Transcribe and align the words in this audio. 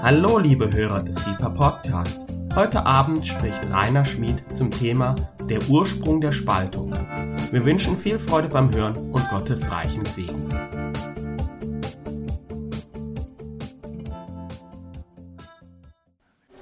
Hallo, 0.00 0.38
liebe 0.38 0.72
Hörer 0.72 1.02
des 1.02 1.16
Deeper 1.16 1.50
Podcast. 1.50 2.20
Heute 2.54 2.86
Abend 2.86 3.26
spricht 3.26 3.60
Rainer 3.68 4.04
Schmid 4.04 4.44
zum 4.54 4.70
Thema 4.70 5.16
Der 5.50 5.58
Ursprung 5.68 6.20
der 6.20 6.30
Spaltung. 6.30 6.92
Wir 7.50 7.64
wünschen 7.64 7.96
viel 7.96 8.20
Freude 8.20 8.48
beim 8.48 8.72
Hören 8.72 8.96
und 9.10 9.28
Gottes 9.28 9.68
reichen 9.68 10.04
Segen. 10.04 10.48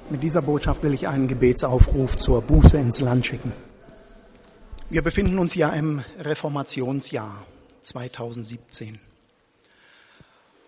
Mit 0.08 0.22
dieser 0.22 0.40
Botschaft 0.40 0.82
will 0.82 0.94
ich 0.94 1.06
einen 1.06 1.28
Gebetsaufruf 1.28 2.16
zur 2.16 2.40
Buße 2.40 2.78
ins 2.78 3.02
Land 3.02 3.26
schicken. 3.26 3.52
Wir 4.88 5.02
befinden 5.02 5.38
uns 5.38 5.54
ja 5.54 5.68
im 5.68 6.02
Reformationsjahr 6.20 7.44
2017. 7.82 8.98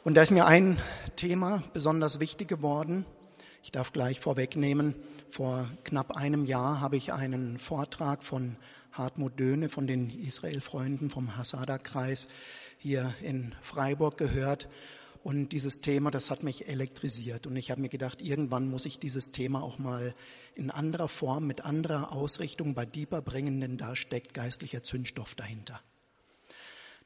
Und 0.09 0.15
da 0.15 0.23
ist 0.23 0.31
mir 0.31 0.47
ein 0.47 0.79
Thema 1.17 1.63
besonders 1.75 2.19
wichtig 2.19 2.49
geworden. 2.49 3.05
Ich 3.63 3.73
darf 3.73 3.93
gleich 3.93 4.21
vorwegnehmen, 4.21 4.95
vor 5.29 5.69
knapp 5.85 6.17
einem 6.17 6.47
Jahr 6.47 6.81
habe 6.81 6.97
ich 6.97 7.13
einen 7.13 7.59
Vortrag 7.59 8.25
von 8.25 8.57
Hartmut 8.91 9.39
Döhne 9.39 9.69
von 9.69 9.87
den 9.87 10.09
Israel-Freunden 10.09 11.11
vom 11.11 11.37
Hasada-Kreis 11.37 12.27
hier 12.79 13.13
in 13.21 13.55
Freiburg 13.61 14.17
gehört. 14.17 14.71
Und 15.25 15.51
dieses 15.51 15.83
Thema, 15.83 16.11
das 16.11 16.31
hat 16.31 16.43
mich 16.43 16.69
elektrisiert. 16.69 17.47
Und 17.47 17.57
ich 17.57 17.71
habe 17.71 17.83
mir 17.83 17.91
gedacht, 17.91 18.23
irgendwann 18.23 18.71
muss 18.71 18.87
ich 18.87 18.99
dieses 18.99 19.31
Thema 19.31 19.63
auch 19.63 19.79
mal 19.79 20.15
in 20.55 20.71
anderer 20.71 21.09
Form, 21.09 21.47
mit 21.47 21.67
anderer 21.67 22.13
Ausrichtung 22.13 22.73
bei 22.73 22.87
Deeper 22.87 23.21
bringen, 23.21 23.61
denn 23.61 23.77
da 23.77 23.95
steckt 23.95 24.33
geistlicher 24.33 24.83
Zündstoff 24.83 25.35
dahinter. 25.35 25.83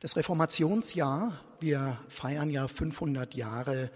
Das 0.03 0.17
Reformationsjahr, 0.17 1.33
wir 1.61 1.97
feiern 2.09 2.51
ja 2.51 2.67
500 2.67 3.37
Jahre 3.37 3.89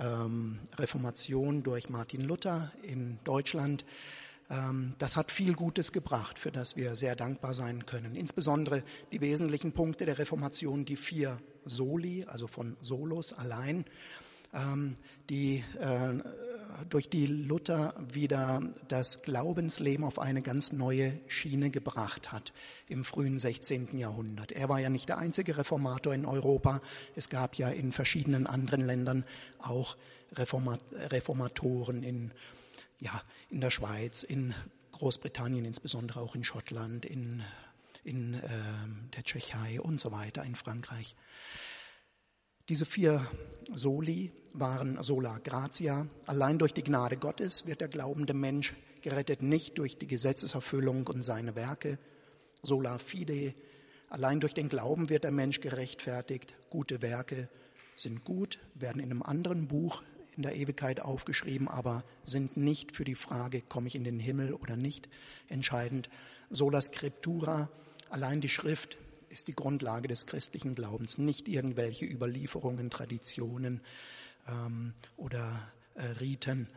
ähm, 0.00 0.58
Reformation 0.76 1.62
durch 1.62 1.88
Martin 1.88 2.22
Luther 2.22 2.72
in 2.82 3.20
Deutschland. 3.22 3.84
Ähm, 4.50 4.94
das 4.98 5.16
hat 5.16 5.30
viel 5.30 5.54
Gutes 5.54 5.92
gebracht, 5.92 6.40
für 6.40 6.50
das 6.50 6.74
wir 6.74 6.96
sehr 6.96 7.14
dankbar 7.14 7.54
sein 7.54 7.86
können. 7.86 8.16
Insbesondere 8.16 8.82
die 9.12 9.20
wesentlichen 9.20 9.70
Punkte 9.70 10.06
der 10.06 10.18
Reformation, 10.18 10.86
die 10.86 10.96
vier 10.96 11.38
Soli, 11.64 12.24
also 12.24 12.48
von 12.48 12.76
Solos 12.80 13.32
allein, 13.32 13.84
ähm, 14.52 14.96
die 15.30 15.62
äh, 15.78 16.14
durch 16.88 17.08
die 17.08 17.26
Luther 17.26 17.94
wieder 18.12 18.62
das 18.88 19.22
Glaubensleben 19.22 20.04
auf 20.04 20.18
eine 20.18 20.42
ganz 20.42 20.72
neue 20.72 21.18
Schiene 21.26 21.70
gebracht 21.70 22.32
hat 22.32 22.52
im 22.88 23.04
frühen 23.04 23.38
16. 23.38 23.98
Jahrhundert. 23.98 24.52
Er 24.52 24.68
war 24.68 24.80
ja 24.80 24.90
nicht 24.90 25.08
der 25.08 25.18
einzige 25.18 25.56
Reformator 25.56 26.14
in 26.14 26.26
Europa. 26.26 26.80
Es 27.14 27.28
gab 27.28 27.56
ja 27.56 27.68
in 27.68 27.92
verschiedenen 27.92 28.46
anderen 28.46 28.86
Ländern 28.86 29.24
auch 29.58 29.96
Reformatoren 30.32 32.02
in, 32.02 32.32
ja, 33.00 33.22
in 33.50 33.60
der 33.60 33.70
Schweiz, 33.70 34.22
in 34.22 34.54
Großbritannien, 34.92 35.64
insbesondere 35.64 36.20
auch 36.20 36.34
in 36.34 36.44
Schottland, 36.44 37.04
in, 37.04 37.42
in 38.04 38.34
äh, 38.34 38.48
der 39.14 39.24
Tschechei 39.24 39.80
und 39.80 40.00
so 40.00 40.12
weiter, 40.12 40.44
in 40.44 40.54
Frankreich. 40.54 41.16
Diese 42.70 42.86
vier 42.86 43.26
Soli 43.74 44.32
waren 44.54 45.02
sola 45.02 45.36
gratia. 45.36 46.06
Allein 46.24 46.58
durch 46.58 46.72
die 46.72 46.82
Gnade 46.82 47.18
Gottes 47.18 47.66
wird 47.66 47.82
der 47.82 47.88
glaubende 47.88 48.32
Mensch 48.32 48.74
gerettet, 49.02 49.42
nicht 49.42 49.76
durch 49.76 49.98
die 49.98 50.06
Gesetzeserfüllung 50.06 51.06
und 51.06 51.22
seine 51.22 51.56
Werke. 51.56 51.98
Sola 52.62 52.96
fide. 52.96 53.52
Allein 54.08 54.40
durch 54.40 54.54
den 54.54 54.70
Glauben 54.70 55.10
wird 55.10 55.24
der 55.24 55.30
Mensch 55.30 55.60
gerechtfertigt. 55.60 56.56
Gute 56.70 57.02
Werke 57.02 57.50
sind 57.96 58.24
gut, 58.24 58.58
werden 58.74 59.02
in 59.02 59.10
einem 59.10 59.22
anderen 59.22 59.68
Buch 59.68 60.02
in 60.34 60.42
der 60.42 60.56
Ewigkeit 60.56 61.00
aufgeschrieben, 61.00 61.68
aber 61.68 62.02
sind 62.24 62.56
nicht 62.56 62.96
für 62.96 63.04
die 63.04 63.14
Frage, 63.14 63.60
komme 63.60 63.88
ich 63.88 63.94
in 63.94 64.04
den 64.04 64.18
Himmel 64.18 64.54
oder 64.54 64.78
nicht, 64.78 65.10
entscheidend. 65.48 66.08
Sola 66.48 66.80
scriptura. 66.80 67.68
Allein 68.08 68.40
die 68.40 68.48
Schrift 68.48 68.96
ist 69.34 69.48
die 69.48 69.54
Grundlage 69.54 70.06
des 70.06 70.26
christlichen 70.26 70.76
Glaubens, 70.76 71.18
nicht 71.18 71.48
irgendwelche 71.48 72.06
Überlieferungen, 72.06 72.88
Traditionen 72.88 73.80
ähm, 74.48 74.94
oder 75.16 75.68
äh, 75.94 76.04
Riten. 76.20 76.68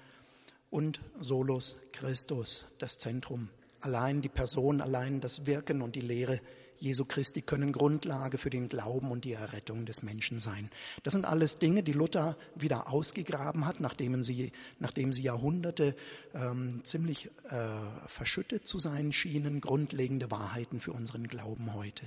Und 0.71 0.99
Solus 1.19 1.77
Christus, 1.93 2.65
das 2.79 2.97
Zentrum. 2.97 3.49
Allein 3.79 4.21
die 4.21 4.29
Person, 4.29 4.81
allein 4.81 5.21
das 5.21 5.45
Wirken 5.45 5.81
und 5.83 5.95
die 5.95 6.01
Lehre 6.01 6.41
Jesu 6.79 7.05
Christi 7.05 7.41
können 7.41 7.71
Grundlage 7.71 8.37
für 8.37 8.49
den 8.49 8.69
Glauben 8.69 9.11
und 9.11 9.25
die 9.25 9.33
Errettung 9.33 9.85
des 9.85 10.03
Menschen 10.03 10.39
sein. 10.39 10.69
Das 11.03 11.13
sind 11.13 11.25
alles 11.25 11.59
Dinge, 11.59 11.83
die 11.83 11.93
Luther 11.93 12.37
wieder 12.55 12.91
ausgegraben 12.91 13.65
hat, 13.65 13.79
nachdem 13.79 14.23
sie, 14.23 14.51
nachdem 14.79 15.13
sie 15.13 15.23
Jahrhunderte 15.23 15.95
ähm, 16.33 16.83
ziemlich 16.83 17.29
äh, 17.49 17.67
verschüttet 18.07 18.67
zu 18.67 18.79
sein 18.79 19.11
schienen, 19.11 19.61
grundlegende 19.61 20.29
Wahrheiten 20.29 20.79
für 20.79 20.91
unseren 20.91 21.27
Glauben 21.27 21.73
heute. 21.73 22.05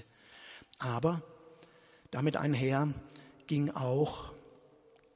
Aber 0.80 1.22
damit 2.10 2.36
einher 2.36 2.92
ging 3.46 3.70
auch 3.70 4.32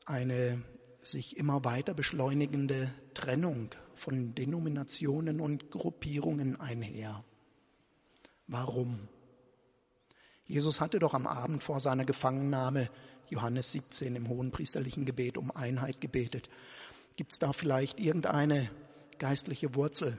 eine 0.07 0.63
sich 1.01 1.37
immer 1.37 1.65
weiter 1.65 1.95
beschleunigende 1.95 2.93
Trennung 3.15 3.71
von 3.95 4.35
Denominationen 4.35 5.41
und 5.41 5.71
Gruppierungen 5.71 6.61
einher. 6.61 7.25
Warum? 8.47 9.09
Jesus 10.47 10.81
hatte 10.81 10.99
doch 10.99 11.15
am 11.15 11.27
Abend 11.27 11.65
vor 11.65 11.81
seiner 11.81 12.05
Gefangennahme, 12.05 12.91
Johannes 13.31 13.73
17 13.73 14.17
im 14.17 14.29
hohen 14.29 14.51
priesterlichen 14.51 15.07
Gebet, 15.07 15.39
um 15.39 15.51
Einheit 15.51 16.01
gebetet. 16.01 16.51
Gibt 17.17 17.33
es 17.33 17.39
da 17.39 17.55
vielleicht 17.55 17.99
irgendeine 18.01 18.71
geistliche 19.19 19.75
Wurzel 19.75 20.19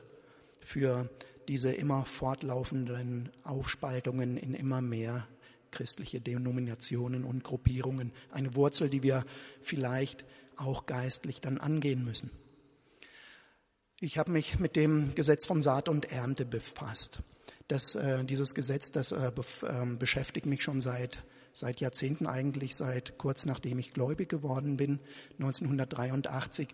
für 0.61 1.07
diese 1.47 1.71
immer 1.71 2.05
fortlaufenden 2.05 3.31
Aufspaltungen 3.43 4.37
in 4.37 4.55
immer 4.55 4.81
mehr 4.81 5.27
christliche 5.75 6.21
Denominationen 6.21 7.25
und 7.25 7.43
Gruppierungen. 7.43 8.13
Eine 8.31 8.55
Wurzel, 8.55 8.89
die 8.89 9.03
wir 9.03 9.25
vielleicht 9.61 10.23
auch 10.55 10.85
geistlich 10.85 11.41
dann 11.41 11.57
angehen 11.57 12.03
müssen. 12.05 12.31
Ich 13.99 14.17
habe 14.17 14.31
mich 14.31 14.57
mit 14.59 14.75
dem 14.77 15.13
Gesetz 15.15 15.45
von 15.45 15.61
Saat 15.61 15.89
und 15.89 16.11
Ernte 16.11 16.45
befasst. 16.45 17.19
Das, 17.67 17.95
äh, 17.95 18.23
dieses 18.23 18.55
Gesetz, 18.55 18.91
das 18.91 19.11
äh, 19.11 19.27
äh, 19.27 19.85
beschäftigt 19.99 20.45
mich 20.45 20.63
schon 20.63 20.79
seit, 20.79 21.23
seit 21.51 21.81
Jahrzehnten 21.81 22.25
eigentlich, 22.25 22.75
seit 22.75 23.17
kurz 23.17 23.45
nachdem 23.45 23.77
ich 23.79 23.93
gläubig 23.93 24.29
geworden 24.29 24.77
bin, 24.77 24.99
1983. 25.39 26.69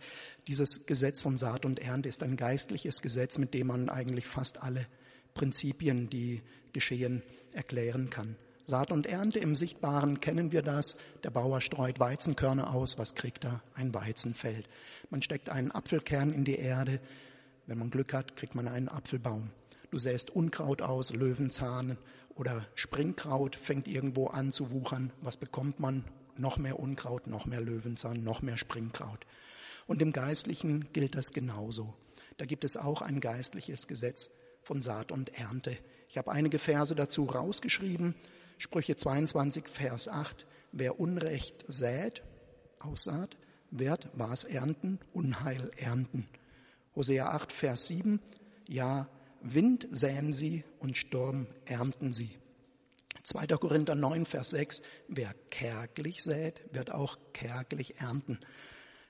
Dieses 0.47 0.85
Gesetz 0.85 1.21
von 1.21 1.37
Saat 1.37 1.65
und 1.65 1.79
Ernte 1.79 2.09
ist 2.09 2.21
ein 2.21 2.37
geistliches 2.37 3.01
Gesetz, 3.01 3.39
mit 3.39 3.53
dem 3.55 3.67
man 3.67 3.89
eigentlich 3.89 4.27
fast 4.27 4.61
alle 4.61 4.85
Prinzipien, 5.33 6.09
die 6.09 6.41
geschehen, 6.73 7.23
erklären 7.53 8.09
kann. 8.09 8.35
Saat 8.71 8.93
und 8.93 9.05
Ernte 9.05 9.37
im 9.39 9.53
Sichtbaren 9.53 10.21
kennen 10.21 10.53
wir 10.53 10.61
das. 10.61 10.95
Der 11.25 11.29
Bauer 11.29 11.59
streut 11.59 11.99
Weizenkörner 11.99 12.73
aus. 12.73 12.97
Was 12.97 13.15
kriegt 13.15 13.43
er? 13.43 13.61
Ein 13.73 13.93
Weizenfeld. 13.93 14.65
Man 15.09 15.21
steckt 15.21 15.49
einen 15.49 15.71
Apfelkern 15.71 16.31
in 16.31 16.45
die 16.45 16.55
Erde. 16.55 17.01
Wenn 17.67 17.79
man 17.79 17.89
Glück 17.89 18.13
hat, 18.13 18.37
kriegt 18.37 18.55
man 18.55 18.69
einen 18.69 18.87
Apfelbaum. 18.87 19.49
Du 19.89 19.99
säst 19.99 20.29
Unkraut 20.29 20.81
aus, 20.81 21.13
Löwenzahn 21.13 21.97
oder 22.35 22.65
Springkraut 22.75 23.57
fängt 23.57 23.89
irgendwo 23.89 24.27
an 24.27 24.53
zu 24.53 24.71
wuchern. 24.71 25.11
Was 25.19 25.35
bekommt 25.35 25.81
man? 25.81 26.05
Noch 26.37 26.57
mehr 26.57 26.79
Unkraut, 26.79 27.27
noch 27.27 27.45
mehr 27.45 27.59
Löwenzahn, 27.59 28.23
noch 28.23 28.41
mehr 28.41 28.57
Springkraut. 28.57 29.25
Und 29.85 30.01
im 30.01 30.13
Geistlichen 30.13 30.87
gilt 30.93 31.15
das 31.15 31.33
genauso. 31.33 31.93
Da 32.37 32.45
gibt 32.45 32.63
es 32.63 32.77
auch 32.77 33.01
ein 33.01 33.19
geistliches 33.19 33.87
Gesetz 33.87 34.29
von 34.61 34.81
Saat 34.81 35.11
und 35.11 35.37
Ernte. 35.37 35.77
Ich 36.07 36.17
habe 36.17 36.31
einige 36.31 36.57
Verse 36.57 36.95
dazu 36.95 37.25
rausgeschrieben. 37.25 38.15
Sprüche 38.61 38.95
22, 38.95 39.67
Vers 39.67 40.07
8, 40.07 40.45
wer 40.71 40.99
Unrecht 40.99 41.65
sät, 41.67 42.21
aussaat, 42.77 43.35
wird 43.71 44.07
was 44.13 44.43
ernten, 44.43 44.99
Unheil 45.13 45.71
ernten. 45.77 46.29
Hosea 46.95 47.31
8, 47.31 47.51
Vers 47.51 47.87
7, 47.87 48.19
ja, 48.67 49.09
Wind 49.41 49.87
säen 49.89 50.31
sie 50.31 50.63
und 50.77 50.95
Sturm 50.95 51.47
ernten 51.65 52.13
sie. 52.13 52.37
2. 53.23 53.47
Korinther 53.47 53.95
9, 53.95 54.27
Vers 54.27 54.51
6, 54.51 54.83
wer 55.07 55.33
kärglich 55.49 56.21
sät, 56.21 56.61
wird 56.71 56.91
auch 56.91 57.17
kärglich 57.33 57.99
ernten. 57.99 58.37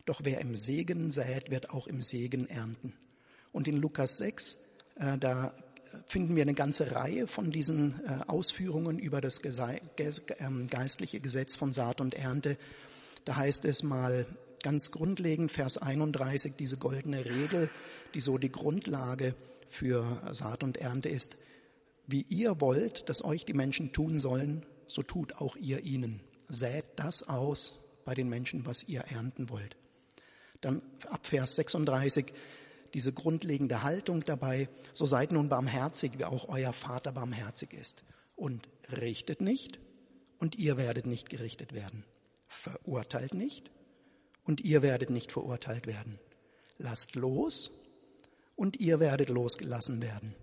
Doch 0.06 0.22
wer 0.24 0.40
im 0.40 0.56
Segen 0.56 1.12
sät, 1.12 1.52
wird 1.52 1.72
auch 1.72 1.88
im 1.88 2.02
Segen 2.02 2.48
ernten. 2.48 2.94
Und 3.52 3.68
in 3.68 3.82
Lukas 3.82 4.16
6, 4.16 4.56
äh, 4.96 5.18
da 5.18 5.54
finden 6.06 6.36
wir 6.36 6.42
eine 6.44 6.54
ganze 6.54 6.94
Reihe 6.94 7.28
von 7.28 7.52
diesen 7.52 8.00
äh, 8.06 8.24
Ausführungen 8.28 9.00
über 9.00 9.22
das 9.22 9.42
ähm, 10.40 10.68
geistliche 10.68 11.20
Gesetz 11.20 11.56
von 11.56 11.74
Saat 11.74 12.02
und 12.02 12.14
Ernte. 12.14 12.58
Da 13.26 13.36
heißt 13.36 13.66
es 13.66 13.84
mal 13.84 14.26
ganz 14.64 14.92
grundlegend, 14.92 15.52
Vers 15.52 15.78
31, 15.78 16.54
diese 16.58 16.78
goldene 16.78 17.26
Regel, 17.26 17.70
die 18.14 18.22
so 18.22 18.38
die 18.38 18.52
Grundlage 18.52 19.36
für 19.68 20.22
Saat 20.32 20.64
und 20.64 20.78
Ernte 20.78 21.10
ist. 21.10 21.38
Wie 22.08 22.26
ihr 22.30 22.60
wollt, 22.60 23.10
dass 23.10 23.24
euch 23.24 23.46
die 23.46 23.54
Menschen 23.54 23.94
tun 23.94 24.20
sollen, 24.20 24.66
so 24.88 25.02
tut 25.02 25.36
auch 25.38 25.56
ihr 25.56 25.84
ihnen. 25.84 26.22
Sät 26.48 26.86
das 26.98 27.28
aus 27.28 27.80
bei 28.04 28.14
den 28.14 28.28
Menschen, 28.30 28.66
was 28.66 28.84
ihr 28.84 29.02
ernten 29.02 29.50
wollt. 29.50 29.78
Dann 30.60 30.82
ab 31.10 31.26
Vers 31.26 31.56
36 31.56 32.34
diese 32.94 33.14
grundlegende 33.14 33.84
Haltung 33.84 34.24
dabei, 34.24 34.70
so 34.94 35.06
seid 35.06 35.32
nun 35.32 35.50
barmherzig, 35.50 36.18
wie 36.18 36.26
auch 36.26 36.50
euer 36.50 36.74
Vater 36.74 37.12
barmherzig 37.12 37.74
ist. 37.74 38.04
Und 38.36 38.68
richtet 38.92 39.42
nicht, 39.42 39.80
und 40.40 40.56
ihr 40.56 40.78
werdet 40.78 41.06
nicht 41.06 41.30
gerichtet 41.30 41.74
werden. 41.74 42.04
Verurteilt 42.48 43.34
nicht, 43.34 43.72
und 44.44 44.62
ihr 44.62 44.82
werdet 44.82 45.10
nicht 45.10 45.32
verurteilt 45.32 45.88
werden. 45.88 46.18
Lasst 46.78 47.16
los, 47.16 47.72
und 48.56 48.80
ihr 48.80 49.00
werdet 49.00 49.30
losgelassen 49.30 50.02
werden. 50.02 50.36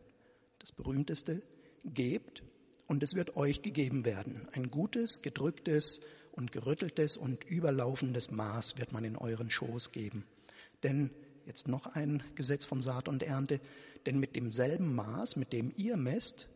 Das 0.58 0.72
berühmteste, 0.72 1.42
gebt, 1.84 2.42
und 2.86 3.02
es 3.02 3.14
wird 3.14 3.36
euch 3.36 3.62
gegeben 3.62 4.04
werden. 4.04 4.48
Ein 4.52 4.70
gutes, 4.70 5.20
gedrücktes 5.20 6.00
und 6.32 6.52
gerütteltes 6.52 7.16
und 7.16 7.44
überlaufendes 7.44 8.30
Maß 8.30 8.78
wird 8.78 8.92
man 8.92 9.04
in 9.04 9.16
euren 9.16 9.50
Schoß 9.50 9.92
geben. 9.92 10.24
Denn 10.82 11.10
Jetzt 11.48 11.66
noch 11.66 11.86
ein 11.86 12.22
Gesetz 12.34 12.66
von 12.66 12.82
Saat 12.82 13.08
und 13.08 13.22
Ernte. 13.22 13.58
Denn 14.04 14.20
mit 14.20 14.36
demselben 14.36 14.94
Maß, 14.94 15.36
mit 15.36 15.54
dem 15.54 15.72
ihr 15.78 15.96
messt, 15.96 16.46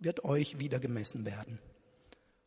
wird 0.00 0.24
euch 0.24 0.58
wieder 0.58 0.80
gemessen 0.80 1.24
werden. 1.24 1.60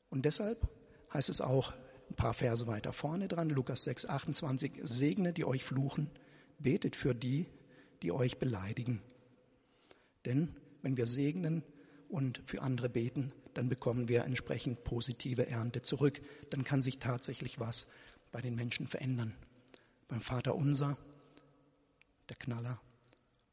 Und 0.09 0.25
deshalb 0.25 0.68
heißt 1.13 1.29
es 1.29 1.39
auch 1.39 1.71
ein 2.09 2.15
paar 2.15 2.33
Verse 2.33 2.68
weiter 2.68 2.91
vorne 2.91 3.29
dran, 3.29 3.50
Lukas 3.50 3.85
6, 3.85 4.07
28, 4.07 4.73
segnet 4.83 5.38
die 5.38 5.45
euch 5.45 5.63
fluchen, 5.63 6.09
betet 6.59 6.97
für 6.97 7.15
die, 7.15 7.45
die 8.01 8.12
euch 8.12 8.38
beleidigen. 8.38 9.01
Denn 10.25 10.53
wenn 10.81 10.97
wir 10.97 11.06
segnen 11.06 11.63
und 12.09 12.41
für 12.45 12.63
andere 12.63 12.89
beten, 12.89 13.31
dann 13.53 13.69
bekommen 13.69 14.09
wir 14.09 14.25
entsprechend 14.25 14.83
positive 14.83 15.47
Ernte 15.47 15.81
zurück. 15.83 16.21
Dann 16.50 16.65
kann 16.65 16.81
sich 16.81 17.00
tatsächlich 17.00 17.62
was 17.62 17.88
bei 18.33 18.41
den 18.41 18.56
Menschen 18.56 18.88
verändern. 18.88 19.33
Beim 20.09 20.19
Vater 20.19 20.56
unser 20.56 20.97
der 22.31 22.38
Knaller. 22.38 22.80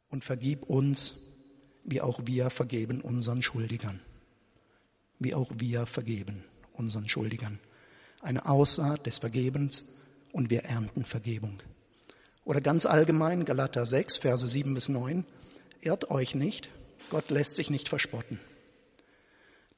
Und 0.08 0.24
vergib 0.24 0.62
uns, 0.62 1.14
wie 1.84 2.00
auch 2.00 2.20
wir 2.24 2.48
vergeben 2.48 3.00
unseren 3.00 3.42
Schuldigern. 3.42 4.00
Wie 5.18 5.34
auch 5.34 5.50
wir 5.56 5.84
vergeben 5.86 6.44
unseren 6.74 7.08
Schuldigern. 7.08 7.58
Eine 8.22 8.46
Aussaat 8.46 9.04
des 9.06 9.18
Vergebens 9.18 9.82
und 10.32 10.48
wir 10.50 10.64
ernten 10.64 11.04
Vergebung. 11.04 11.58
Oder 12.44 12.60
ganz 12.60 12.86
allgemein 12.86 13.44
Galater 13.44 13.84
6, 13.84 14.18
Verse 14.18 14.46
7 14.46 14.74
bis 14.74 14.88
9. 14.88 15.24
Irrt 15.80 16.10
euch 16.10 16.36
nicht, 16.36 16.70
Gott 17.10 17.30
lässt 17.30 17.56
sich 17.56 17.70
nicht 17.70 17.88
verspotten. 17.88 18.38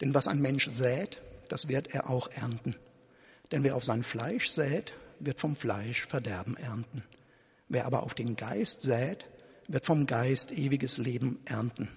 Denn 0.02 0.14
was 0.14 0.28
ein 0.28 0.42
Mensch 0.42 0.68
sät, 0.68 1.22
das 1.48 1.68
wird 1.68 1.94
er 1.94 2.10
auch 2.10 2.30
ernten. 2.30 2.76
Denn 3.50 3.64
wer 3.64 3.76
auf 3.76 3.84
sein 3.84 4.02
Fleisch 4.02 4.48
sät, 4.48 4.92
wird 5.20 5.40
vom 5.40 5.56
Fleisch 5.56 6.06
Verderben 6.06 6.56
ernten. 6.56 7.02
Wer 7.70 7.86
aber 7.86 8.02
auf 8.02 8.14
den 8.14 8.34
Geist 8.34 8.82
sät, 8.82 9.24
wird 9.68 9.86
vom 9.86 10.06
Geist 10.06 10.50
ewiges 10.50 10.98
Leben 10.98 11.38
ernten. 11.44 11.88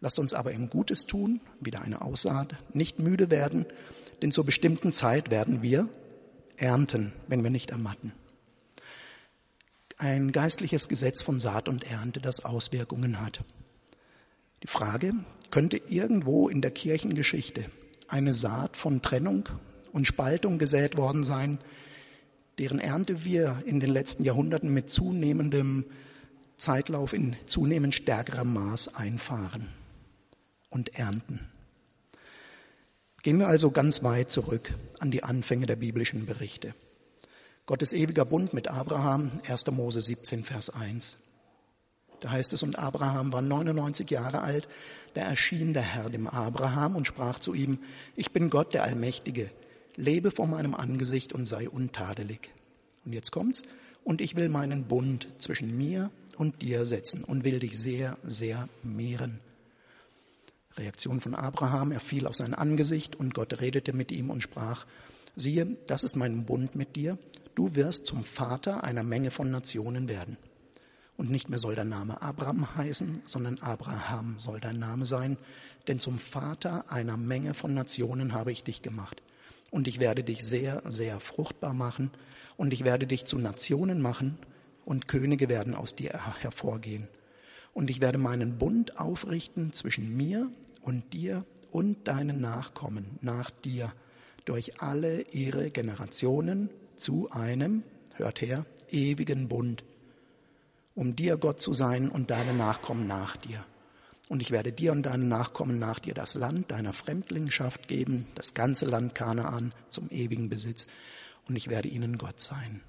Lasst 0.00 0.20
uns 0.20 0.32
aber 0.34 0.52
im 0.52 0.70
Gutes 0.70 1.06
tun, 1.06 1.40
wieder 1.60 1.82
eine 1.82 2.00
Aussaat, 2.00 2.54
nicht 2.72 3.00
müde 3.00 3.28
werden, 3.30 3.66
denn 4.22 4.30
zur 4.30 4.46
bestimmten 4.46 4.92
Zeit 4.92 5.30
werden 5.30 5.62
wir 5.62 5.88
ernten, 6.56 7.12
wenn 7.26 7.42
wir 7.42 7.50
nicht 7.50 7.70
ermatten. 7.70 8.12
Ein 9.98 10.30
geistliches 10.30 10.88
Gesetz 10.88 11.22
von 11.22 11.40
Saat 11.40 11.68
und 11.68 11.82
Ernte, 11.82 12.20
das 12.20 12.44
Auswirkungen 12.44 13.20
hat. 13.20 13.40
Die 14.62 14.68
Frage, 14.68 15.14
könnte 15.50 15.76
irgendwo 15.76 16.48
in 16.48 16.62
der 16.62 16.70
Kirchengeschichte 16.70 17.64
eine 18.06 18.32
Saat 18.32 18.76
von 18.76 19.02
Trennung 19.02 19.48
und 19.92 20.06
Spaltung 20.06 20.58
gesät 20.58 20.96
worden 20.96 21.24
sein, 21.24 21.58
deren 22.58 22.78
Ernte 22.78 23.24
wir 23.24 23.62
in 23.66 23.80
den 23.80 23.90
letzten 23.90 24.24
Jahrhunderten 24.24 24.72
mit 24.72 24.90
zunehmendem 24.90 25.84
Zeitlauf 26.56 27.12
in 27.12 27.36
zunehmend 27.46 27.94
stärkerem 27.94 28.52
Maß 28.52 28.94
einfahren 28.94 29.68
und 30.70 30.94
ernten. 30.94 31.40
Gehen 33.22 33.38
wir 33.38 33.48
also 33.48 33.70
ganz 33.70 34.02
weit 34.02 34.30
zurück 34.30 34.74
an 34.98 35.10
die 35.10 35.22
Anfänge 35.22 35.66
der 35.66 35.76
biblischen 35.76 36.26
Berichte. 36.26 36.74
Gottes 37.66 37.92
ewiger 37.92 38.24
Bund 38.24 38.52
mit 38.52 38.68
Abraham, 38.68 39.30
1. 39.46 39.70
Mose 39.70 40.00
17, 40.00 40.44
Vers 40.44 40.70
1. 40.70 41.18
Da 42.20 42.30
heißt 42.30 42.52
es, 42.52 42.62
und 42.62 42.78
Abraham 42.78 43.32
war 43.32 43.42
99 43.42 44.10
Jahre 44.10 44.42
alt, 44.42 44.68
da 45.14 45.22
erschien 45.22 45.72
der 45.72 45.82
Herr 45.82 46.10
dem 46.10 46.26
Abraham 46.26 46.96
und 46.96 47.06
sprach 47.06 47.38
zu 47.38 47.54
ihm, 47.54 47.78
ich 48.16 48.32
bin 48.32 48.50
Gott 48.50 48.74
der 48.74 48.84
Allmächtige, 48.84 49.50
lebe 49.96 50.30
vor 50.30 50.46
meinem 50.46 50.74
Angesicht 50.74 51.32
und 51.32 51.44
sei 51.44 51.68
untadelig. 51.68 52.50
Und 53.04 53.12
jetzt 53.12 53.30
kommt's, 53.30 53.62
und 54.04 54.20
ich 54.20 54.36
will 54.36 54.48
meinen 54.48 54.84
Bund 54.84 55.28
zwischen 55.38 55.76
mir 55.76 56.10
und 56.36 56.62
dir 56.62 56.86
setzen 56.86 57.24
und 57.24 57.44
will 57.44 57.58
dich 57.60 57.78
sehr, 57.78 58.16
sehr 58.24 58.68
mehren. 58.82 59.38
Reaktion 60.76 61.20
von 61.20 61.34
Abraham, 61.34 61.92
er 61.92 62.00
fiel 62.00 62.26
auf 62.26 62.34
sein 62.34 62.54
Angesicht 62.54 63.14
und 63.16 63.34
Gott 63.34 63.60
redete 63.60 63.92
mit 63.92 64.10
ihm 64.10 64.30
und 64.30 64.42
sprach, 64.42 64.86
siehe, 65.36 65.76
das 65.86 66.02
ist 66.02 66.16
mein 66.16 66.44
Bund 66.44 66.74
mit 66.74 66.96
dir, 66.96 67.18
du 67.54 67.74
wirst 67.74 68.06
zum 68.06 68.24
Vater 68.24 68.82
einer 68.82 69.02
Menge 69.02 69.30
von 69.30 69.50
Nationen 69.50 70.08
werden. 70.08 70.36
Und 71.18 71.30
nicht 71.30 71.50
mehr 71.50 71.58
soll 71.58 71.74
dein 71.74 71.90
Name 71.90 72.22
Abraham 72.22 72.74
heißen, 72.74 73.22
sondern 73.26 73.58
Abraham 73.58 74.38
soll 74.38 74.60
dein 74.60 74.78
Name 74.78 75.04
sein, 75.04 75.36
denn 75.86 75.98
zum 75.98 76.18
Vater 76.18 76.90
einer 76.90 77.18
Menge 77.18 77.54
von 77.54 77.74
Nationen 77.74 78.32
habe 78.32 78.50
ich 78.50 78.64
dich 78.64 78.80
gemacht 78.80 79.22
und 79.72 79.88
ich 79.88 79.98
werde 79.98 80.22
dich 80.22 80.44
sehr, 80.44 80.82
sehr 80.86 81.18
fruchtbar 81.18 81.72
machen 81.72 82.12
und 82.56 82.72
ich 82.72 82.84
werde 82.84 83.06
dich 83.08 83.24
zu 83.24 83.38
Nationen 83.38 84.00
machen 84.00 84.38
und 84.84 85.08
Könige 85.08 85.48
werden 85.48 85.74
aus 85.74 85.96
dir 85.96 86.10
hervorgehen. 86.40 87.08
Und 87.72 87.90
ich 87.90 88.02
werde 88.02 88.18
meinen 88.18 88.58
Bund 88.58 89.00
aufrichten 89.00 89.72
zwischen 89.72 90.14
mir 90.14 90.50
und 90.82 91.14
dir 91.14 91.46
und 91.70 92.06
deinen 92.06 92.40
Nachkommen 92.40 93.18
nach 93.22 93.50
dir 93.50 93.92
durch 94.44 94.82
alle 94.82 95.22
ihre 95.32 95.70
Generationen 95.70 96.68
zu 96.96 97.30
einem, 97.30 97.82
hört 98.14 98.42
her, 98.42 98.66
ewigen 98.90 99.48
Bund, 99.48 99.84
um 100.94 101.16
dir 101.16 101.38
Gott 101.38 101.62
zu 101.62 101.72
sein 101.72 102.10
und 102.10 102.30
deine 102.30 102.52
Nachkommen 102.52 103.06
nach 103.06 103.38
dir. 103.38 103.64
Und 104.32 104.40
ich 104.40 104.50
werde 104.50 104.72
dir 104.72 104.92
und 104.92 105.02
deinen 105.02 105.28
Nachkommen 105.28 105.78
nach 105.78 105.98
dir 105.98 106.14
das 106.14 106.32
Land 106.32 106.70
deiner 106.70 106.94
Fremdlingschaft 106.94 107.86
geben, 107.86 108.26
das 108.34 108.54
ganze 108.54 108.86
Land 108.86 109.14
Kanaan 109.14 109.74
zum 109.90 110.08
ewigen 110.08 110.48
Besitz. 110.48 110.86
Und 111.46 111.56
ich 111.56 111.68
werde 111.68 111.88
ihnen 111.88 112.16
Gott 112.16 112.40
sein. 112.40 112.80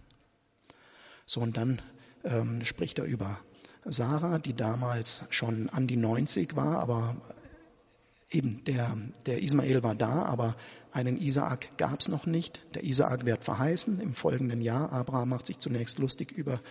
So, 1.25 1.41
und 1.41 1.57
dann 1.57 1.81
ähm, 2.23 2.63
spricht 2.63 2.97
er 2.97 3.03
über 3.03 3.41
Sarah, 3.83 4.39
die 4.39 4.53
damals 4.53 5.25
schon 5.31 5.67
an 5.67 5.85
die 5.85 5.97
90 5.97 6.55
war, 6.55 6.79
aber 6.79 7.17
eben 8.31 8.63
der, 8.63 8.95
der 9.25 9.43
Ismael 9.43 9.83
war 9.83 9.95
da, 9.95 10.23
aber 10.23 10.55
einen 10.93 11.21
Isaak 11.21 11.77
gab 11.77 11.99
es 11.99 12.07
noch 12.07 12.25
nicht. 12.25 12.61
Der 12.73 12.85
Isaak 12.85 13.25
wird 13.25 13.43
verheißen 13.43 13.99
im 13.99 14.13
folgenden 14.13 14.61
Jahr. 14.61 14.93
Abraham 14.93 15.27
macht 15.27 15.47
sich 15.47 15.59
zunächst 15.59 15.99
lustig 15.99 16.31
über, 16.31 16.61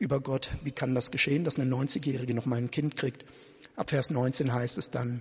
über 0.00 0.18
Gott. 0.18 0.50
Wie 0.64 0.72
kann 0.72 0.96
das 0.96 1.12
geschehen, 1.12 1.44
dass 1.44 1.56
eine 1.56 1.72
90-Jährige 1.72 2.34
noch 2.34 2.46
mal 2.46 2.56
ein 2.56 2.72
Kind 2.72 2.96
kriegt? 2.96 3.24
Ab 3.76 3.90
Vers 3.90 4.08
19 4.08 4.54
heißt 4.54 4.78
es 4.78 4.90
dann, 4.90 5.20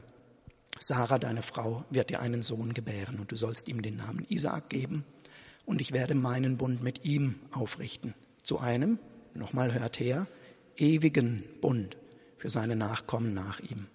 Sarah, 0.79 1.19
deine 1.19 1.43
Frau, 1.43 1.83
wird 1.89 2.09
dir 2.09 2.21
einen 2.21 2.41
Sohn 2.41 2.73
gebären 2.73 3.19
und 3.19 3.31
du 3.31 3.35
sollst 3.35 3.67
ihm 3.67 3.81
den 3.81 3.97
Namen 3.97 4.25
Isaak 4.29 4.69
geben 4.69 5.03
und 5.65 5.81
ich 5.81 5.91
werde 5.91 6.15
meinen 6.15 6.57
Bund 6.57 6.81
mit 6.81 7.03
ihm 7.03 7.35
aufrichten. 7.51 8.13
Zu 8.43 8.59
einem, 8.59 8.97
nochmal 9.33 9.73
hört 9.73 9.99
her, 9.99 10.27
ewigen 10.77 11.43
Bund 11.59 11.97
für 12.37 12.49
seine 12.49 12.77
Nachkommen 12.77 13.33
nach 13.33 13.59
ihm. 13.59 13.87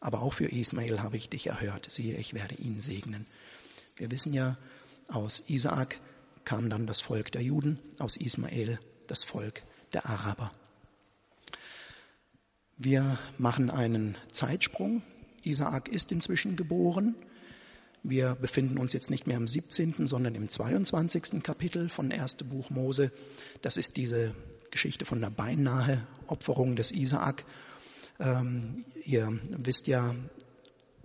Aber 0.00 0.22
auch 0.22 0.34
für 0.34 0.46
Ismael 0.46 1.00
habe 1.00 1.16
ich 1.16 1.28
dich 1.28 1.46
erhört. 1.46 1.86
Siehe, 1.90 2.16
ich 2.16 2.34
werde 2.34 2.56
ihn 2.56 2.80
segnen. 2.80 3.24
Wir 3.96 4.10
wissen 4.10 4.34
ja, 4.34 4.56
aus 5.08 5.44
Isaak 5.48 5.98
kam 6.44 6.70
dann 6.70 6.86
das 6.86 7.00
Volk 7.00 7.30
der 7.32 7.42
Juden, 7.42 7.78
aus 7.98 8.16
Ismael 8.16 8.80
das 9.06 9.22
Volk 9.22 9.62
der 9.92 10.06
Araber. 10.06 10.50
Wir 12.78 13.18
machen 13.38 13.70
einen 13.70 14.18
Zeitsprung. 14.32 15.02
Isaak 15.42 15.88
ist 15.88 16.12
inzwischen 16.12 16.56
geboren. 16.56 17.14
Wir 18.02 18.34
befinden 18.34 18.76
uns 18.76 18.92
jetzt 18.92 19.10
nicht 19.10 19.26
mehr 19.26 19.38
im 19.38 19.46
17., 19.46 20.06
sondern 20.06 20.34
im 20.34 20.48
22. 20.48 21.42
Kapitel 21.42 21.88
von 21.88 22.12
1. 22.12 22.34
Buch 22.44 22.68
Mose. 22.68 23.12
Das 23.62 23.78
ist 23.78 23.96
diese 23.96 24.34
Geschichte 24.70 25.06
von 25.06 25.22
der 25.22 25.30
beinahe 25.30 26.06
Opferung 26.26 26.76
des 26.76 26.92
Isaak. 26.92 27.46
Ähm, 28.20 28.84
ihr 29.06 29.38
wisst 29.56 29.86
ja, 29.86 30.14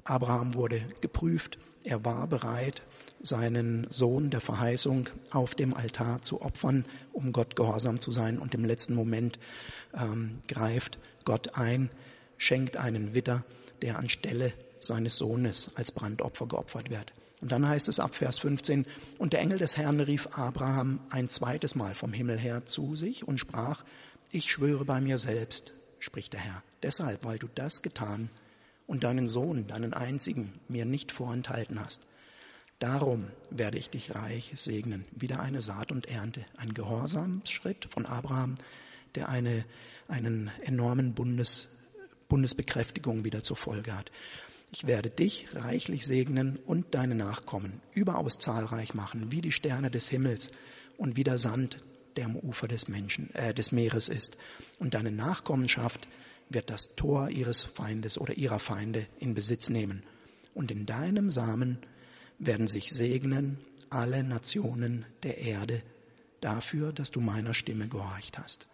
Abraham 0.04 0.56
wurde 0.56 0.82
geprüft. 1.00 1.58
Er 1.84 2.06
war 2.06 2.28
bereit, 2.28 2.84
seinen 3.22 3.88
Sohn 3.90 4.30
der 4.30 4.42
Verheißung 4.42 5.10
auf 5.32 5.56
dem 5.56 5.74
Altar 5.74 6.22
zu 6.22 6.42
opfern, 6.42 6.86
um 7.12 7.34
Gott 7.34 7.56
gehorsam 7.56 8.00
zu 8.00 8.12
sein. 8.12 8.38
Und 8.38 8.54
im 8.54 8.66
letzten 8.66 8.94
Moment 8.94 9.40
ähm, 9.94 10.42
greift 10.48 11.00
Gott 11.26 11.56
ein, 11.56 11.90
schenkt 12.38 12.78
einen 12.78 13.14
Widder, 13.14 13.44
der 13.82 13.98
anstelle 13.98 14.54
seines 14.80 15.18
Sohnes 15.18 15.76
als 15.76 15.92
Brandopfer 15.92 16.48
geopfert 16.48 16.90
wird. 16.90 17.14
Und 17.42 17.52
dann 17.52 17.68
heißt 17.68 17.88
es 17.88 18.00
ab 18.00 18.14
Vers 18.14 18.38
15, 18.40 18.86
und 19.18 19.34
der 19.34 19.40
Engel 19.40 19.58
des 19.58 19.76
Herrn 19.76 20.00
rief 20.00 20.28
Abraham 20.34 21.00
ein 21.10 21.30
zweites 21.30 21.76
Mal 21.76 21.96
vom 21.96 22.14
Himmel 22.14 22.38
her 22.38 22.66
zu 22.66 22.96
sich 22.96 23.28
und 23.28 23.40
sprach, 23.40 23.84
ich 24.32 24.50
schwöre 24.50 24.86
bei 24.86 25.02
mir 25.02 25.18
selbst, 25.18 25.74
spricht 26.00 26.34
der 26.34 26.40
Herr, 26.40 26.64
deshalb, 26.84 27.26
weil 27.26 27.40
du 27.40 27.48
das 27.54 27.82
getan 27.82 28.30
und 28.92 29.06
deinen 29.06 29.26
Sohn, 29.26 29.68
deinen 29.68 29.94
einzigen, 29.94 30.52
mir 30.68 30.84
nicht 30.84 31.14
vorenthalten 31.14 31.80
hast. 31.80 32.02
Darum 32.80 33.28
werde 33.50 33.78
ich 33.78 33.90
dich 33.90 34.16
reich 34.16 34.52
segnen. 34.56 35.06
Wieder 35.12 35.40
eine 35.40 35.62
Saat 35.62 35.94
und 35.94 36.08
Ernte, 36.08 36.46
ein 36.58 36.74
Gehorsamsschritt 36.74 37.88
von 37.90 38.06
Abraham, 38.06 38.58
der 39.16 39.30
eine, 39.30 39.64
einen 40.10 40.52
enormen 40.64 41.14
Bundes, 41.14 41.70
Bundesbekräftigung 42.28 43.24
wieder 43.24 43.42
zur 43.42 43.56
Folge 43.56 43.98
hat. 43.98 44.12
Ich 44.74 44.86
werde 44.88 45.10
dich 45.10 45.48
reichlich 45.54 46.06
segnen 46.06 46.60
und 46.66 46.94
deine 46.94 47.16
Nachkommen 47.16 47.80
überaus 47.94 48.40
zahlreich 48.40 48.94
machen, 48.94 49.32
wie 49.32 49.40
die 49.40 49.54
Sterne 49.54 49.90
des 49.90 50.10
Himmels 50.10 50.52
und 50.98 51.16
wie 51.16 51.24
der 51.24 51.38
Sand, 51.38 51.82
der 52.18 52.26
am 52.26 52.36
Ufer 52.36 52.68
des 52.68 52.90
Menschen, 52.90 53.34
äh, 53.36 53.54
des 53.54 53.72
Meeres 53.72 54.10
ist. 54.10 54.38
Und 54.80 54.96
deine 54.96 55.12
Nachkommenschaft 55.12 56.10
wird 56.54 56.70
das 56.70 56.96
Tor 56.96 57.30
ihres 57.30 57.64
Feindes 57.64 58.18
oder 58.18 58.38
ihrer 58.38 58.60
Feinde 58.60 59.08
in 59.20 59.34
Besitz 59.34 59.70
nehmen. 59.70 60.04
Und 60.54 60.72
in 60.72 60.86
deinem 60.86 61.30
Samen 61.30 61.78
werden 62.40 62.68
sich 62.68 62.92
segnen 62.92 63.58
alle 63.90 64.24
Nationen 64.24 65.06
der 65.24 65.40
Erde 65.40 65.82
dafür, 66.40 66.94
dass 66.94 67.12
du 67.12 67.22
meiner 67.22 67.54
Stimme 67.54 67.88
gehorcht 67.88 68.38
hast. 68.38 68.68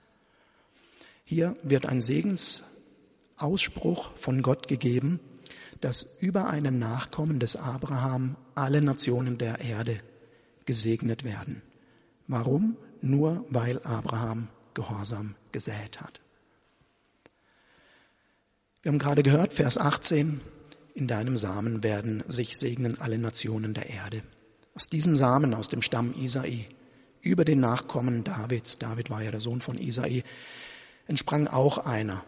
Hier 1.25 1.55
wird 1.63 1.86
ein 1.86 2.01
Segensausspruch 2.01 4.12
von 4.17 4.41
Gott 4.41 4.67
gegeben, 4.67 5.19
dass 5.81 6.17
über 6.22 6.50
einen 6.50 6.79
Nachkommen 6.79 7.39
des 7.39 7.55
Abraham 7.55 8.36
alle 8.55 8.81
Nationen 8.81 9.38
der 9.38 9.60
Erde 9.60 10.00
gesegnet 10.65 11.24
werden. 11.24 11.62
Warum? 12.27 12.77
Nur 13.01 13.46
weil 13.50 13.79
Abraham 13.84 14.48
Gehorsam 14.74 15.36
gesät 15.51 16.01
hat. 16.01 16.22
Wir 18.84 18.91
haben 18.91 19.00
gerade 19.00 19.24
gehört, 19.24 19.53
Vers 19.53 19.79
18, 19.79 20.39
in 20.93 21.07
deinem 21.07 21.36
Samen 21.36 21.84
werden 21.84 22.24
sich 22.27 22.57
segnen 22.57 23.01
alle 23.01 23.17
Nationen 23.17 23.74
der 23.74 23.89
Erde. 23.89 24.22
Aus 24.75 24.86
diesem 24.86 25.15
Samen, 25.15 25.55
aus 25.55 25.67
dem 25.67 25.81
Stamm 25.81 26.13
Isai, 26.13 26.67
über 27.22 27.43
den 27.43 27.60
Nachkommen 27.60 28.24
Davids, 28.24 28.77
David 28.77 29.10
war 29.10 29.24
ja 29.24 29.31
der 29.31 29.39
Sohn 29.39 29.62
von 29.62 29.79
Isai, 29.79 30.24
entsprang 31.07 31.48
auch 31.48 31.79
einer, 31.79 32.24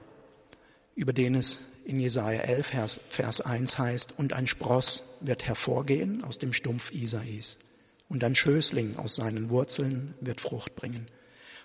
über 0.96 1.14
den 1.14 1.36
es 1.36 1.60
in 1.86 2.00
Jesaja 2.00 2.42
11, 2.42 2.68
Vers, 2.68 3.00
Vers 3.10 3.42
1 3.42 3.78
heißt, 3.78 4.18
und 4.18 4.34
ein 4.34 4.48
Spross 4.48 5.18
wird 5.22 5.46
hervorgehen 5.46 6.24
aus 6.24 6.40
dem 6.40 6.54
Stumpf 6.54 6.92
Isais, 6.92 7.60
und 8.10 8.24
ein 8.24 8.34
Schößling 8.36 8.98
aus 8.98 9.16
seinen 9.16 9.52
Wurzeln 9.52 10.16
wird 10.20 10.42
Frucht 10.42 10.76
bringen. 10.76 11.08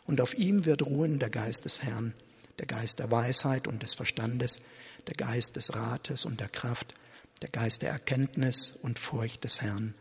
Und 0.04 0.20
auf 0.20 0.36
ihm 0.36 0.66
wird 0.66 0.84
ruhen 0.84 1.18
der 1.18 1.30
Geist 1.30 1.64
des 1.64 1.82
Herrn, 1.82 2.12
der 2.58 2.66
Geist 2.66 2.98
der 2.98 3.10
Weisheit 3.10 3.66
und 3.66 3.82
des 3.82 3.94
Verstandes, 3.94 4.60
der 5.06 5.14
Geist 5.14 5.56
des 5.56 5.74
Rates 5.74 6.24
und 6.24 6.40
der 6.40 6.48
Kraft, 6.48 6.94
der 7.42 7.50
Geist 7.50 7.82
der 7.82 7.90
Erkenntnis 7.90 8.78
und 8.82 8.98
Furcht 8.98 9.44
des 9.44 9.60
Herrn. 9.60 9.94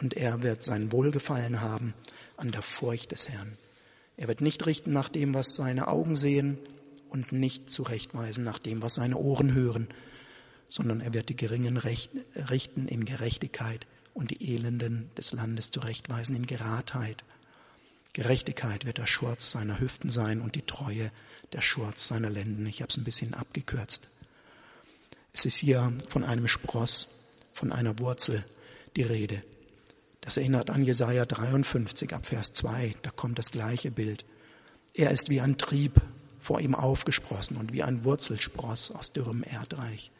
Und 0.00 0.14
er 0.14 0.42
wird 0.42 0.62
sein 0.62 0.92
Wohlgefallen 0.92 1.60
haben 1.60 1.94
an 2.36 2.50
der 2.50 2.62
Furcht 2.62 3.12
des 3.12 3.28
Herrn. 3.28 3.56
Er 4.16 4.28
wird 4.28 4.40
nicht 4.40 4.66
richten 4.66 4.92
nach 4.92 5.08
dem, 5.08 5.34
was 5.34 5.54
seine 5.54 5.88
Augen 5.88 6.16
sehen, 6.16 6.58
und 7.10 7.32
nicht 7.32 7.70
zurechtweisen 7.70 8.44
nach 8.44 8.58
dem, 8.58 8.82
was 8.82 8.94
seine 8.94 9.16
Ohren 9.16 9.52
hören, 9.52 9.88
sondern 10.68 11.00
er 11.00 11.12
wird 11.12 11.28
die 11.28 11.36
Geringen 11.36 11.76
richten 11.76 12.88
in 12.88 13.04
Gerechtigkeit 13.04 13.86
und 14.14 14.30
die 14.30 14.54
Elenden 14.54 15.10
des 15.16 15.32
Landes 15.32 15.70
zurechtweisen 15.70 16.36
in 16.36 16.46
Geradheit. 16.46 17.24
Gerechtigkeit 18.12 18.84
wird 18.84 18.98
der 18.98 19.06
Schurz 19.06 19.52
seiner 19.52 19.80
Hüften 19.80 20.10
sein 20.10 20.40
und 20.40 20.54
die 20.54 20.66
Treue 20.66 21.10
der 21.52 21.62
Schurz 21.62 22.08
seiner 22.08 22.30
Lenden. 22.30 22.66
Ich 22.66 22.82
habe 22.82 22.90
es 22.90 22.96
ein 22.96 23.04
bisschen 23.04 23.34
abgekürzt. 23.34 24.08
Es 25.32 25.44
ist 25.44 25.56
hier 25.56 25.92
von 26.08 26.24
einem 26.24 26.48
Spross, 26.48 27.08
von 27.54 27.72
einer 27.72 27.98
Wurzel 27.98 28.44
die 28.96 29.02
Rede. 29.02 29.42
Das 30.20 30.36
erinnert 30.36 30.70
an 30.70 30.84
Jesaja 30.84 31.24
53 31.24 32.12
ab 32.12 32.26
Vers 32.26 32.52
2. 32.52 32.94
Da 33.02 33.10
kommt 33.10 33.38
das 33.38 33.52
gleiche 33.52 33.90
Bild. 33.90 34.24
Er 34.92 35.10
ist 35.10 35.30
wie 35.30 35.40
ein 35.40 35.56
Trieb, 35.56 36.00
vor 36.40 36.60
ihm 36.60 36.74
aufgesprossen 36.74 37.56
und 37.56 37.72
wie 37.72 37.82
ein 37.82 38.04
Wurzelspross 38.04 38.90
aus 38.90 39.12
dürrem 39.12 39.44
Erdreich. 39.44 40.10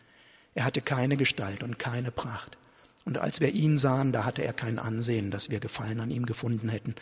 Er 0.55 0.65
hatte 0.65 0.83
keine 0.83 1.17
Gestalt 1.17 1.63
und 1.63 1.79
keine 1.79 2.11
Pracht. 2.11 2.57
Und 3.11 3.19
als 3.19 3.41
wir 3.41 3.53
ihn 3.53 3.77
sahen, 3.77 4.13
da 4.13 4.25
hatte 4.25 4.45
er 4.45 4.53
kein 4.53 4.79
Ansehen, 4.79 5.33
dass 5.33 5.51
wir 5.51 5.59
Gefallen 5.59 5.99
an 5.99 6.13
ihm 6.13 6.27
gefunden 6.27 6.69
hätten. 6.69 6.95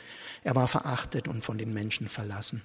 Er 0.43 0.57
war 0.57 0.67
verachtet 0.67 1.29
und 1.29 1.45
von 1.45 1.59
den 1.59 1.75
Menschen 1.75 2.09
verlassen. 2.09 2.63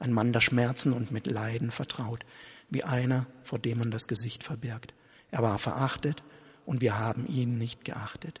Ein 0.00 0.12
Mann 0.12 0.32
der 0.32 0.40
Schmerzen 0.40 0.92
und 0.92 1.12
mit 1.12 1.28
Leiden 1.28 1.70
vertraut, 1.70 2.24
wie 2.68 2.82
einer, 2.82 3.26
vor 3.44 3.60
dem 3.60 3.78
man 3.78 3.92
das 3.92 4.08
Gesicht 4.08 4.42
verbirgt. 4.42 4.92
Er 5.30 5.40
war 5.40 5.60
verachtet 5.60 6.24
und 6.66 6.80
wir 6.80 6.98
haben 6.98 7.28
ihn 7.28 7.58
nicht 7.58 7.84
geachtet. 7.84 8.40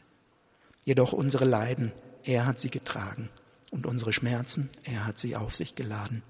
Jedoch 0.84 1.12
unsere 1.12 1.44
Leiden, 1.44 1.92
er 2.24 2.44
hat 2.44 2.58
sie 2.58 2.70
getragen 2.70 3.28
und 3.70 3.86
unsere 3.86 4.12
Schmerzen, 4.12 4.68
er 4.82 5.06
hat 5.06 5.20
sie 5.20 5.36
auf 5.36 5.54
sich 5.54 5.76
geladen. 5.76 6.24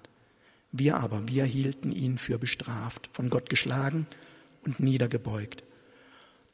Wir 0.72 0.98
aber, 0.98 1.26
wir 1.26 1.46
hielten 1.46 1.90
ihn 1.90 2.18
für 2.18 2.38
bestraft, 2.38 3.08
von 3.14 3.30
Gott 3.30 3.48
geschlagen 3.48 4.06
und 4.66 4.78
niedergebeugt. 4.78 5.64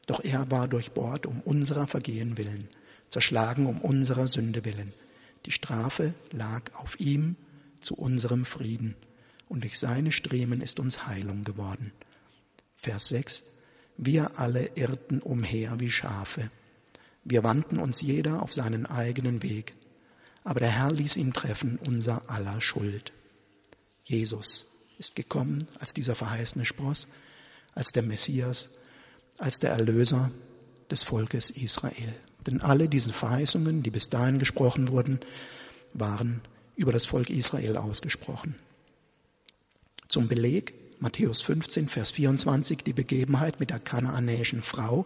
Doch 0.07 0.23
er 0.23 0.49
war 0.49 0.67
durchbohrt 0.67 1.25
um 1.25 1.41
unserer 1.41 1.85
Vergehen 1.85 2.37
willen, 2.37 2.67
zerschlagen 3.09 3.67
um 3.67 3.79
unserer 3.81 4.27
Sünde 4.27 4.65
willen. 4.65 4.93
Die 5.45 5.51
Strafe 5.51 6.13
lag 6.31 6.73
auf 6.75 6.99
ihm 6.99 7.35
zu 7.79 7.95
unserem 7.95 8.43
Frieden, 8.43 8.95
und 9.49 9.63
durch 9.63 9.79
seine 9.79 10.11
Striemen 10.11 10.59
ist 10.61 10.79
uns 10.79 11.07
Heilung 11.07 11.43
geworden. 11.43 11.93
Vers 12.75 13.09
6. 13.09 13.43
Wir 13.97 14.39
alle 14.39 14.71
irrten 14.75 15.21
umher 15.21 15.79
wie 15.79 15.89
Schafe. 15.89 16.51
Wir 17.23 17.43
wandten 17.43 17.79
uns 17.79 18.01
jeder 18.01 18.41
auf 18.41 18.53
seinen 18.53 18.85
eigenen 18.85 19.43
Weg, 19.43 19.73
aber 20.43 20.59
der 20.59 20.69
Herr 20.69 20.91
ließ 20.91 21.17
ihn 21.17 21.33
treffen 21.33 21.77
unser 21.77 22.29
aller 22.29 22.61
Schuld. 22.61 23.11
Jesus 24.03 24.67
ist 24.97 25.15
gekommen 25.15 25.67
als 25.79 25.93
dieser 25.93 26.15
verheißene 26.15 26.65
Spross, 26.65 27.07
als 27.73 27.91
der 27.91 28.03
Messias, 28.03 28.79
als 29.37 29.59
der 29.59 29.71
Erlöser 29.71 30.31
des 30.89 31.03
Volkes 31.03 31.49
Israel. 31.49 32.13
Denn 32.45 32.61
alle 32.61 32.87
diese 32.87 33.13
Verheißungen, 33.13 33.83
die 33.83 33.89
bis 33.89 34.09
dahin 34.09 34.39
gesprochen 34.39 34.89
wurden, 34.89 35.19
waren 35.93 36.41
über 36.75 36.91
das 36.91 37.05
Volk 37.05 37.29
Israel 37.29 37.77
ausgesprochen. 37.77 38.55
Zum 40.07 40.27
Beleg 40.27 40.73
Matthäus 40.99 41.41
15, 41.41 41.89
Vers 41.89 42.11
24, 42.11 42.79
die 42.79 42.93
Begebenheit 42.93 43.59
mit 43.59 43.69
der 43.69 43.79
kanaanäischen 43.79 44.63
Frau, 44.63 45.05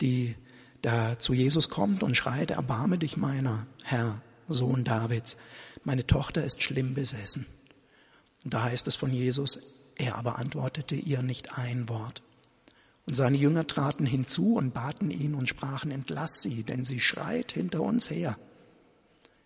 die 0.00 0.34
da 0.82 1.18
zu 1.18 1.32
Jesus 1.34 1.68
kommt 1.68 2.02
und 2.02 2.16
schreit, 2.16 2.50
erbarme 2.50 2.98
dich 2.98 3.16
meiner, 3.16 3.66
Herr, 3.84 4.20
Sohn 4.48 4.84
Davids, 4.84 5.36
meine 5.84 6.06
Tochter 6.06 6.44
ist 6.44 6.62
schlimm 6.62 6.94
besessen. 6.94 7.46
Und 8.44 8.54
da 8.54 8.64
heißt 8.64 8.86
es 8.88 8.96
von 8.96 9.12
Jesus, 9.12 9.58
er 9.96 10.16
aber 10.16 10.38
antwortete 10.38 10.94
ihr 10.94 11.22
nicht 11.22 11.58
ein 11.58 11.88
Wort. 11.88 12.22
Und 13.06 13.14
seine 13.14 13.36
Jünger 13.36 13.66
traten 13.66 14.04
hinzu 14.04 14.56
und 14.56 14.74
baten 14.74 15.10
ihn 15.10 15.34
und 15.34 15.48
sprachen, 15.48 15.92
entlass 15.92 16.42
sie, 16.42 16.64
denn 16.64 16.84
sie 16.84 17.00
schreit 17.00 17.52
hinter 17.52 17.82
uns 17.82 18.10
her. 18.10 18.36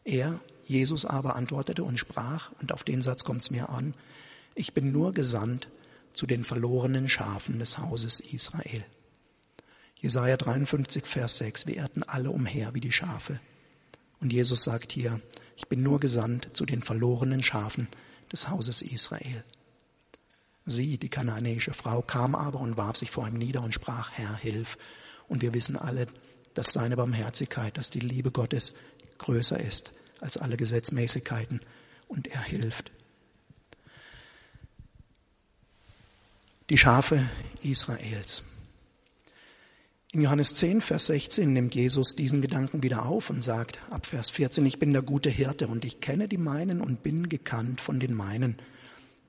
Er, 0.04 0.40
Jesus 0.66 1.04
aber, 1.04 1.36
antwortete 1.36 1.84
und 1.84 1.98
sprach, 1.98 2.52
und 2.60 2.72
auf 2.72 2.84
den 2.84 3.02
Satz 3.02 3.22
kommt 3.22 3.42
es 3.42 3.50
mir 3.50 3.68
an, 3.68 3.94
ich 4.54 4.72
bin 4.72 4.92
nur 4.92 5.12
gesandt 5.12 5.68
zu 6.12 6.26
den 6.26 6.42
verlorenen 6.42 7.08
Schafen 7.08 7.58
des 7.58 7.78
Hauses 7.78 8.20
Israel. 8.20 8.84
Jesaja 9.96 10.38
53, 10.38 11.04
Vers 11.04 11.36
6, 11.38 11.66
wir 11.66 11.76
irrten 11.76 12.02
alle 12.02 12.30
umher 12.30 12.74
wie 12.74 12.80
die 12.80 12.92
Schafe. 12.92 13.40
Und 14.20 14.32
Jesus 14.32 14.62
sagt 14.62 14.92
hier, 14.92 15.20
ich 15.56 15.68
bin 15.68 15.82
nur 15.82 16.00
gesandt 16.00 16.48
zu 16.54 16.64
den 16.64 16.82
verlorenen 16.82 17.42
Schafen 17.42 17.88
des 18.32 18.48
Hauses 18.48 18.80
Israel. 18.80 19.44
Sie, 20.70 20.98
die 20.98 21.08
kananäische 21.08 21.74
Frau, 21.74 22.02
kam 22.02 22.34
aber 22.34 22.60
und 22.60 22.76
warf 22.76 22.96
sich 22.96 23.10
vor 23.10 23.26
ihm 23.26 23.34
nieder 23.34 23.62
und 23.62 23.74
sprach, 23.74 24.10
Herr, 24.12 24.36
hilf. 24.36 24.78
Und 25.28 25.42
wir 25.42 25.54
wissen 25.54 25.76
alle, 25.76 26.06
dass 26.54 26.72
seine 26.72 26.96
Barmherzigkeit, 26.96 27.76
dass 27.76 27.90
die 27.90 28.00
Liebe 28.00 28.30
Gottes 28.30 28.74
größer 29.18 29.60
ist 29.60 29.92
als 30.20 30.36
alle 30.36 30.56
Gesetzmäßigkeiten 30.56 31.60
und 32.08 32.28
er 32.28 32.42
hilft. 32.42 32.90
Die 36.68 36.78
Schafe 36.78 37.28
Israels. 37.62 38.44
In 40.12 40.22
Johannes 40.22 40.54
10, 40.54 40.80
Vers 40.80 41.06
16 41.06 41.52
nimmt 41.52 41.74
Jesus 41.74 42.16
diesen 42.16 42.42
Gedanken 42.42 42.82
wieder 42.82 43.06
auf 43.06 43.30
und 43.30 43.44
sagt 43.44 43.78
ab 43.90 44.06
Vers 44.06 44.30
14, 44.30 44.66
ich 44.66 44.80
bin 44.80 44.92
der 44.92 45.02
gute 45.02 45.30
Hirte 45.30 45.68
und 45.68 45.84
ich 45.84 46.00
kenne 46.00 46.26
die 46.26 46.36
meinen 46.36 46.80
und 46.80 47.04
bin 47.04 47.28
gekannt 47.28 47.80
von 47.80 48.00
den 48.00 48.14
meinen, 48.14 48.56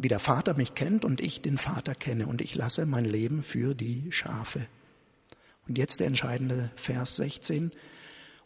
wie 0.02 0.08
der 0.08 0.20
Vater 0.20 0.56
mich 0.56 0.74
kennt 0.74 1.06
und 1.06 1.22
ich 1.22 1.42
den 1.44 1.60
Vater 1.60 1.94
kenne 1.94 2.26
und 2.26 2.42
ich 2.42 2.56
lasse 2.56 2.88
mein 2.88 3.06
Leben 3.06 3.44
für 3.44 3.76
die 3.76 4.12
Schafe. 4.12 4.66
Und 5.68 5.78
jetzt 5.78 6.00
der 6.00 6.08
entscheidende 6.08 6.72
Vers 6.76 7.18
16, 7.18 7.72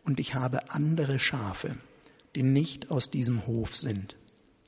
Und 0.04 0.20
ich 0.20 0.36
habe 0.36 0.70
andere 0.70 1.18
Schafe, 1.18 1.78
die 2.36 2.44
nicht 2.44 2.92
aus 2.92 3.10
diesem 3.10 3.48
Hof 3.48 3.76
sind. 3.76 4.18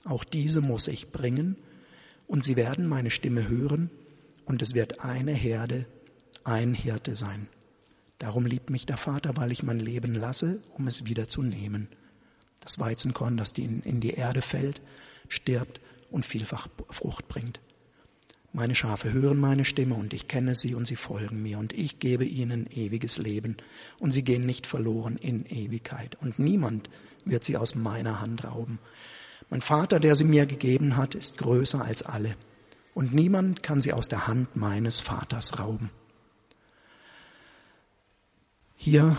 Auch 0.04 0.24
diese 0.24 0.62
muss 0.62 0.88
ich 0.88 1.12
bringen, 1.12 1.58
und 2.26 2.44
sie 2.44 2.56
werden 2.56 2.88
meine 2.88 3.12
Stimme 3.12 3.48
hören, 3.48 3.92
und 4.46 4.62
es 4.62 4.74
wird 4.74 5.02
eine 5.02 5.34
Herde, 5.34 5.86
ein 6.44 6.74
Hirte 6.74 7.14
sein. 7.14 7.48
Darum 8.18 8.46
liebt 8.46 8.72
mich 8.72 8.86
der 8.86 8.98
Vater, 8.98 9.36
weil 9.36 9.52
ich 9.52 9.62
mein 9.62 9.80
Leben 9.80 10.16
lasse, 10.16 10.60
um 10.74 10.88
es 10.88 11.06
wieder 11.06 11.28
zu 11.28 11.44
nehmen. 11.44 11.88
Das 12.62 12.80
Weizenkorn, 12.80 13.38
das 13.38 13.52
in 13.52 14.00
die 14.00 14.14
Erde 14.14 14.42
fällt, 14.42 14.82
stirbt 15.28 15.80
und 16.10 16.26
vielfach 16.26 16.68
Frucht 16.90 17.28
bringt. 17.28 17.60
Meine 18.54 18.76
Schafe 18.76 19.14
hören 19.14 19.38
meine 19.40 19.66
Stimme 19.66 19.96
und 19.96 20.14
ich 20.14 20.28
kenne 20.28 20.56
sie 20.56 20.74
und 20.74 20.88
sie 20.88 20.96
folgen 20.96 21.44
mir 21.44 21.60
und 21.60 21.74
ich 21.74 22.00
gebe 22.00 22.26
ihnen 22.26 22.68
ewiges 22.72 23.18
Leben 23.18 23.58
und 24.00 24.12
sie 24.12 24.24
gehen 24.24 24.46
nicht 24.46 24.66
verloren 24.66 25.18
in 25.18 25.46
Ewigkeit 25.46 26.16
und 26.22 26.40
niemand 26.40 26.90
wird 27.26 27.44
sie 27.44 27.58
aus 27.58 27.76
meiner 27.76 28.22
Hand 28.22 28.46
rauben. 28.46 28.80
Mein 29.50 29.62
Vater, 29.62 30.00
der 30.00 30.16
sie 30.16 30.24
mir 30.24 30.46
gegeben 30.46 30.98
hat, 30.98 31.14
ist 31.14 31.38
größer 31.38 31.84
als 31.84 32.04
alle 32.04 32.36
und 32.94 33.14
niemand 33.14 33.62
kann 33.62 33.82
sie 33.82 33.94
aus 33.94 34.08
der 34.08 34.28
Hand 34.28 34.56
meines 34.56 35.02
Vaters 35.02 35.60
rauben. 35.60 35.92
Hier 38.76 39.18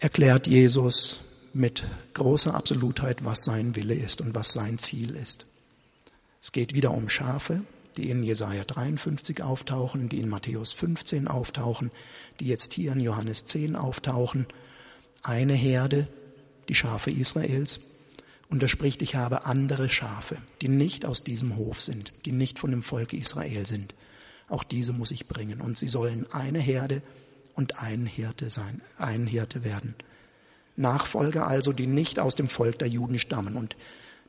erklärt 0.00 0.46
Jesus 0.46 1.20
mit 1.52 1.84
großer 2.14 2.54
Absolutheit, 2.54 3.24
was 3.24 3.44
sein 3.44 3.76
Wille 3.76 3.94
ist 3.94 4.20
und 4.20 4.34
was 4.34 4.52
sein 4.52 4.78
Ziel 4.78 5.14
ist. 5.16 5.46
Es 6.40 6.52
geht 6.52 6.74
wieder 6.74 6.92
um 6.92 7.08
Schafe, 7.08 7.62
die 7.96 8.08
in 8.08 8.22
Jesaja 8.22 8.64
53 8.64 9.42
auftauchen, 9.42 10.08
die 10.08 10.20
in 10.20 10.28
Matthäus 10.28 10.72
15 10.72 11.28
auftauchen, 11.28 11.90
die 12.38 12.46
jetzt 12.46 12.72
hier 12.72 12.92
in 12.92 13.00
Johannes 13.00 13.44
10 13.44 13.76
auftauchen. 13.76 14.46
Eine 15.22 15.52
Herde, 15.52 16.08
die 16.68 16.74
Schafe 16.74 17.10
Israels. 17.10 17.80
Und 18.48 18.62
er 18.62 18.68
spricht, 18.68 19.02
ich 19.02 19.16
habe 19.16 19.44
andere 19.44 19.88
Schafe, 19.88 20.38
die 20.62 20.68
nicht 20.68 21.04
aus 21.04 21.22
diesem 21.22 21.56
Hof 21.56 21.82
sind, 21.82 22.12
die 22.24 22.32
nicht 22.32 22.58
von 22.58 22.70
dem 22.70 22.82
Volk 22.82 23.12
Israel 23.12 23.66
sind. 23.66 23.94
Auch 24.48 24.64
diese 24.64 24.92
muss 24.92 25.10
ich 25.10 25.28
bringen. 25.28 25.60
Und 25.60 25.78
sie 25.78 25.88
sollen 25.88 26.26
eine 26.32 26.58
Herde 26.58 27.02
und 27.54 27.78
ein 27.80 28.06
Hirte 28.06 28.50
sein, 28.50 28.80
ein 28.96 29.26
Hirte 29.26 29.62
werden. 29.62 29.94
Nachfolger 30.76 31.46
also, 31.46 31.72
die 31.72 31.86
nicht 31.86 32.18
aus 32.18 32.34
dem 32.34 32.48
Volk 32.48 32.78
der 32.78 32.88
Juden 32.88 33.18
stammen 33.18 33.56
und 33.56 33.76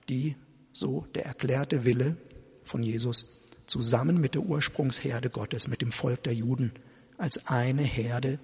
die, 0.09 0.35
so 0.73 1.05
der 1.15 1.25
erklärte 1.25 1.85
Wille 1.85 2.17
von 2.63 2.83
Jesus, 2.83 3.37
zusammen 3.65 4.19
mit 4.19 4.33
der 4.33 4.41
Ursprungsherde 4.41 5.29
Gottes, 5.29 5.67
mit 5.67 5.81
dem 5.81 5.91
Volk 5.91 6.23
der 6.23 6.33
Juden, 6.33 6.73
als 7.17 7.47
eine 7.47 7.83
Herde 7.83 8.39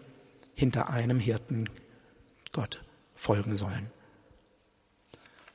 hinter 0.53 0.89
einem 0.89 1.19
Hirten 1.19 1.69
Gott 2.51 2.83
folgen 3.15 3.57
sollen. 3.57 3.91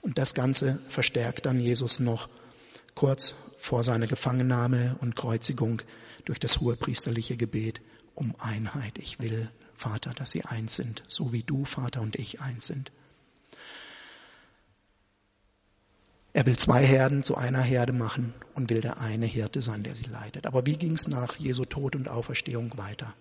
Und 0.01 0.19
das 0.19 0.35
Ganze 0.35 0.81
verstärkt 0.89 1.47
dann 1.47 1.61
Jesus 1.61 2.01
noch 2.01 2.29
kurz 2.95 3.35
vor 3.59 3.85
seiner 3.85 4.07
Gefangennahme 4.07 4.97
und 5.01 5.17
Kreuzigung 5.17 5.83
durch 6.25 6.39
das 6.39 6.61
hohepriesterliche 6.61 7.37
Gebet 7.37 7.81
um 8.15 8.35
Einheit. 8.39 8.99
Ich 8.99 9.21
will, 9.21 9.49
Vater, 9.75 10.13
dass 10.15 10.33
sie 10.33 10.45
eins 10.45 10.77
sind, 10.77 11.03
so 11.09 11.33
wie 11.33 11.43
du, 11.43 11.65
Vater, 11.65 12.01
und 12.01 12.17
ich 12.17 12.41
eins 12.41 12.67
sind. 12.67 12.91
Er 16.35 16.47
will 16.47 16.57
zwei 16.57 16.85
Herden 16.85 17.23
zu 17.23 17.37
einer 17.37 17.61
Herde 17.61 17.93
machen 17.93 18.33
und 18.55 18.71
will 18.71 18.81
der 18.81 19.01
eine 19.01 19.27
Hirte 19.27 19.61
sein, 19.61 19.83
der 19.83 19.95
sie 19.95 20.07
leitet. 20.07 20.47
Aber 20.47 20.65
wie 20.65 20.77
ging 20.77 20.93
es 20.93 21.07
nach 21.07 21.37
Jesu 21.37 21.65
Tod 21.65 21.95
und 21.95 22.09
Auferstehung 22.09 22.77
weiter? 22.79 23.15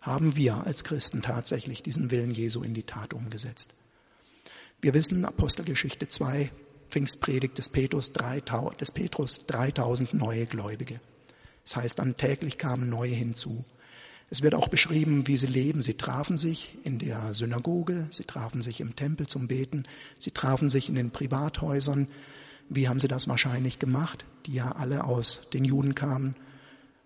Haben 0.00 0.36
wir 0.36 0.66
als 0.66 0.84
Christen 0.84 1.22
tatsächlich 1.22 1.82
diesen 1.82 2.10
Willen 2.10 2.32
Jesu 2.32 2.62
in 2.62 2.74
die 2.74 2.82
Tat 2.82 3.14
umgesetzt? 3.14 3.74
Wir 4.82 4.92
wissen, 4.92 5.24
Apostelgeschichte 5.24 6.08
2, 6.08 6.50
Pfingstpredigt 6.90 7.56
des 7.56 7.70
Petrus, 7.70 8.12
3000, 8.12 8.78
des 8.78 8.92
Petrus 8.92 9.46
3000 9.46 10.12
neue 10.12 10.44
Gläubige. 10.44 11.00
Das 11.64 11.76
heißt, 11.76 11.98
dann 11.98 12.18
täglich 12.18 12.58
kamen 12.58 12.90
neue 12.90 13.14
hinzu. 13.14 13.64
Es 14.28 14.42
wird 14.42 14.54
auch 14.54 14.68
beschrieben, 14.68 15.26
wie 15.26 15.38
sie 15.38 15.46
leben. 15.46 15.80
Sie 15.80 15.94
trafen 15.94 16.36
sich 16.36 16.76
in 16.84 16.98
der 16.98 17.32
Synagoge, 17.32 18.06
sie 18.10 18.24
trafen 18.24 18.60
sich 18.60 18.80
im 18.80 18.96
Tempel 18.96 19.26
zum 19.26 19.48
Beten, 19.48 19.84
sie 20.18 20.32
trafen 20.32 20.68
sich 20.68 20.90
in 20.90 20.96
den 20.96 21.10
Privathäusern, 21.10 22.08
wie 22.68 22.88
haben 22.88 22.98
sie 22.98 23.08
das 23.08 23.28
wahrscheinlich 23.28 23.78
gemacht, 23.78 24.24
die 24.46 24.54
ja 24.54 24.72
alle 24.72 25.04
aus 25.04 25.50
den 25.50 25.64
Juden 25.64 25.94
kamen? 25.94 26.34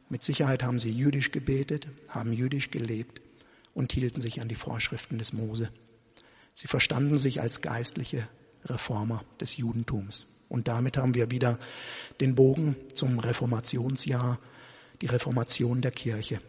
Mit 0.08 0.22
Sicherheit 0.22 0.62
haben 0.62 0.78
sie 0.78 0.90
jüdisch 0.90 1.32
gebetet, 1.32 1.88
haben 2.08 2.32
jüdisch 2.32 2.70
gelebt 2.70 3.20
und 3.74 3.92
hielten 3.92 4.22
sich 4.22 4.40
an 4.40 4.48
die 4.48 4.54
Vorschriften 4.54 5.18
des 5.18 5.32
Mose. 5.32 5.70
Sie 6.54 6.68
verstanden 6.68 7.18
sich 7.18 7.40
als 7.40 7.60
geistliche 7.60 8.26
Reformer 8.64 9.24
des 9.40 9.56
Judentums. 9.56 10.26
Und 10.48 10.66
damit 10.66 10.96
haben 10.96 11.14
wir 11.14 11.30
wieder 11.30 11.58
den 12.20 12.34
Bogen 12.34 12.74
zum 12.94 13.18
Reformationsjahr, 13.18 14.38
die 15.02 15.06
Reformation 15.06 15.82
der 15.82 15.90
Kirche, 15.90 16.40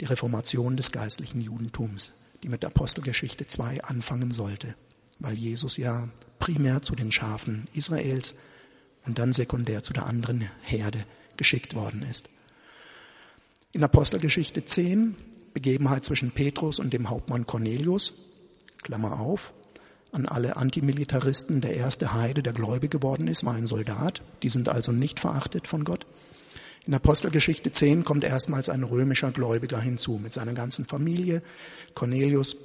die 0.00 0.04
Reformation 0.04 0.76
des 0.76 0.92
geistlichen 0.92 1.40
Judentums, 1.40 2.12
die 2.42 2.48
mit 2.48 2.64
Apostelgeschichte 2.64 3.46
2 3.46 3.84
anfangen 3.84 4.32
sollte, 4.32 4.74
weil 5.18 5.34
Jesus 5.34 5.76
ja 5.76 6.08
primär 6.40 6.82
zu 6.82 6.96
den 6.96 7.12
Schafen 7.12 7.68
Israels 7.74 8.34
und 9.06 9.20
dann 9.20 9.32
sekundär 9.32 9.84
zu 9.84 9.92
der 9.92 10.06
anderen 10.06 10.50
Herde 10.62 11.04
geschickt 11.36 11.76
worden 11.76 12.02
ist. 12.02 12.28
In 13.72 13.84
Apostelgeschichte 13.84 14.64
10, 14.64 15.14
Begebenheit 15.54 16.04
zwischen 16.04 16.32
Petrus 16.32 16.80
und 16.80 16.92
dem 16.92 17.08
Hauptmann 17.08 17.46
Cornelius, 17.46 18.14
Klammer 18.82 19.20
auf, 19.20 19.52
an 20.12 20.26
alle 20.26 20.56
Antimilitaristen, 20.56 21.60
der 21.60 21.76
erste 21.76 22.14
Heide, 22.14 22.42
der 22.42 22.52
gläubig 22.52 22.90
geworden 22.90 23.28
ist, 23.28 23.44
war 23.44 23.54
ein 23.54 23.66
Soldat. 23.66 24.22
Die 24.42 24.50
sind 24.50 24.68
also 24.68 24.90
nicht 24.90 25.20
verachtet 25.20 25.68
von 25.68 25.84
Gott. 25.84 26.04
In 26.86 26.94
Apostelgeschichte 26.94 27.70
10 27.70 28.04
kommt 28.04 28.24
erstmals 28.24 28.68
ein 28.68 28.82
römischer 28.82 29.30
Gläubiger 29.30 29.80
hinzu 29.80 30.18
mit 30.20 30.32
seiner 30.32 30.54
ganzen 30.54 30.84
Familie, 30.86 31.42
Cornelius. 31.94 32.56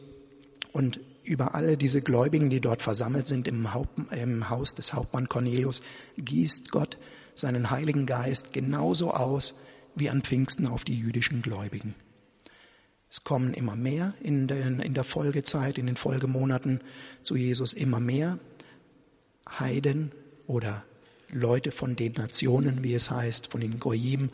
Und 0.72 1.00
über 1.26 1.56
alle 1.56 1.78
diese 1.78 2.02
Gläubigen, 2.02 2.50
die 2.50 2.62
dort 2.62 2.82
versammelt 2.82 3.28
sind 3.28 3.48
im, 3.48 3.74
Haupt, 3.74 4.00
im 4.12 4.50
Haus 4.50 4.76
des 4.76 4.94
Hauptmann 4.94 5.30
Cornelius, 5.30 5.82
gießt 6.18 6.72
Gott 6.72 6.98
seinen 7.34 7.70
Heiligen 7.70 8.06
Geist 8.06 8.54
genauso 8.54 9.14
aus 9.14 9.56
wie 9.96 10.10
an 10.10 10.22
Pfingsten 10.22 10.68
auf 10.68 10.84
die 10.84 10.98
jüdischen 10.98 11.42
Gläubigen. 11.42 11.96
Es 13.10 13.24
kommen 13.24 13.54
immer 13.54 13.76
mehr 13.76 14.14
in, 14.22 14.48
den, 14.48 14.80
in 14.80 14.94
der 14.94 15.04
Folgezeit, 15.04 15.78
in 15.78 15.86
den 15.86 15.96
Folgemonaten 15.96 16.82
zu 17.24 17.36
Jesus 17.36 17.74
immer 17.74 18.00
mehr 18.00 18.40
Heiden 19.60 20.12
oder 20.48 20.84
Leute 21.32 21.72
von 21.72 21.96
den 21.96 22.14
Nationen, 22.14 22.84
wie 22.84 22.94
es 22.94 23.10
heißt, 23.10 23.48
von 23.48 23.62
den 23.62 23.80
Goyim, 23.80 24.30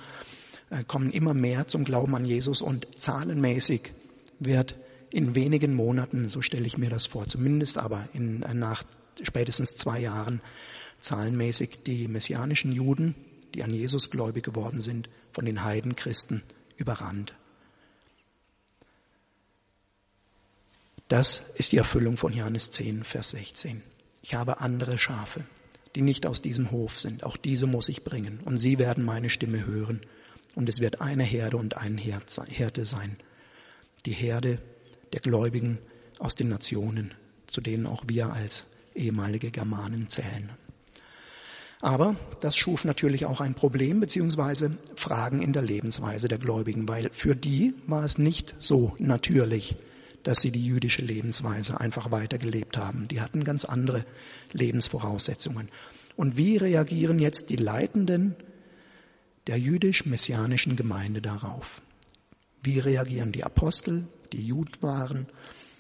äh, 0.70 0.84
kommen 0.84 1.12
immer 1.12 1.34
mehr 1.34 1.68
zum 1.68 1.84
Glauben 1.84 2.16
an 2.16 2.26
Jesus 2.26 2.62
und 2.62 2.88
zahlenmäßig 2.98 3.92
wird 4.40 4.76
in 5.12 5.36
wenigen 5.36 5.76
Monaten, 5.76 6.30
so 6.30 6.42
stelle 6.42 6.66
ich 6.66 6.78
mir 6.78 6.90
das 6.90 7.06
vor, 7.06 7.28
zumindest 7.28 7.78
aber 7.78 8.08
in, 8.14 8.44
äh, 8.44 8.54
nach 8.54 8.84
spätestens 9.22 9.76
zwei 9.76 10.00
Jahren 10.00 10.42
zahlenmäßig 11.02 11.84
die 11.84 12.08
messianischen 12.08 12.72
Juden, 12.72 13.16
die 13.54 13.64
an 13.64 13.74
Jesus 13.74 14.10
gläubig 14.10 14.44
geworden 14.44 14.82
sind, 14.82 15.10
von 15.32 15.46
den 15.46 15.64
Heidenchristen 15.64 16.42
überrannt. 16.78 17.34
Das 21.10 21.44
ist 21.56 21.74
die 21.74 21.78
Erfüllung 21.78 22.16
von 22.16 22.32
Johannes 22.32 22.72
10, 22.72 23.04
Vers 23.04 23.32
16. 23.32 23.84
Ich 24.22 24.34
habe 24.34 24.62
andere 24.62 24.98
Schafe, 24.98 25.44
die 25.96 26.02
nicht 26.02 26.26
aus 26.26 26.42
diesem 26.42 26.72
Hof 26.72 26.98
sind. 27.00 27.26
Auch 27.26 27.36
diese 27.36 27.68
muss 27.68 27.90
ich 27.90 28.06
bringen. 28.06 28.40
Und 28.46 28.58
sie 28.58 28.80
werden 28.80 29.04
meine 29.04 29.30
Stimme 29.30 29.66
hören. 29.66 30.02
Und 30.56 30.70
es 30.70 30.80
wird 30.80 31.02
eine 31.02 31.24
Herde 31.24 31.58
und 31.58 31.76
ein 31.76 31.98
Hirte 31.98 32.86
sein. 32.86 33.18
Die 34.06 34.14
Herde 34.14 34.60
der 35.14 35.22
Gläubigen 35.22 35.80
aus 36.20 36.36
den 36.36 36.50
Nationen, 36.50 37.14
zu 37.48 37.62
denen 37.62 37.88
auch 37.88 38.04
wir 38.08 38.32
als 38.32 38.66
ehemalige 38.96 39.52
Germanen 39.52 40.10
zählen. 40.10 40.50
Aber 41.82 42.16
das 42.42 42.56
schuf 42.56 42.86
natürlich 42.86 43.26
auch 43.26 43.42
ein 43.42 43.56
Problem 43.56 44.00
beziehungsweise 44.00 44.78
Fragen 44.96 45.42
in 45.42 45.52
der 45.52 45.64
Lebensweise 45.64 46.28
der 46.28 46.38
Gläubigen, 46.38 46.88
weil 46.88 47.10
für 47.12 47.36
die 47.36 47.74
war 47.88 48.06
es 48.06 48.20
nicht 48.20 48.56
so 48.60 48.96
natürlich, 49.00 49.76
dass 50.22 50.42
sie 50.42 50.52
die 50.52 50.64
jüdische 50.64 51.02
Lebensweise 51.02 51.82
einfach 51.82 52.12
weitergelebt 52.12 52.78
haben. 52.78 53.08
Die 53.08 53.20
hatten 53.20 53.44
ganz 53.44 53.66
andere 53.66 54.06
Lebensvoraussetzungen. 54.54 55.70
Und 56.16 56.38
wie 56.38 56.58
reagieren 56.58 57.18
jetzt 57.18 57.50
die 57.50 57.56
Leitenden 57.56 58.36
der 59.48 59.58
jüdisch-messianischen 59.58 60.76
Gemeinde 60.76 61.22
darauf? 61.22 61.82
Wie 62.62 62.78
reagieren 62.78 63.32
die 63.32 63.44
Apostel, 63.44 64.08
die 64.34 64.46
Jud 64.46 64.82
waren, 64.82 65.28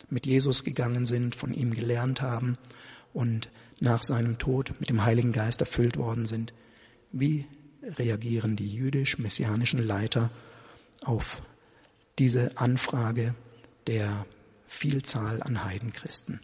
mit 0.10 0.26
Jesus 0.26 0.64
gegangen 0.64 1.06
sind, 1.06 1.36
von 1.36 1.54
ihm 1.54 1.72
gelernt 1.72 2.22
haben 2.22 2.58
und 3.14 3.50
nach 3.80 4.04
seinem 4.04 4.38
Tod 4.38 4.74
mit 4.80 4.90
dem 4.90 5.04
Heiligen 5.04 5.32
Geist 5.32 5.62
erfüllt 5.62 5.98
worden 5.98 6.26
sind. 6.26 6.54
Wie 7.12 7.48
reagieren 7.84 8.56
die 8.56 8.70
jüdisch-messianischen 8.70 9.86
Leiter 9.86 10.30
auf 11.02 11.42
diese 12.20 12.58
Anfrage 12.58 13.34
der 13.88 14.26
Vielzahl 14.68 15.42
an 15.42 15.64
Heidenchristen. 15.64 16.40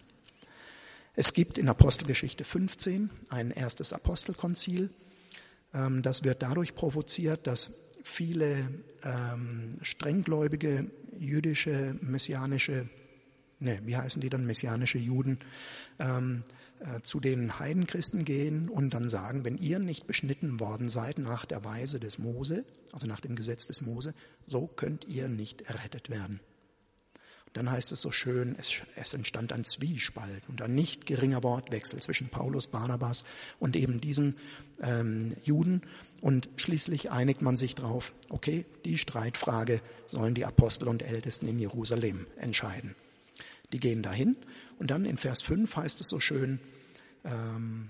Es 1.16 1.34
gibt 1.34 1.58
in 1.58 1.70
Apostelgeschichte 1.70 2.44
15 2.44 3.10
ein 3.30 3.52
erstes 3.52 3.94
Apostelkonzil. 3.94 4.90
Ähm, 5.74 6.02
das 6.02 6.24
wird 6.24 6.42
dadurch 6.42 6.76
provoziert, 6.76 7.48
dass 7.48 7.72
viele 8.04 8.70
ähm, 9.04 9.78
strenggläubige 9.82 10.90
jüdische, 11.20 11.96
messianische, 12.02 12.90
ne, 13.60 13.80
wie 13.86 13.98
heißen 13.98 14.22
die 14.22 14.30
dann, 14.30 14.46
messianische 14.46 14.98
Juden, 14.98 15.40
ähm, 16.00 16.44
äh, 16.80 17.02
zu 17.02 17.20
den 17.20 17.58
Heidenchristen 17.60 18.24
gehen 18.24 18.70
und 18.70 18.94
dann 18.94 19.10
sagen, 19.10 19.44
wenn 19.46 19.58
ihr 19.58 19.80
nicht 19.80 20.06
beschnitten 20.06 20.60
worden 20.60 20.90
seid 20.90 21.18
nach 21.18 21.46
der 21.46 21.64
Weise 21.64 22.00
des 22.00 22.20
Mose, 22.20 22.66
also 22.92 23.08
nach 23.08 23.20
dem 23.20 23.36
Gesetz 23.36 23.66
des 23.66 23.82
Mose, 23.82 24.14
so 24.46 24.68
könnt 24.68 25.08
ihr 25.08 25.28
nicht 25.28 25.62
errettet 25.62 26.10
werden. 26.10 26.40
Dann 27.58 27.72
heißt 27.72 27.92
es 27.92 28.02
so 28.02 28.12
schön, 28.12 28.56
es, 28.60 28.84
es, 28.96 29.16
entstand 29.16 29.52
ein 29.52 29.64
Zwiespalt 29.64 30.44
und 30.48 30.62
ein 30.62 30.76
nicht 30.76 31.08
geringer 31.08 31.42
Wortwechsel 31.42 32.00
zwischen 32.00 32.30
Paulus, 32.30 32.68
Barnabas 32.68 33.26
und 33.58 33.76
eben 33.76 34.00
diesen 34.00 34.36
ähm, 34.80 35.36
Juden. 35.44 35.82
Und 36.22 36.50
schließlich 36.58 37.10
einigt 37.10 37.42
man 37.42 37.58
sich 37.58 37.74
darauf, 37.74 38.14
okay, 38.30 38.66
die 38.86 39.00
Streitfrage 39.00 39.82
sollen 40.06 40.36
die 40.36 40.46
Apostel 40.46 40.88
und 40.88 41.02
Ältesten 41.02 41.48
in 41.48 41.58
Jerusalem 41.58 42.28
entscheiden. 42.36 42.94
Die 43.74 43.80
gehen 43.80 44.04
dahin 44.04 44.38
und 44.78 44.92
dann 44.92 45.06
in 45.06 45.18
Vers 45.18 45.42
5 45.42 45.76
heißt 45.76 46.00
es 46.00 46.10
so 46.10 46.20
schön, 46.20 46.60
ähm, 47.24 47.90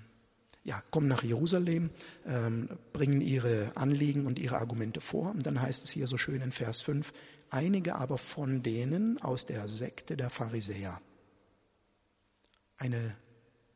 ja, 0.64 0.82
kommen 0.92 1.10
nach 1.10 1.24
Jerusalem, 1.24 1.90
ähm, 2.26 2.70
bringen 2.94 3.20
ihre 3.20 3.74
Anliegen 3.76 4.26
und 4.26 4.40
ihre 4.40 4.60
Argumente 4.60 5.02
vor. 5.02 5.32
Und 5.32 5.46
dann 5.46 5.62
heißt 5.62 5.84
es 5.84 5.92
hier 5.92 6.08
so 6.08 6.18
schön 6.18 6.42
in 6.42 6.54
Vers 6.54 6.82
5, 6.82 7.12
einige 7.50 7.96
aber 7.96 8.18
von 8.18 8.64
denen 8.64 9.22
aus 9.22 9.46
der 9.46 9.68
Sekte 9.68 10.18
der 10.18 10.30
Pharisäer. 10.30 11.02
Eine 12.78 13.16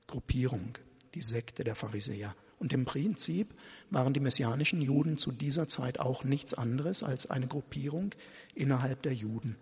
Gruppierung, 0.07 0.77
die 1.15 1.21
Sekte 1.21 1.63
der 1.63 1.75
Pharisäer. 1.75 2.35
Und 2.59 2.73
im 2.73 2.85
Prinzip 2.85 3.47
waren 3.89 4.13
die 4.13 4.19
messianischen 4.19 4.81
Juden 4.81 5.17
zu 5.17 5.31
dieser 5.31 5.67
Zeit 5.67 5.99
auch 5.99 6.23
nichts 6.23 6.53
anderes 6.53 7.01
als 7.01 7.29
eine 7.29 7.47
Gruppierung 7.47 8.13
innerhalb 8.53 9.01
der 9.01 9.13
Juden. 9.13 9.57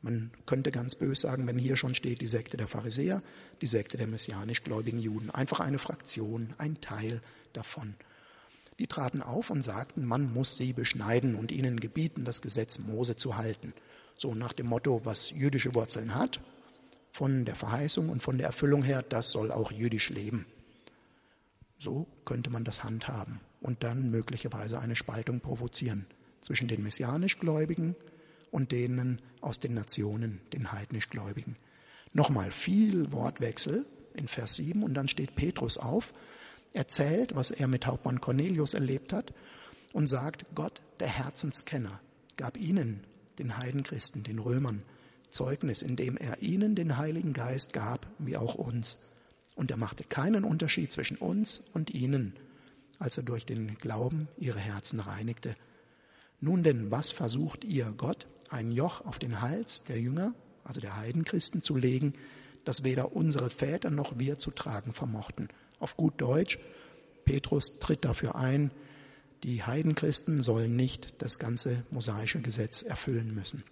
Man 0.00 0.30
könnte 0.46 0.70
ganz 0.70 0.94
bös 0.94 1.20
sagen, 1.20 1.46
wenn 1.46 1.58
hier 1.58 1.76
schon 1.76 1.94
steht 1.94 2.20
die 2.20 2.26
Sekte 2.26 2.56
der 2.56 2.68
Pharisäer, 2.68 3.22
die 3.60 3.66
Sekte 3.66 3.96
der 3.96 4.06
messianisch 4.06 4.62
gläubigen 4.62 4.98
Juden. 4.98 5.30
Einfach 5.30 5.60
eine 5.60 5.78
Fraktion, 5.78 6.54
ein 6.58 6.80
Teil 6.80 7.20
davon. 7.52 7.94
Die 8.78 8.86
traten 8.86 9.22
auf 9.22 9.50
und 9.50 9.62
sagten, 9.62 10.04
man 10.04 10.32
muss 10.32 10.56
sie 10.56 10.72
beschneiden 10.72 11.34
und 11.34 11.50
ihnen 11.50 11.80
gebieten, 11.80 12.24
das 12.24 12.42
Gesetz 12.42 12.78
Mose 12.78 13.16
zu 13.16 13.36
halten. 13.36 13.72
So 14.16 14.34
nach 14.34 14.52
dem 14.52 14.66
Motto, 14.66 15.00
was 15.04 15.30
jüdische 15.30 15.74
Wurzeln 15.74 16.14
hat, 16.14 16.40
von 17.10 17.44
der 17.44 17.56
Verheißung 17.56 18.08
und 18.08 18.22
von 18.22 18.38
der 18.38 18.46
Erfüllung 18.46 18.82
her, 18.82 19.02
das 19.02 19.30
soll 19.30 19.50
auch 19.50 19.72
jüdisch 19.72 20.10
leben. 20.10 20.46
So 21.78 22.06
könnte 22.24 22.50
man 22.50 22.64
das 22.64 22.84
handhaben 22.84 23.40
und 23.60 23.82
dann 23.82 24.10
möglicherweise 24.10 24.80
eine 24.80 24.96
Spaltung 24.96 25.40
provozieren 25.40 26.06
zwischen 26.40 26.68
den 26.68 26.82
messianisch 26.82 27.38
Gläubigen 27.38 27.96
und 28.50 28.72
denen 28.72 29.20
aus 29.40 29.58
den 29.58 29.74
Nationen, 29.74 30.40
den 30.52 30.72
heidnisch 30.72 31.10
Gläubigen. 31.10 31.56
Nochmal 32.12 32.50
viel 32.50 33.12
Wortwechsel 33.12 33.84
in 34.14 34.28
Vers 34.28 34.56
7 34.56 34.82
und 34.82 34.94
dann 34.94 35.08
steht 35.08 35.36
Petrus 35.36 35.78
auf 35.78 36.12
erzählt, 36.72 37.34
was 37.34 37.50
er 37.50 37.68
mit 37.68 37.86
Hauptmann 37.86 38.20
Cornelius 38.20 38.74
erlebt 38.74 39.12
hat 39.12 39.32
und 39.92 40.06
sagt, 40.06 40.46
Gott, 40.54 40.82
der 41.00 41.08
Herzenskenner, 41.08 42.00
gab 42.36 42.56
ihnen, 42.56 43.04
den 43.38 43.56
Heidenchristen, 43.56 44.22
den 44.22 44.38
Römern, 44.38 44.82
Zeugnis, 45.30 45.82
indem 45.82 46.16
er 46.16 46.42
ihnen 46.42 46.74
den 46.74 46.96
Heiligen 46.96 47.32
Geist 47.32 47.72
gab, 47.72 48.06
wie 48.18 48.36
auch 48.36 48.54
uns. 48.54 48.98
Und 49.54 49.70
er 49.70 49.76
machte 49.76 50.04
keinen 50.04 50.44
Unterschied 50.44 50.92
zwischen 50.92 51.16
uns 51.16 51.62
und 51.74 51.90
ihnen, 51.90 52.34
als 52.98 53.16
er 53.16 53.24
durch 53.24 53.44
den 53.44 53.76
Glauben 53.78 54.28
ihre 54.38 54.58
Herzen 54.58 55.00
reinigte. 55.00 55.56
Nun 56.40 56.62
denn, 56.62 56.90
was 56.90 57.10
versucht 57.10 57.64
ihr, 57.64 57.92
Gott, 57.96 58.26
ein 58.50 58.72
Joch 58.72 59.04
auf 59.04 59.18
den 59.18 59.40
Hals 59.40 59.84
der 59.84 60.00
Jünger, 60.00 60.34
also 60.64 60.80
der 60.80 60.96
Heidenchristen, 60.96 61.62
zu 61.62 61.76
legen, 61.76 62.14
das 62.64 62.84
weder 62.84 63.14
unsere 63.14 63.50
Väter 63.50 63.90
noch 63.90 64.18
wir 64.18 64.38
zu 64.38 64.50
tragen 64.50 64.92
vermochten? 64.92 65.48
Auf 65.78 65.96
gut 65.96 66.20
Deutsch, 66.20 66.58
Petrus 67.24 67.78
tritt 67.78 68.04
dafür 68.04 68.34
ein, 68.36 68.70
die 69.44 69.62
Heidenchristen 69.62 70.42
sollen 70.42 70.74
nicht 70.74 71.22
das 71.22 71.38
ganze 71.38 71.84
mosaische 71.90 72.40
Gesetz 72.40 72.82
erfüllen 72.82 73.34
müssen. 73.34 73.62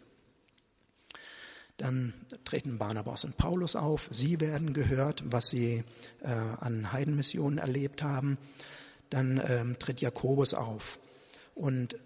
Dann 1.77 2.15
treten 2.45 2.79
Barnabas 2.79 3.25
und 3.25 3.37
Paulus 3.37 3.77
auf. 3.77 4.07
Sie 4.11 4.41
werden 4.41 4.73
gehört, 4.73 5.25
was 5.27 5.49
sie 5.49 5.85
äh, 6.23 6.29
an 6.29 6.93
Heidenmissionen 6.93 7.59
erlebt 7.59 8.03
haben. 8.03 8.39
Dann 9.11 9.43
ähm, 9.47 9.79
tritt 9.79 10.01
Jakobus 10.01 10.55
auf 10.55 10.99
und 11.55 11.97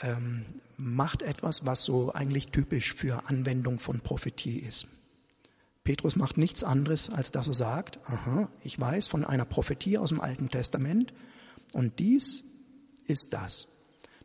ähm, 0.00 0.44
macht 0.76 1.22
etwas, 1.22 1.66
was 1.66 1.82
so 1.82 2.12
eigentlich 2.12 2.48
typisch 2.48 2.94
für 2.94 3.28
Anwendung 3.28 3.80
von 3.80 4.00
Prophetie 4.00 4.60
ist. 4.60 4.86
Petrus 5.88 6.16
macht 6.16 6.36
nichts 6.36 6.64
anderes, 6.64 7.08
als 7.08 7.30
dass 7.30 7.48
er 7.48 7.54
sagt, 7.54 7.98
aha, 8.04 8.50
ich 8.62 8.78
weiß 8.78 9.08
von 9.08 9.24
einer 9.24 9.46
Prophetie 9.46 9.96
aus 9.96 10.10
dem 10.10 10.20
Alten 10.20 10.50
Testament 10.50 11.14
und 11.72 11.98
dies 11.98 12.44
ist 13.06 13.32
das. 13.32 13.68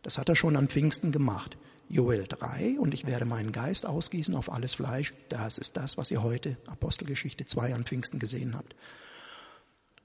Das 0.02 0.18
hat 0.18 0.28
er 0.28 0.36
schon 0.36 0.58
an 0.58 0.68
Pfingsten 0.68 1.14
gemacht. 1.14 1.58
Joel 1.88 2.26
3 2.28 2.78
und 2.82 2.94
ich 2.94 3.08
werde 3.08 3.24
meinen 3.24 3.54
Geist 3.54 3.86
ausgießen 3.86 4.36
auf 4.36 4.52
alles 4.52 4.74
Fleisch. 4.74 5.14
Das 5.30 5.58
ist 5.58 5.78
das, 5.78 5.98
was 5.98 6.12
ihr 6.12 6.22
heute 6.22 6.58
Apostelgeschichte 6.66 7.46
2 7.46 7.74
an 7.74 7.86
Pfingsten 7.86 8.20
gesehen 8.20 8.58
habt. 8.58 8.76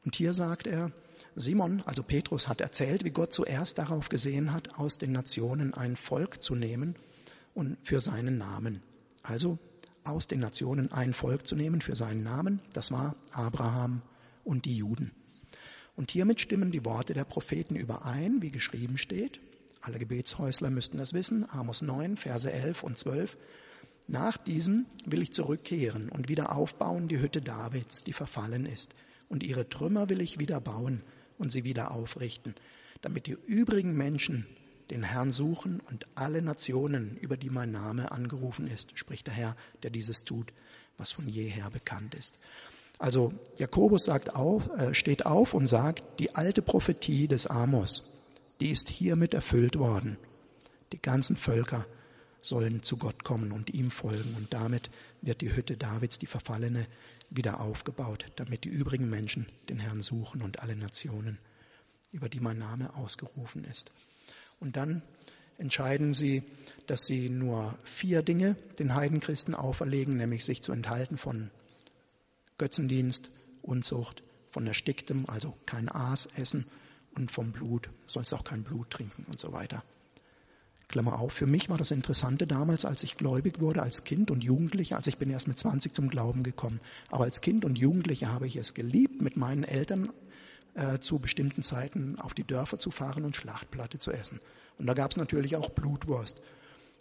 Und 0.05 0.15
hier 0.15 0.35
sagt 0.35 0.69
er, 0.69 0.93
Simon, 1.35 1.83
also 1.87 2.05
Petrus, 2.05 2.47
hat 2.47 2.61
erzählt, 2.61 3.05
wie 3.05 3.11
Gott 3.11 3.33
zuerst 3.33 3.79
darauf 3.79 4.11
gesehen 4.11 4.53
hat, 4.53 4.79
aus 4.79 4.99
den 4.99 5.11
Nationen 5.11 5.75
ein 5.75 5.97
Volk 5.97 6.41
zu 6.41 6.55
nehmen 6.55 6.95
und 7.53 7.79
für 7.83 7.99
seinen 7.99 8.39
Namen. 8.39 8.81
Also 9.25 9.59
aus 10.09 10.27
den 10.27 10.41
Nationen 10.41 10.93
ein 10.93 11.13
Volk 11.13 11.47
zu 11.47 11.57
nehmen 11.57 11.81
für 11.81 11.97
seinen 11.97 12.23
Namen. 12.23 12.61
Das 12.73 12.91
war 12.91 13.15
Abraham 13.33 14.03
und 14.45 14.65
die 14.65 14.77
Juden. 14.77 15.13
Und 15.97 16.11
hiermit 16.11 16.41
stimmen 16.41 16.71
die 16.71 16.85
Worte 16.85 17.15
der 17.15 17.25
Propheten 17.25 17.77
überein, 17.77 18.41
wie 18.41 18.51
geschrieben 18.51 18.99
steht. 18.99 19.41
Alle 19.81 19.99
Gebetshäusler 19.99 20.71
müssten 20.71 20.99
das 20.99 21.13
wissen. 21.13 21.49
Amos 21.51 21.83
9, 21.83 22.17
Verse 22.17 22.51
11 22.51 22.83
und 22.83 22.99
12. 22.99 23.37
Nach 24.07 24.37
diesem 24.37 24.87
will 25.05 25.23
ich 25.23 25.33
zurückkehren 25.33 26.09
und 26.09 26.29
wieder 26.29 26.53
aufbauen 26.57 27.09
die 27.09 27.21
Hütte 27.21 27.41
Davids, 27.41 28.03
die 28.03 28.13
verfallen 28.13 28.65
ist. 28.65 28.95
Und 29.29 29.43
ihre 29.43 29.69
Trümmer 29.69 30.09
will 30.09 30.21
ich 30.21 30.39
wieder 30.39 30.61
bauen 30.61 31.03
und 31.37 31.53
sie 31.53 31.65
wieder 31.65 31.91
aufrichten, 31.91 32.55
damit 33.03 33.27
die 33.27 33.37
übrigen 33.47 33.97
Menschen 33.97 34.47
den 34.91 35.03
Herrn 35.03 35.31
suchen 35.31 35.81
und 35.91 36.07
alle 36.15 36.43
Nationen, 36.43 37.17
über 37.19 37.37
die 37.37 37.51
mein 37.51 37.71
Name 37.71 38.11
angerufen 38.13 38.67
ist, 38.69 38.99
spricht 38.99 39.27
der 39.27 39.35
Herr, 39.35 39.57
der 39.83 39.91
dieses 39.91 40.25
tut, 40.25 40.53
was 40.97 41.13
von 41.13 41.29
jeher 41.29 41.71
bekannt 41.71 42.15
ist. 42.15 42.39
Also 42.99 43.33
Jakobus 43.57 44.05
sagt 44.05 44.35
auf, 44.35 44.69
äh, 44.77 44.93
steht 44.95 45.25
auf 45.27 45.55
und 45.55 45.69
sagt, 45.69 46.03
die 46.19 46.35
alte 46.35 46.63
Prophetie 46.63 47.29
des 47.29 47.47
Amos, 47.47 48.03
die 48.61 48.71
ist 48.71 48.89
hiermit 48.89 49.35
erfüllt 49.35 49.79
worden. 49.79 50.17
Die 50.93 51.01
ganzen 51.01 51.37
Völker 51.37 51.87
sollen 52.41 52.83
zu 52.83 52.97
Gott 52.97 53.25
kommen 53.25 53.53
und 53.53 53.71
ihm 53.71 53.91
folgen 53.91 54.35
und 54.37 54.53
damit 54.53 54.91
wird 55.23 55.41
die 55.43 55.55
Hütte 55.55 55.77
Davids, 55.77 56.19
die 56.19 56.27
verfallene, 56.27 56.87
wieder 57.31 57.61
aufgebaut, 57.61 58.25
damit 58.37 58.65
die 58.65 58.71
übrigen 58.71 59.11
Menschen 59.11 59.47
den 59.69 59.79
Herrn 59.79 60.01
suchen 60.01 60.41
und 60.41 60.61
alle 60.61 60.77
Nationen, 60.77 61.39
über 62.11 62.29
die 62.29 62.41
mein 62.41 62.59
Name 62.59 62.95
ausgerufen 62.97 63.65
ist. 63.65 63.93
Und 64.61 64.77
dann 64.77 65.03
entscheiden 65.59 66.13
sie, 66.13 66.43
dass 66.87 67.05
sie 67.05 67.29
nur 67.29 67.79
vier 67.85 68.23
Dinge 68.23 68.57
den 68.79 68.95
Heidenchristen 68.95 69.55
auferlegen, 69.55 70.17
nämlich 70.17 70.45
sich 70.45 70.63
zu 70.63 70.73
enthalten 70.73 71.19
von 71.19 71.51
Götzendienst, 72.57 73.31
Unzucht, 73.63 74.23
von 74.51 74.67
Ersticktem, 74.67 75.25
also 75.29 75.55
kein 75.67 75.89
Aas 75.89 76.29
essen 76.37 76.67
und 77.15 77.31
vom 77.31 77.53
Blut, 77.53 77.91
sollst 78.07 78.33
auch 78.33 78.45
kein 78.45 78.63
Blut 78.63 78.91
trinken 78.91 79.25
und 79.29 79.39
so 79.39 79.53
weiter. 79.53 79.85
Klammer 80.89 81.19
auf, 81.19 81.35
für 81.35 81.47
mich 81.47 81.69
war 81.69 81.77
das 81.77 81.91
Interessante 81.91 82.47
damals, 82.47 82.87
als 82.87 83.03
ich 83.03 83.19
gläubig 83.19 83.61
wurde, 83.61 83.83
als 83.83 84.05
Kind 84.05 84.31
und 84.31 84.43
Jugendlicher, 84.43 84.97
als 84.97 85.07
ich 85.07 85.19
bin 85.19 85.29
erst 85.29 85.47
mit 85.47 85.59
20 85.59 85.93
zum 85.93 86.09
Glauben 86.09 86.43
gekommen. 86.43 86.81
Aber 87.11 87.25
als 87.25 87.43
Kind 87.43 87.67
und 87.67 87.77
Jugendlicher 87.77 88.33
habe 88.33 88.47
ich 88.47 88.57
es 88.57 88.73
geliebt, 88.73 89.21
mit 89.21 89.37
meinen 89.37 89.65
Eltern 89.65 90.09
äh, 90.79 91.01
zu 91.01 91.19
bestimmten 91.19 91.63
Zeiten 91.63 92.19
auf 92.19 92.35
die 92.35 92.45
Dörfer 92.45 92.79
zu 92.79 92.91
fahren 92.91 93.25
und 93.25 93.37
Schlachtplatte 93.37 93.99
zu 93.99 94.13
essen. 94.13 94.41
Und 94.79 94.87
da 94.87 94.95
gab 94.95 95.11
es 95.11 95.17
natürlich 95.17 95.57
auch 95.57 95.71
Blutwurst. 95.71 96.41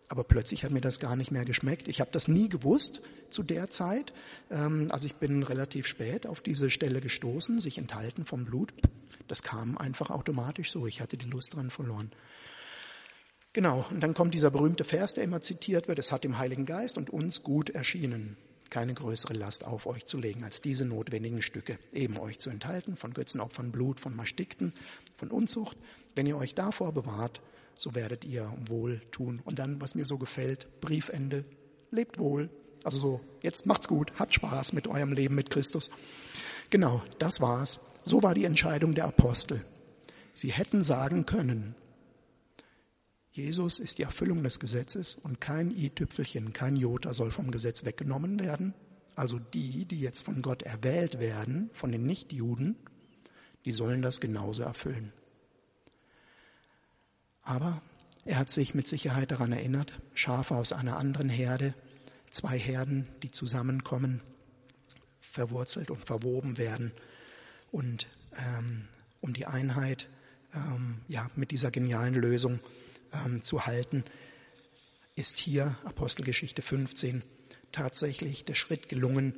Aber 0.09 0.23
plötzlich 0.23 0.63
hat 0.63 0.71
mir 0.71 0.81
das 0.81 0.99
gar 0.99 1.15
nicht 1.15 1.31
mehr 1.31 1.45
geschmeckt. 1.45 1.87
Ich 1.87 1.99
habe 1.99 2.09
das 2.11 2.27
nie 2.27 2.49
gewusst 2.49 3.01
zu 3.29 3.43
der 3.43 3.69
Zeit. 3.69 4.13
Ähm, 4.49 4.87
also 4.89 5.05
ich 5.05 5.15
bin 5.15 5.43
relativ 5.43 5.85
spät 5.85 6.25
auf 6.25 6.41
diese 6.41 6.69
Stelle 6.69 7.01
gestoßen, 7.01 7.59
sich 7.59 7.77
enthalten 7.77 8.25
vom 8.25 8.45
Blut. 8.45 8.73
Das 9.27 9.43
kam 9.43 9.77
einfach 9.77 10.09
automatisch 10.09 10.71
so. 10.71 10.87
Ich 10.87 11.01
hatte 11.01 11.17
die 11.17 11.29
Lust 11.29 11.55
dran 11.55 11.69
verloren. 11.69 12.11
Genau, 13.53 13.85
und 13.89 14.01
dann 14.01 14.13
kommt 14.13 14.33
dieser 14.33 14.51
berühmte 14.51 14.83
Vers, 14.83 15.13
der 15.13 15.23
immer 15.23 15.41
zitiert 15.41 15.87
wird, 15.87 15.99
es 15.99 16.11
hat 16.11 16.23
dem 16.23 16.37
Heiligen 16.37 16.65
Geist 16.65 16.97
und 16.97 17.09
uns 17.09 17.43
gut 17.43 17.71
erschienen. 17.71 18.37
Keine 18.69 18.93
größere 18.93 19.33
Last 19.33 19.65
auf 19.65 19.85
euch 19.85 20.05
zu 20.05 20.17
legen, 20.17 20.43
als 20.43 20.61
diese 20.61 20.85
notwendigen 20.85 21.41
Stücke, 21.41 21.77
eben 21.93 22.17
euch 22.17 22.39
zu 22.39 22.49
enthalten 22.49 22.95
von 22.95 23.13
Götzenopfern, 23.13 23.71
Blut, 23.71 23.99
von 23.99 24.15
Mastikten, 24.15 24.73
von 25.15 25.29
Unzucht. 25.29 25.77
Wenn 26.15 26.27
ihr 26.27 26.37
euch 26.37 26.55
davor 26.55 26.91
bewahrt, 26.93 27.41
so 27.75 27.95
werdet 27.95 28.25
ihr 28.25 28.51
wohl 28.65 29.01
tun. 29.11 29.41
Und 29.45 29.59
dann, 29.59 29.81
was 29.81 29.95
mir 29.95 30.05
so 30.05 30.17
gefällt, 30.17 30.67
Briefende, 30.81 31.45
lebt 31.91 32.17
wohl. 32.17 32.49
Also 32.83 32.97
so, 32.97 33.21
jetzt 33.41 33.65
macht's 33.65 33.87
gut, 33.87 34.13
habt 34.17 34.33
Spaß 34.33 34.73
mit 34.73 34.87
eurem 34.87 35.13
Leben 35.13 35.35
mit 35.35 35.49
Christus. 35.49 35.89
Genau, 36.69 37.01
das 37.19 37.41
war's. 37.41 37.79
So 38.03 38.23
war 38.23 38.33
die 38.33 38.45
Entscheidung 38.45 38.95
der 38.95 39.05
Apostel. 39.05 39.63
Sie 40.33 40.51
hätten 40.51 40.83
sagen 40.83 41.25
können, 41.25 41.75
Jesus 43.37 43.77
ist 43.77 43.99
die 43.99 44.01
Erfüllung 44.01 44.41
des 44.41 44.59
Gesetzes 44.59 45.13
und 45.13 45.39
kein 45.39 45.69
i-Tüpfelchen, 45.69 46.53
kein 46.53 46.75
Jota 46.75 47.13
soll 47.13 47.29
vom 47.29 47.51
Gesetz 47.51 47.85
weggenommen 47.85 48.39
werden. 48.39 48.73
Also 49.15 49.37
die, 49.37 49.85
die 49.85 49.99
jetzt 49.99 50.25
von 50.25 50.41
Gott 50.41 50.63
erwählt 50.63 51.19
werden, 51.19 51.69
von 51.71 51.91
den 51.91 52.03
Nichtjuden, 52.03 52.75
die 53.63 53.73
sollen 53.73 54.01
das 54.01 54.21
genauso 54.21 54.63
erfüllen. 54.63 55.13
Aber 57.43 57.79
er 58.25 58.39
hat 58.39 58.49
sich 58.49 58.73
mit 58.73 58.87
Sicherheit 58.87 59.29
daran 59.29 59.51
erinnert, 59.51 59.93
Schafe 60.15 60.55
aus 60.55 60.73
einer 60.73 60.97
anderen 60.97 61.29
Herde, 61.29 61.75
zwei 62.31 62.57
Herden, 62.57 63.07
die 63.21 63.29
zusammenkommen, 63.29 64.21
verwurzelt 65.21 65.91
und 65.91 66.03
verwoben 66.03 66.57
werden 66.57 66.91
und 67.71 68.07
ähm, 68.35 68.87
um 69.21 69.35
die 69.35 69.45
Einheit 69.45 70.09
ähm, 70.55 71.01
ja, 71.07 71.29
mit 71.35 71.51
dieser 71.51 71.69
genialen 71.69 72.15
Lösung 72.15 72.59
ähm, 73.13 73.43
zu 73.43 73.65
halten, 73.65 74.03
ist 75.15 75.37
hier 75.37 75.75
Apostelgeschichte 75.83 76.61
15 76.61 77.23
tatsächlich 77.71 78.45
der 78.45 78.55
Schritt 78.55 78.89
gelungen, 78.89 79.33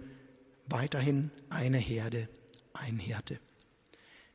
weiterhin 0.68 1.32
eine 1.50 1.78
Herde, 1.78 2.30
ein 2.74 3.00
Hirte. 3.00 3.40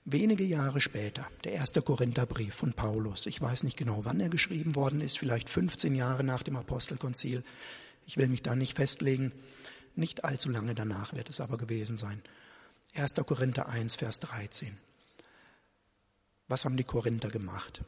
Wenige 0.07 0.44
Jahre 0.44 0.81
später, 0.81 1.27
der 1.44 1.53
erste 1.53 1.81
Korintherbrief 1.81 2.55
von 2.55 2.75
Paulus, 2.75 3.27
ich 3.27 3.40
weiß 3.40 3.62
nicht 3.62 3.77
genau, 3.77 4.05
wann 4.05 4.20
er 4.20 4.29
geschrieben 4.29 4.75
worden 4.75 5.01
ist, 5.01 5.18
vielleicht 5.18 5.49
15 5.49 5.94
Jahre 5.94 6.25
nach 6.25 6.42
dem 6.42 6.57
Apostelkonzil, 6.57 7.42
ich 8.07 8.18
will 8.18 8.29
mich 8.29 8.42
da 8.42 8.55
nicht 8.55 8.77
festlegen, 8.77 9.33
nicht 9.97 10.25
allzu 10.25 10.51
lange 10.51 10.75
danach 10.75 11.14
wird 11.14 11.31
es 11.31 11.40
aber 11.40 11.57
gewesen 11.57 11.97
sein. 11.97 12.20
1. 12.94 13.14
Korinther 13.27 13.68
1, 13.68 13.97
Vers 13.97 14.20
13. 14.20 14.77
Was 16.49 16.64
haben 16.64 16.77
die 16.77 16.85
Korinther 16.85 17.29
gemacht? 17.29 17.83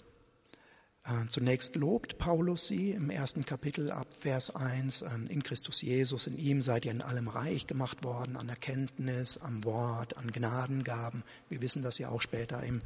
Äh, 1.06 1.28
zunächst 1.28 1.76
lobt 1.76 2.18
Paulus 2.18 2.66
sie 2.66 2.90
im 2.90 3.10
ersten 3.10 3.46
Kapitel 3.46 3.92
ab 3.92 4.08
Vers 4.18 4.56
1, 4.56 5.02
ähm, 5.02 5.28
in 5.28 5.44
Christus 5.44 5.80
Jesus, 5.82 6.26
in 6.26 6.36
ihm 6.36 6.60
seid 6.60 6.84
ihr 6.84 6.90
in 6.90 7.00
allem 7.00 7.28
reich 7.28 7.68
gemacht 7.68 8.02
worden, 8.02 8.36
an 8.36 8.48
Erkenntnis, 8.48 9.38
am 9.38 9.62
Wort, 9.62 10.16
an 10.16 10.32
Gnadengaben. 10.32 11.22
Wir 11.48 11.62
wissen 11.62 11.82
das 11.82 11.98
ja 11.98 12.08
auch 12.08 12.22
später 12.22 12.60
im 12.64 12.82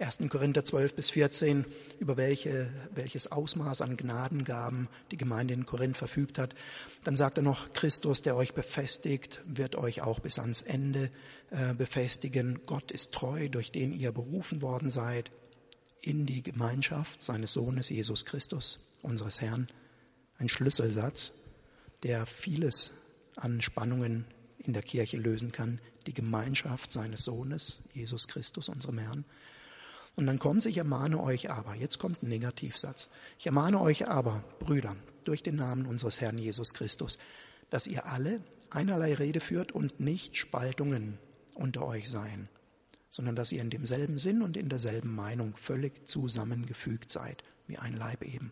1. 0.00 0.28
Korinther 0.28 0.64
12 0.64 0.96
bis 0.96 1.10
14, 1.10 1.64
über 2.00 2.16
welche, 2.16 2.68
welches 2.92 3.30
Ausmaß 3.30 3.82
an 3.82 3.96
Gnadengaben 3.96 4.88
die 5.12 5.16
Gemeinde 5.16 5.54
in 5.54 5.64
Korinth 5.64 5.96
verfügt 5.96 6.40
hat. 6.40 6.56
Dann 7.04 7.14
sagt 7.14 7.38
er 7.38 7.44
noch, 7.44 7.72
Christus, 7.72 8.20
der 8.22 8.34
euch 8.34 8.54
befestigt, 8.54 9.40
wird 9.46 9.76
euch 9.76 10.02
auch 10.02 10.18
bis 10.18 10.40
ans 10.40 10.62
Ende 10.62 11.08
äh, 11.50 11.72
befestigen. 11.74 12.62
Gott 12.66 12.90
ist 12.90 13.12
treu, 13.12 13.48
durch 13.48 13.70
den 13.70 13.92
ihr 13.92 14.10
berufen 14.10 14.60
worden 14.60 14.90
seid 14.90 15.30
in 16.06 16.26
die 16.26 16.42
Gemeinschaft 16.42 17.22
seines 17.22 17.52
Sohnes 17.52 17.88
Jesus 17.88 18.26
Christus, 18.26 18.78
unseres 19.00 19.40
Herrn. 19.40 19.66
Ein 20.38 20.48
Schlüsselsatz, 20.48 21.32
der 22.02 22.26
vieles 22.26 22.90
an 23.36 23.62
Spannungen 23.62 24.26
in 24.58 24.74
der 24.74 24.82
Kirche 24.82 25.16
lösen 25.16 25.50
kann. 25.50 25.80
Die 26.06 26.12
Gemeinschaft 26.12 26.92
seines 26.92 27.24
Sohnes, 27.24 27.88
Jesus 27.94 28.28
Christus, 28.28 28.68
unserem 28.68 28.98
Herrn. 28.98 29.24
Und 30.14 30.26
dann 30.26 30.38
kommt, 30.38 30.66
ich 30.66 30.76
ermahne 30.76 31.20
euch 31.20 31.50
aber, 31.50 31.74
jetzt 31.74 31.98
kommt 31.98 32.22
ein 32.22 32.28
Negativsatz, 32.28 33.08
ich 33.38 33.46
ermahne 33.46 33.80
euch 33.80 34.06
aber, 34.06 34.44
Brüder, 34.60 34.96
durch 35.24 35.42
den 35.42 35.56
Namen 35.56 35.86
unseres 35.86 36.20
Herrn 36.20 36.38
Jesus 36.38 36.74
Christus, 36.74 37.18
dass 37.70 37.86
ihr 37.86 38.06
alle 38.06 38.40
einerlei 38.70 39.14
Rede 39.14 39.40
führt 39.40 39.72
und 39.72 39.98
nicht 40.00 40.36
Spaltungen 40.36 41.18
unter 41.54 41.84
euch 41.86 42.10
seien 42.10 42.48
sondern 43.14 43.36
dass 43.36 43.52
ihr 43.52 43.62
in 43.62 43.70
demselben 43.70 44.18
Sinn 44.18 44.42
und 44.42 44.56
in 44.56 44.68
derselben 44.68 45.14
Meinung 45.14 45.56
völlig 45.56 46.04
zusammengefügt 46.04 47.12
seid, 47.12 47.44
wie 47.68 47.78
ein 47.78 47.96
Leib 47.96 48.24
eben. 48.24 48.50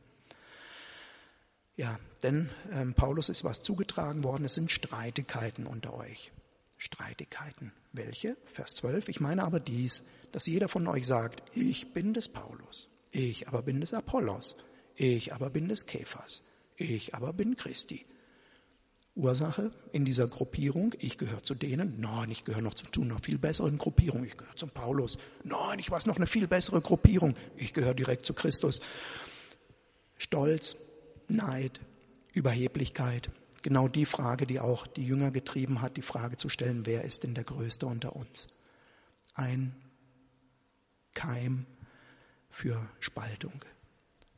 Ja, 1.74 1.98
denn 2.22 2.48
ähm, 2.70 2.94
Paulus 2.94 3.28
ist 3.28 3.42
was 3.42 3.62
zugetragen 3.62 4.22
worden, 4.22 4.44
es 4.44 4.54
sind 4.54 4.70
Streitigkeiten 4.70 5.66
unter 5.66 5.94
euch. 5.94 6.30
Streitigkeiten. 6.78 7.72
Welche? 7.92 8.36
Vers 8.52 8.74
12. 8.74 9.08
Ich 9.08 9.18
meine 9.18 9.42
aber 9.42 9.58
dies, 9.58 10.04
dass 10.30 10.46
jeder 10.46 10.68
von 10.68 10.86
euch 10.86 11.08
sagt, 11.08 11.42
ich 11.56 11.92
bin 11.92 12.14
des 12.14 12.28
Paulus, 12.28 12.88
ich 13.10 13.48
aber 13.48 13.62
bin 13.62 13.80
des 13.80 13.92
Apollos, 13.92 14.54
ich 14.94 15.34
aber 15.34 15.50
bin 15.50 15.66
des 15.66 15.86
Käfers, 15.86 16.40
ich 16.76 17.16
aber 17.16 17.32
bin 17.32 17.56
Christi. 17.56 18.06
Ursache 19.14 19.70
in 19.92 20.04
dieser 20.04 20.26
Gruppierung, 20.26 20.94
ich 20.98 21.18
gehöre 21.18 21.42
zu 21.42 21.54
denen, 21.54 22.00
nein, 22.00 22.30
ich 22.30 22.44
gehöre 22.44 22.62
noch 22.62 22.74
zu 22.74 22.86
tun, 22.86 23.08
noch 23.08 23.22
viel 23.22 23.38
besseren 23.38 23.76
Gruppierung, 23.76 24.24
ich 24.24 24.36
gehöre 24.36 24.56
zum 24.56 24.70
Paulus, 24.70 25.18
nein, 25.44 25.78
ich 25.78 25.90
weiß 25.90 26.06
noch 26.06 26.16
eine 26.16 26.26
viel 26.26 26.46
bessere 26.46 26.80
Gruppierung, 26.80 27.34
ich 27.56 27.74
gehöre 27.74 27.94
direkt 27.94 28.24
zu 28.24 28.32
Christus. 28.32 28.80
Stolz, 30.16 30.76
Neid, 31.28 31.80
Überheblichkeit, 32.32 33.30
genau 33.60 33.86
die 33.86 34.06
Frage, 34.06 34.46
die 34.46 34.60
auch 34.60 34.86
die 34.86 35.04
Jünger 35.04 35.30
getrieben 35.30 35.82
hat, 35.82 35.98
die 35.98 36.02
Frage 36.02 36.38
zu 36.38 36.48
stellen, 36.48 36.86
wer 36.86 37.04
ist 37.04 37.22
denn 37.22 37.34
der 37.34 37.44
Größte 37.44 37.86
unter 37.86 38.16
uns? 38.16 38.48
Ein 39.34 39.74
Keim 41.12 41.66
für 42.48 42.88
Spaltung. 43.00 43.62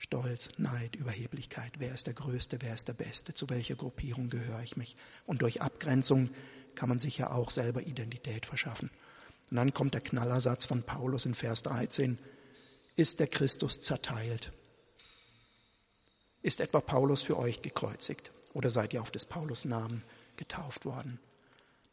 Stolz, 0.05 0.51
Neid, 0.59 0.97
Überheblichkeit. 0.97 1.73
Wer 1.79 1.95
ist 1.95 2.07
der 2.07 2.12
Größte, 2.12 2.59
wer 2.61 2.75
ist 2.75 2.88
der 2.88 2.93
Beste, 2.93 3.33
zu 3.33 3.49
welcher 3.49 3.75
Gruppierung 3.75 4.29
gehöre 4.29 4.62
ich 4.62 4.77
mich? 4.77 4.97
Und 5.25 5.40
durch 5.40 5.62
Abgrenzung 5.62 6.29
kann 6.75 6.90
man 6.90 6.99
sich 6.99 7.17
ja 7.17 7.31
auch 7.31 7.51
selber 7.51 7.81
Identität 7.81 8.45
verschaffen. 8.45 8.90
Und 9.51 9.57
dann 9.57 9.73
kommt 9.73 9.95
der 9.95 10.03
Knallersatz 10.03 10.67
von 10.67 10.83
Paulus 10.83 11.25
in 11.25 11.35
Vers 11.35 11.62
13. 11.62 12.19
Ist 12.97 13.19
der 13.19 13.29
Christus 13.29 13.81
zerteilt? 13.81 14.53
Ist 16.43 16.61
etwa 16.61 16.83
Paulus 16.83 17.23
für 17.23 17.38
euch 17.38 17.62
gekreuzigt? 17.62 18.31
Oder 18.53 18.69
seid 18.69 18.93
ihr 18.93 19.01
auf 19.01 19.11
des 19.11 19.25
Paulus 19.25 19.64
Namen 19.64 20.03
getauft 20.37 20.85
worden? 20.85 21.19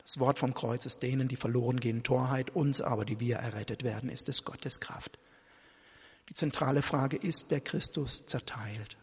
Das 0.04 0.20
Wort 0.20 0.38
vom 0.38 0.54
Kreuz 0.54 0.86
ist 0.86 1.02
denen, 1.02 1.30
die 1.30 1.38
verloren 1.38 1.80
gehen, 1.80 2.04
Torheit, 2.04 2.50
uns 2.50 2.82
aber, 2.82 3.06
die 3.06 3.22
wir 3.22 3.38
errettet 3.38 3.84
werden, 3.84 4.10
ist 4.10 4.28
es 4.28 4.44
Gottes 4.44 4.82
Kraft. 4.82 5.18
Die 6.32 6.36
zentrale 6.36 6.82
Frage 6.82 7.18
ist 7.18 7.52
der 7.52 7.60
Christus 7.60 8.26
zerteilt. 8.26 8.96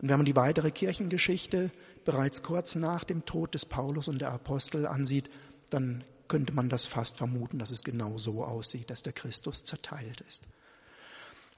Und 0.00 0.08
wenn 0.08 0.18
man 0.18 0.24
die 0.24 0.36
weitere 0.36 0.70
Kirchengeschichte 0.70 1.72
bereits 2.04 2.44
kurz 2.44 2.76
nach 2.76 3.02
dem 3.02 3.24
Tod 3.24 3.54
des 3.54 3.66
Paulus 3.66 4.06
und 4.06 4.20
der 4.20 4.30
Apostel 4.30 4.86
ansieht, 4.86 5.28
dann 5.70 6.04
könnte 6.28 6.52
man 6.52 6.68
das 6.68 6.86
fast 6.86 7.16
vermuten, 7.16 7.58
dass 7.58 7.72
es 7.72 7.82
genau 7.82 8.18
so 8.18 8.44
aussieht, 8.44 8.88
dass 8.88 9.02
der 9.02 9.14
Christus 9.14 9.64
zerteilt 9.64 10.20
ist. 10.28 10.44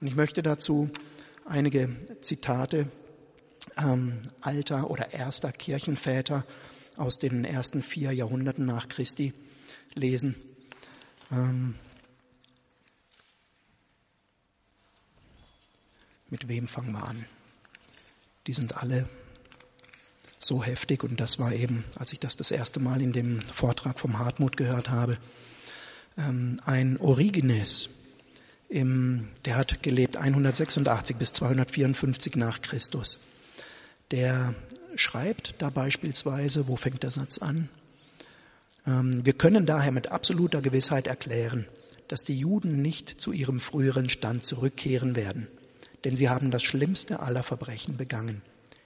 Und 0.01 0.07
ich 0.07 0.17
möchte 0.17 0.43
dazu 0.43 0.89
einige 1.45 1.95
Zitate 2.23 2.91
ähm, 3.77 4.23
alter 4.41 4.91
oder 4.91 5.13
erster 5.13 5.53
Kirchenväter 5.53 6.47
aus 6.97 7.19
den 7.19 7.45
ersten 7.45 7.83
vier 7.83 8.13
Jahrhunderten 8.13 8.65
nach 8.65 8.89
Christi 8.89 9.35
lesen. 9.95 10.37
Ähm, 11.31 11.75
Mit 16.31 16.47
wem 16.47 16.69
fangen 16.69 16.93
wir 16.93 17.05
an? 17.05 17.25
Die 18.47 18.53
sind 18.53 18.77
alle 18.77 19.09
so 20.39 20.63
heftig 20.63 21.03
und 21.03 21.21
das 21.21 21.41
war 21.41 21.53
eben, 21.53 21.85
als 21.97 22.13
ich 22.13 22.21
das 22.21 22.37
das 22.37 22.53
erste 22.53 22.79
Mal 22.79 23.03
in 23.03 23.13
dem 23.13 23.41
Vortrag 23.43 23.99
vom 23.99 24.19
Hartmut 24.19 24.57
gehört 24.57 24.91
habe, 24.91 25.19
ähm, 26.17 26.59
ein 26.65 26.99
Origenes, 26.99 27.91
der 28.73 29.57
hat 29.57 29.83
gelebt 29.83 30.17
186 30.17 31.17
bis 31.17 31.33
254 31.33 32.37
nach 32.37 32.61
Christus. 32.61 33.19
Der 34.13 34.55
schreibt 34.95 35.57
da 35.59 35.71
beispielsweise, 35.71 36.69
wo 36.69 36.77
fängt 36.77 37.03
der 37.03 37.11
Satz 37.11 37.39
an? 37.39 37.69
Ähm, 38.87 39.27
wir 39.27 39.33
können 39.33 39.67
daher 39.67 39.91
mit 39.91 40.13
absoluter 40.13 40.63
Gewissheit 40.63 41.09
erklären, 41.09 41.67
dass 42.07 42.23
die 42.23 42.39
Juden 42.39 42.81
nicht 42.81 43.21
zu 43.21 43.33
ihrem 43.33 43.59
früheren 43.59 44.09
Stand 44.09 44.45
zurückkehren 44.45 45.17
werden 45.17 45.49
denn 46.05 46.17
sie 46.17 46.29
haben 46.29 46.51
das 46.51 46.63
schlimmste 46.63 47.21
aller 47.21 47.43
Verbrechen 47.43 47.97
begangen, 47.97 48.43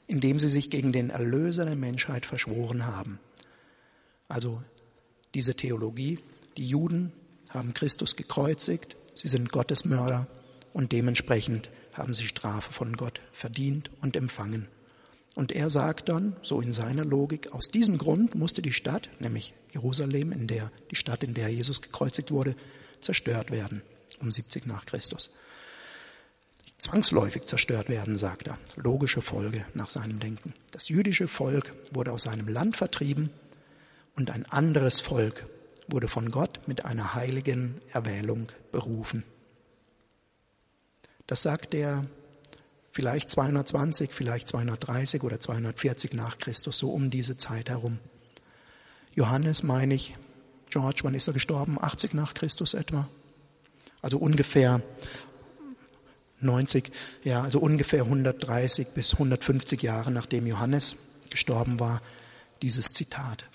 indem 0.07 0.38
sie 0.38 0.48
sich 0.48 0.70
gegen 0.70 0.92
den 0.92 1.11
Erlöser 1.11 1.64
der 1.64 1.77
Menschheit 1.77 2.27
verschworen 2.27 2.87
haben. 2.87 3.18
Also 4.29 4.62
diese 5.35 5.55
Theologie, 5.55 6.18
die 6.57 6.66
Juden 6.66 7.12
haben 7.50 7.74
Christus 7.74 8.16
gekreuzigt, 8.16 8.96
sie 9.14 9.29
sind 9.29 9.53
Gottesmörder 9.53 10.27
und 10.72 10.92
dementsprechend 10.92 11.70
haben 11.92 12.14
sie 12.14 12.27
Strafe 12.27 12.72
von 12.72 12.96
Gott 12.96 13.20
verdient 13.33 13.90
und 14.00 14.16
empfangen. 14.16 14.68
Und 15.37 15.50
er 15.50 15.68
sagt 15.68 16.09
dann, 16.09 16.37
so 16.42 16.61
in 16.61 16.72
seiner 16.72 17.05
Logik, 17.05 17.53
aus 17.53 17.68
diesem 17.68 17.98
Grund 17.98 18.35
musste 18.35 18.62
die 18.62 18.72
Stadt, 18.72 19.11
nämlich 19.18 19.55
Jerusalem, 19.72 20.31
in 20.31 20.46
der, 20.46 20.70
die 20.90 20.96
Stadt, 20.96 21.24
in 21.24 21.35
der 21.35 21.48
Jesus 21.48 21.83
gekreuzigt 21.83 22.31
wurde, 22.31 22.55
zerstört 23.00 23.50
werden, 23.50 23.83
um 24.20 24.31
70 24.31 24.66
nach 24.66 24.87
Christus. 24.87 25.31
Zwangsläufig 26.78 27.46
zerstört 27.46 27.88
werden, 27.88 28.18
sagt 28.18 28.48
er. 28.48 28.58
Logische 28.76 29.22
Folge 29.22 29.64
nach 29.74 29.88
seinem 29.88 30.20
Denken. 30.20 30.54
Das 30.72 30.88
jüdische 30.88 31.28
Volk 31.28 31.74
wurde 31.92 32.12
aus 32.12 32.24
seinem 32.24 32.48
Land 32.48 32.76
vertrieben 32.76 33.30
und 34.16 34.30
ein 34.30 34.44
anderes 34.46 35.00
Volk 35.00 35.46
wurde 35.88 36.08
von 36.08 36.30
Gott 36.30 36.60
mit 36.66 36.84
einer 36.84 37.14
heiligen 37.14 37.80
Erwählung 37.92 38.48
berufen. 38.72 39.22
Das 41.26 41.42
sagt 41.42 41.74
er 41.74 42.04
vielleicht 42.90 43.30
220, 43.30 44.12
vielleicht 44.12 44.48
230 44.48 45.22
oder 45.22 45.40
240 45.40 46.12
nach 46.14 46.38
Christus, 46.38 46.78
so 46.78 46.90
um 46.90 47.10
diese 47.10 47.37
Zeit 47.37 47.70
herum. 47.70 47.98
Johannes 49.14 49.62
meine 49.62 49.94
ich, 49.94 50.14
George, 50.70 51.00
wann 51.02 51.14
ist 51.14 51.28
er 51.28 51.34
gestorben? 51.34 51.78
80 51.80 52.14
nach 52.14 52.34
Christus 52.34 52.74
etwa? 52.74 53.08
Also 54.02 54.18
ungefähr 54.18 54.82
90, 56.44 56.92
ja, 57.24 57.42
also 57.42 57.59
ungefähr 57.59 58.02
130 58.02 58.88
bis 58.88 59.14
150 59.14 59.83
Jahre 59.83 60.11
nachdem 60.12 60.46
Johannes 60.46 60.96
gestorben 61.30 61.80
war, 61.80 62.00
dieses 62.62 62.92
Zitat. 62.92 63.46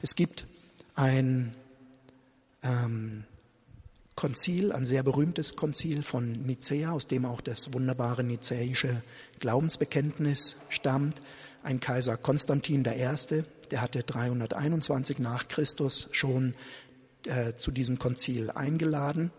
Es 0.00 0.14
gibt 0.16 0.46
ein 0.94 1.54
ähm, 2.62 3.24
Konzil, 4.16 4.72
ein 4.72 4.84
sehr 4.84 5.02
berühmtes 5.02 5.56
Konzil 5.56 6.02
von 6.02 6.32
Nicäa, 6.32 6.92
aus 6.92 7.06
dem 7.06 7.24
auch 7.24 7.40
das 7.40 7.72
wunderbare 7.72 8.22
nizäische 8.22 9.02
Glaubensbekenntnis 9.40 10.56
stammt. 10.68 11.20
Ein 11.62 11.80
Kaiser 11.80 12.16
Konstantin 12.16 12.84
I., 12.84 13.44
der 13.70 13.80
hatte 13.80 14.02
321 14.02 15.18
nach 15.18 15.48
Christus 15.48 16.08
schon 16.12 16.54
äh, 17.26 17.54
zu 17.54 17.70
diesem 17.70 17.98
Konzil 17.98 18.50
eingeladen. 18.50 19.30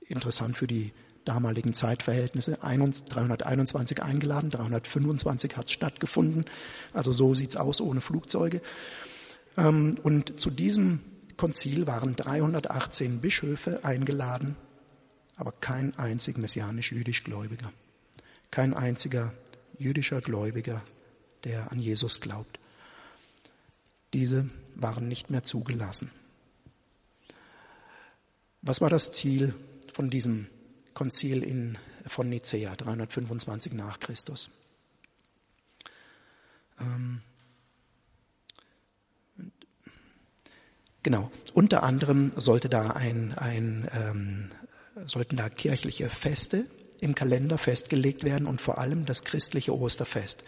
Interessant 0.00 0.56
für 0.56 0.66
die 0.66 0.92
damaligen 1.26 1.74
Zeitverhältnisse. 1.74 2.58
321 2.62 4.02
eingeladen, 4.02 4.50
325 4.50 5.56
hat 5.56 5.70
stattgefunden. 5.70 6.46
Also 6.94 7.12
so 7.12 7.34
sieht 7.34 7.50
es 7.50 7.56
aus 7.56 7.80
ohne 7.80 8.00
Flugzeuge. 8.00 8.62
Ähm, 9.58 9.96
und 10.02 10.40
zu 10.40 10.50
diesem 10.50 11.00
Konzil 11.36 11.86
waren 11.86 12.16
318 12.16 13.20
Bischöfe 13.20 13.84
eingeladen, 13.84 14.56
aber 15.36 15.52
kein 15.52 15.96
einzig 15.98 16.38
messianisch-jüdisch 16.38 17.24
Gläubiger. 17.24 17.72
Kein 18.50 18.72
einziger 18.72 19.34
jüdischer 19.78 20.20
Gläubiger, 20.20 20.82
der 21.44 21.70
an 21.70 21.78
Jesus 21.78 22.20
glaubt. 22.20 22.58
Diese 24.14 24.48
waren 24.74 25.08
nicht 25.08 25.30
mehr 25.30 25.42
zugelassen. 25.42 26.10
Was 28.62 28.80
war 28.80 28.88
das 28.88 29.12
Ziel 29.12 29.54
von 29.92 30.08
diesem 30.08 30.46
Konzil 30.96 31.44
in, 31.44 31.78
von 32.06 32.28
Nicea, 32.28 32.74
325 32.74 33.74
nach 33.74 34.00
Christus? 34.00 34.50
Ähm, 36.80 37.20
Genau. 41.06 41.30
Unter 41.54 41.84
anderem 41.84 42.32
sollte 42.34 42.68
da 42.68 42.90
ein, 42.90 43.32
ein, 43.32 43.88
ähm, 43.94 44.50
sollten 45.04 45.36
da 45.36 45.48
kirchliche 45.48 46.10
Feste 46.10 46.64
im 46.98 47.14
Kalender 47.14 47.58
festgelegt 47.58 48.24
werden 48.24 48.48
und 48.48 48.60
vor 48.60 48.78
allem 48.78 49.06
das 49.06 49.22
christliche 49.22 49.72
Osterfest 49.72 50.42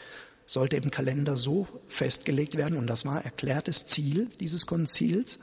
sollte 0.47 0.75
im 0.75 0.91
Kalender 0.91 1.37
so 1.37 1.69
festgelegt 1.87 2.57
werden 2.57 2.77
und 2.77 2.89
das 2.89 3.05
war 3.05 3.25
erklärtes 3.25 3.87
Ziel 3.87 4.31
dieses 4.41 4.67
Konzils, 4.67 5.39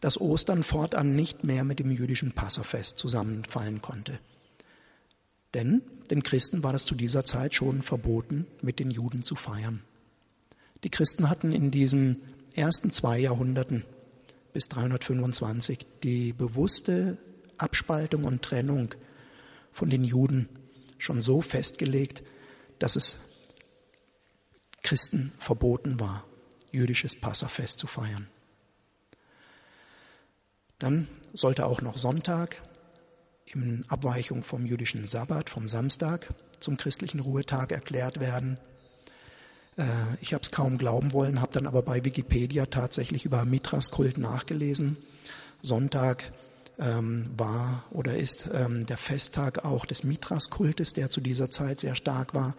dass 0.00 0.20
Ostern 0.20 0.62
fortan 0.62 1.14
nicht 1.14 1.44
mehr 1.44 1.64
mit 1.64 1.78
dem 1.78 1.90
jüdischen 1.90 2.32
Passafest 2.32 2.98
zusammenfallen 2.98 3.80
konnte. 3.80 4.18
Denn 5.54 5.82
den 6.10 6.22
Christen 6.22 6.62
war 6.62 6.74
es 6.74 6.84
zu 6.84 6.94
dieser 6.94 7.24
Zeit 7.24 7.54
schon 7.54 7.82
verboten, 7.82 8.46
mit 8.60 8.78
den 8.78 8.90
Juden 8.90 9.22
zu 9.22 9.36
feiern. 9.36 9.82
Die 10.84 10.90
Christen 10.90 11.30
hatten 11.30 11.52
in 11.52 11.70
diesen 11.70 12.20
ersten 12.54 12.92
zwei 12.92 13.18
Jahrhunderten 13.18 13.84
bis 14.52 14.68
325 14.68 15.86
die 16.02 16.32
bewusste 16.32 17.18
Abspaltung 17.58 18.24
und 18.24 18.42
Trennung 18.42 18.94
von 19.72 19.90
den 19.90 20.04
Juden 20.04 20.48
schon 20.98 21.22
so 21.22 21.40
festgelegt, 21.40 22.22
dass 22.78 22.96
es 22.96 23.16
Christen 24.82 25.32
verboten 25.38 25.98
war, 26.00 26.24
jüdisches 26.70 27.18
Passafest 27.18 27.78
zu 27.78 27.86
feiern. 27.86 28.28
Dann 30.78 31.08
sollte 31.32 31.66
auch 31.66 31.80
noch 31.82 31.96
Sonntag 31.96 32.62
in 33.46 33.84
Abweichung 33.88 34.42
vom 34.42 34.66
jüdischen 34.66 35.06
Sabbat, 35.06 35.50
vom 35.50 35.68
Samstag, 35.68 36.28
zum 36.60 36.76
christlichen 36.76 37.20
Ruhetag 37.20 37.72
erklärt 37.72 38.20
werden. 38.20 38.58
Äh, 39.76 39.84
ich 40.20 40.34
habe 40.34 40.42
es 40.42 40.50
kaum 40.50 40.78
glauben 40.78 41.12
wollen, 41.12 41.40
habe 41.40 41.52
dann 41.52 41.66
aber 41.66 41.82
bei 41.82 42.04
Wikipedia 42.04 42.66
tatsächlich 42.66 43.24
über 43.24 43.44
Mithras-Kult 43.44 44.18
nachgelesen. 44.18 44.96
Sonntag 45.62 46.32
ähm, 46.78 47.30
war 47.36 47.84
oder 47.90 48.16
ist 48.16 48.48
ähm, 48.52 48.86
der 48.86 48.96
Festtag 48.96 49.64
auch 49.64 49.86
des 49.86 50.04
Mithras-Kultes, 50.04 50.92
der 50.92 51.10
zu 51.10 51.20
dieser 51.20 51.50
Zeit 51.50 51.80
sehr 51.80 51.94
stark 51.94 52.34
war. 52.34 52.54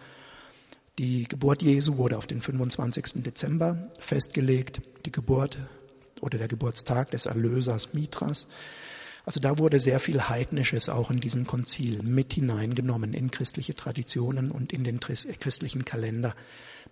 Die 0.98 1.24
Geburt 1.24 1.62
Jesu 1.62 1.96
wurde 1.96 2.18
auf 2.18 2.26
den 2.26 2.42
25. 2.42 3.22
Dezember 3.22 3.88
festgelegt, 4.00 4.82
die 5.06 5.12
Geburt 5.12 5.58
oder 6.20 6.38
der 6.38 6.48
Geburtstag 6.48 7.10
des 7.10 7.26
Erlösers 7.26 7.94
Mithras. 7.94 8.48
Also 9.24 9.40
da 9.40 9.58
wurde 9.58 9.78
sehr 9.78 10.00
viel 10.00 10.28
Heidnisches 10.28 10.88
auch 10.88 11.10
in 11.10 11.20
diesem 11.20 11.46
Konzil 11.46 12.02
mit 12.02 12.32
hineingenommen 12.32 13.12
in 13.12 13.30
christliche 13.30 13.74
Traditionen 13.74 14.50
und 14.50 14.72
in 14.72 14.84
den 14.84 15.00
christlichen 15.00 15.84
Kalender 15.84 16.34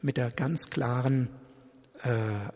mit 0.02 0.18
der 0.18 0.30
ganz 0.30 0.68
klaren 0.68 1.28
äh, 2.02 2.10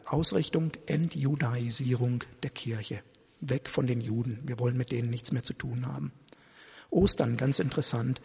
Ausrichtung 0.04 0.72
Entjudaisierung 0.86 2.24
der 2.42 2.50
Kirche. 2.50 3.00
Weg 3.40 3.70
von 3.70 3.86
den 3.86 4.02
Juden. 4.02 4.40
Wir 4.44 4.58
wollen 4.58 4.76
mit 4.76 4.92
denen 4.92 5.08
nichts 5.08 5.32
mehr 5.32 5.42
zu 5.42 5.54
tun 5.54 5.86
haben. 5.86 6.12
Ostern, 6.90 7.38
ganz 7.38 7.58
interessant, 7.58 8.20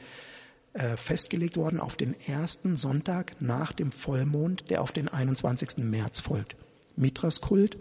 äh, 0.73 0.97
festgelegt 0.97 1.55
worden 1.55 1.79
auf 1.79 1.95
den 1.95 2.19
ersten 2.19 2.75
Sonntag 2.75 3.38
nach 3.39 3.71
dem 3.71 3.93
Vollmond, 3.93 4.69
der 4.69 4.81
auf 4.81 4.91
den 4.91 5.08
21. 5.08 5.77
März 5.86 6.19
folgt. 6.19 6.58
Mitraskult 6.97 7.77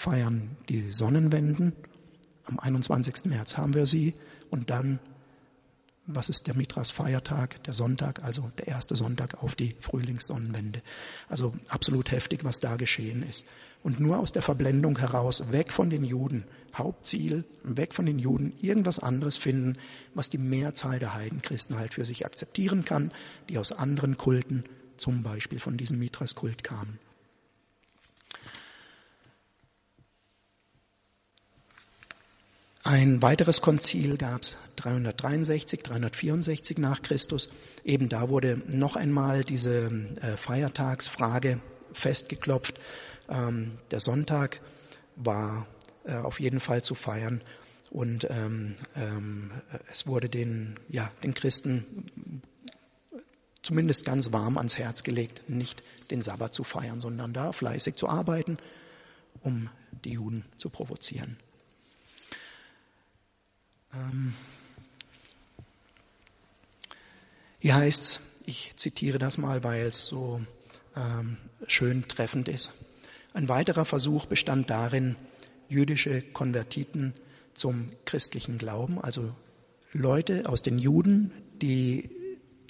feiern 0.00 0.56
die 0.70 0.92
Sonnenwenden. 0.92 1.74
Am 2.46 2.58
21. 2.58 3.26
März 3.26 3.58
haben 3.58 3.74
wir 3.74 3.84
sie 3.84 4.14
und 4.48 4.70
dann 4.70 4.98
was 6.06 6.28
ist 6.28 6.46
der 6.46 6.56
Mitras 6.56 6.90
Feiertag, 6.90 7.62
der 7.64 7.74
Sonntag, 7.74 8.24
also 8.24 8.50
der 8.58 8.66
erste 8.66 8.96
Sonntag 8.96 9.44
auf 9.44 9.54
die 9.54 9.76
Frühlingssonnenwende. 9.78 10.82
Also 11.28 11.54
absolut 11.68 12.10
heftig, 12.10 12.42
was 12.42 12.58
da 12.58 12.76
geschehen 12.76 13.22
ist. 13.22 13.46
Und 13.84 14.00
nur 14.00 14.18
aus 14.18 14.32
der 14.32 14.42
Verblendung 14.42 14.98
heraus, 14.98 15.52
weg 15.52 15.70
von 15.70 15.88
den 15.90 16.02
Juden, 16.02 16.44
Hauptziel, 16.74 17.44
weg 17.62 17.94
von 17.94 18.06
den 18.06 18.18
Juden, 18.18 18.54
irgendwas 18.60 18.98
anderes 18.98 19.36
finden, 19.36 19.76
was 20.14 20.30
die 20.30 20.38
Mehrzahl 20.38 20.98
der 20.98 21.14
Heidenchristen 21.14 21.78
halt 21.78 21.94
für 21.94 22.04
sich 22.04 22.26
akzeptieren 22.26 22.84
kann, 22.84 23.12
die 23.48 23.58
aus 23.58 23.70
anderen 23.70 24.16
Kulten, 24.16 24.64
zum 24.96 25.22
Beispiel 25.22 25.60
von 25.60 25.76
diesem 25.76 25.98
Mitras-Kult 25.98 26.64
kamen. 26.64 26.98
Ein 32.82 33.20
weiteres 33.20 33.60
Konzil 33.60 34.16
gab 34.16 34.42
es 34.42 34.56
363, 34.76 35.82
364 35.82 36.78
nach 36.78 37.02
Christus. 37.02 37.50
Eben 37.84 38.08
da 38.08 38.30
wurde 38.30 38.62
noch 38.68 38.96
einmal 38.96 39.44
diese 39.44 39.90
äh, 40.22 40.36
Feiertagsfrage 40.38 41.60
festgeklopft. 41.92 42.80
Ähm, 43.28 43.72
der 43.90 44.00
Sonntag 44.00 44.60
war 45.16 45.66
äh, 46.04 46.14
auf 46.14 46.40
jeden 46.40 46.58
Fall 46.58 46.82
zu 46.82 46.94
feiern 46.94 47.42
und 47.90 48.26
ähm, 48.30 48.76
ähm, 48.96 49.50
es 49.92 50.06
wurde 50.06 50.30
den, 50.30 50.78
ja, 50.88 51.12
den 51.22 51.34
Christen 51.34 52.42
zumindest 53.62 54.06
ganz 54.06 54.32
warm 54.32 54.56
ans 54.56 54.78
Herz 54.78 55.02
gelegt, 55.02 55.42
nicht 55.48 55.82
den 56.10 56.22
Sabbat 56.22 56.54
zu 56.54 56.64
feiern, 56.64 57.00
sondern 57.00 57.34
da 57.34 57.52
fleißig 57.52 57.96
zu 57.96 58.08
arbeiten, 58.08 58.56
um 59.42 59.68
die 60.04 60.12
Juden 60.12 60.44
zu 60.56 60.70
provozieren. 60.70 61.36
Ähm, 63.94 64.34
hier 67.58 67.74
heißt 67.74 68.02
es, 68.02 68.20
ich 68.46 68.76
zitiere 68.76 69.18
das 69.18 69.38
mal, 69.38 69.62
weil 69.64 69.86
es 69.86 70.06
so 70.06 70.40
ähm, 70.96 71.36
schön 71.66 72.08
treffend 72.08 72.48
ist. 72.48 72.72
Ein 73.32 73.48
weiterer 73.48 73.84
Versuch 73.84 74.26
bestand 74.26 74.70
darin, 74.70 75.16
jüdische 75.68 76.22
Konvertiten 76.22 77.14
zum 77.54 77.90
christlichen 78.04 78.58
Glauben, 78.58 79.00
also 79.00 79.34
Leute 79.92 80.48
aus 80.48 80.62
den 80.62 80.78
Juden, 80.78 81.32
die 81.60 82.10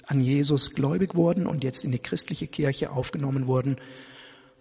an 0.07 0.21
Jesus 0.21 0.71
gläubig 0.71 1.15
wurden 1.15 1.47
und 1.47 1.63
jetzt 1.63 1.83
in 1.83 1.91
die 1.91 1.99
christliche 1.99 2.47
Kirche 2.47 2.91
aufgenommen 2.91 3.47
wurden, 3.47 3.77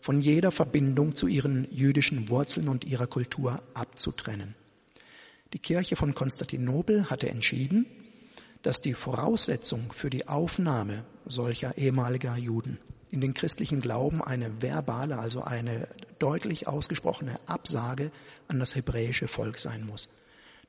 von 0.01 0.21
jeder 0.21 0.53
Verbindung 0.53 1.15
zu 1.15 1.27
ihren 1.27 1.67
jüdischen 1.71 2.29
Wurzeln 2.29 2.69
und 2.69 2.85
ihrer 2.85 3.07
Kultur 3.07 3.63
abzutrennen. 3.75 4.55
Die 5.53 5.59
Kirche 5.59 5.97
von 5.97 6.15
Konstantinopel 6.15 7.11
hatte 7.11 7.29
entschieden, 7.29 7.87
dass 8.63 8.81
die 8.81 8.95
Voraussetzung 8.95 9.93
für 9.93 10.11
die 10.11 10.29
Aufnahme 10.29 11.05
solcher 11.27 11.77
ehemaliger 11.77 12.37
Juden 12.37 12.79
in 13.11 13.21
den 13.21 13.35
christlichen 13.35 13.81
Glauben 13.81 14.23
eine 14.23 14.63
verbale, 14.63 15.19
also 15.19 15.43
eine 15.43 15.89
deutlich 16.19 16.69
ausgesprochene 16.69 17.41
Absage 17.47 18.13
an 18.47 18.61
das 18.61 18.77
hebräische 18.77 19.27
Volk 19.27 19.59
sein 19.59 19.85
muss. 19.85 20.09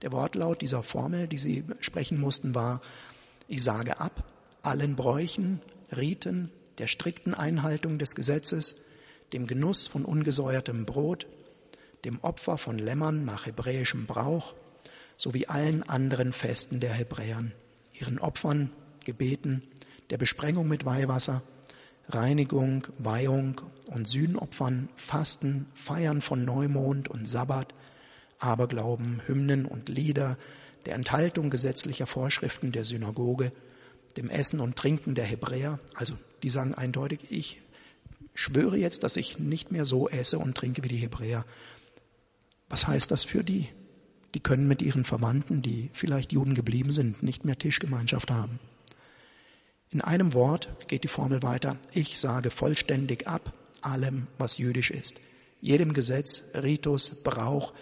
Der 0.02 0.12
Wortlaut 0.12 0.62
dieser 0.62 0.82
Formel, 0.82 1.28
die 1.28 1.38
sie 1.38 1.64
sprechen 1.80 2.20
mussten, 2.20 2.56
war, 2.56 2.82
ich 3.48 3.62
sage 3.62 4.00
ab 4.00 4.24
allen 4.64 4.96
Bräuchen, 4.96 5.62
Riten, 5.96 6.52
der 6.78 6.88
strikten 6.88 7.34
Einhaltung 7.34 8.00
des 8.00 8.16
Gesetzes, 8.16 8.76
dem 9.34 9.46
Genuss 9.46 9.88
von 9.88 10.06
ungesäuertem 10.06 10.86
Brot, 10.86 11.28
dem 12.06 12.20
Opfer 12.22 12.58
von 12.58 12.80
Lämmern 12.80 13.26
nach 13.26 13.46
hebräischem 13.46 14.08
Brauch 14.08 14.56
sowie 15.22 15.46
allen 15.46 15.84
anderen 15.84 16.34
Festen 16.34 16.80
der 16.80 16.94
Hebräern, 16.94 17.52
ihren 17.94 18.18
Opfern, 18.18 18.72
Gebeten, 19.06 19.62
der 20.10 20.18
Besprengung 20.18 20.68
mit 20.68 20.84
Weihwasser, 20.84 21.44
Reinigung, 22.10 22.88
Weihung 22.98 23.62
und 23.86 24.08
Sühnopfern, 24.08 24.90
Fasten, 24.96 25.68
Feiern 25.76 26.22
von 26.22 26.44
Neumond 26.44 27.08
und 27.08 27.28
Sabbat, 27.28 27.76
Aberglauben, 28.40 29.22
Hymnen 29.28 29.68
und 29.68 29.90
Lieder, 29.90 30.40
der 30.88 30.96
Enthaltung 30.96 31.52
gesetzlicher 31.52 32.08
Vorschriften 32.08 32.72
der 32.72 32.84
Synagoge, 32.84 33.52
dem 34.18 34.28
Essen 34.28 34.60
und 34.60 34.76
Trinken 34.76 35.14
der 35.14 35.26
Hebräer. 35.26 35.80
Also 35.94 36.16
die 36.42 36.50
sagen 36.50 36.74
eindeutig, 36.74 37.28
ich 37.30 37.62
schwöre 38.34 38.78
jetzt, 38.78 39.04
dass 39.04 39.18
ich 39.18 39.38
nicht 39.38 39.72
mehr 39.72 39.86
so 39.86 40.10
esse 40.10 40.40
und 40.40 40.58
trinke 40.58 40.84
wie 40.84 40.88
die 40.88 40.98
Hebräer. 40.98 41.46
Was 42.70 42.88
heißt 42.88 43.12
das 43.12 43.24
für 43.24 43.44
die? 43.44 43.70
Die 44.34 44.40
können 44.40 44.68
mit 44.68 44.82
ihren 44.82 45.04
Verwandten, 45.04 45.62
die 45.62 45.90
vielleicht 45.94 46.32
Juden 46.32 46.56
geblieben 46.56 46.92
sind, 46.92 47.22
nicht 47.24 47.46
mehr 47.46 47.58
Tischgemeinschaft 47.58 48.32
haben. 48.32 48.60
In 49.92 50.02
einem 50.02 50.34
Wort 50.34 50.70
geht 50.88 51.04
die 51.04 51.10
Formel 51.10 51.44
weiter. 51.44 51.78
Ich 51.92 52.20
sage 52.20 52.50
vollständig 52.50 53.28
ab 53.28 53.54
allem, 53.82 54.28
was 54.38 54.58
jüdisch 54.58 54.92
ist. 54.92 55.20
Jedem 55.60 55.94
Gesetz, 55.94 56.44
Ritus, 56.56 57.24
Brauch 57.24 57.74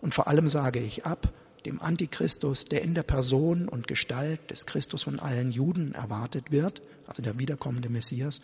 und 0.00 0.14
vor 0.14 0.28
allem 0.28 0.46
sage 0.46 0.78
ich 0.78 1.04
ab 1.04 1.32
dem 1.66 1.82
Antichristus, 1.82 2.64
der 2.64 2.82
in 2.82 2.94
der 2.94 3.02
Person 3.02 3.68
und 3.68 3.88
Gestalt 3.88 4.50
des 4.50 4.66
Christus 4.66 5.02
von 5.02 5.18
allen 5.18 5.50
Juden 5.50 5.92
erwartet 5.92 6.52
wird, 6.52 6.80
also 7.06 7.22
der 7.22 7.38
wiederkommende 7.38 7.88
Messias, 7.88 8.40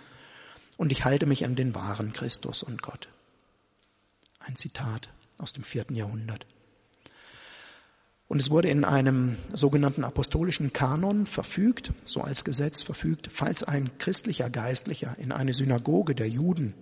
und 0.77 0.91
ich 0.91 1.05
halte 1.05 1.27
mich 1.27 1.45
an 1.45 1.55
den 1.55 1.75
wahren 1.75 2.13
Christus 2.13 2.65
und 2.65 2.83
Gott. 2.83 3.09
Ein 4.41 4.57
Zitat 4.57 5.11
aus 5.39 5.53
dem 5.53 5.63
vierten 5.63 5.95
Jahrhundert. 5.95 6.47
Und 8.33 8.39
es 8.39 8.51
wurde 8.51 8.69
in 8.69 8.87
einem 8.87 9.37
sogenannten 9.53 10.05
apostolischen 10.05 10.73
Kanon 10.73 11.27
verfügt, 11.27 11.93
so 12.07 12.23
als 12.23 12.47
Gesetz 12.47 12.81
verfügt, 12.81 13.29
falls 13.31 13.63
ein 13.63 13.91
christlicher 13.99 14.49
Geistlicher 14.49 15.15
in 15.19 15.33
eine 15.33 15.53
Synagoge 15.53 16.15
der 16.15 16.31
Juden 16.31 16.73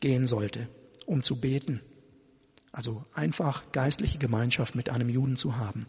gehen 0.00 0.26
sollte, 0.26 0.68
um 1.06 1.22
zu 1.22 1.36
beten, 1.36 1.80
also 2.72 3.06
einfach 3.14 3.72
geistliche 3.72 4.18
Gemeinschaft 4.18 4.74
mit 4.74 4.90
einem 4.90 5.08
Juden 5.08 5.36
zu 5.36 5.56
haben, 5.56 5.86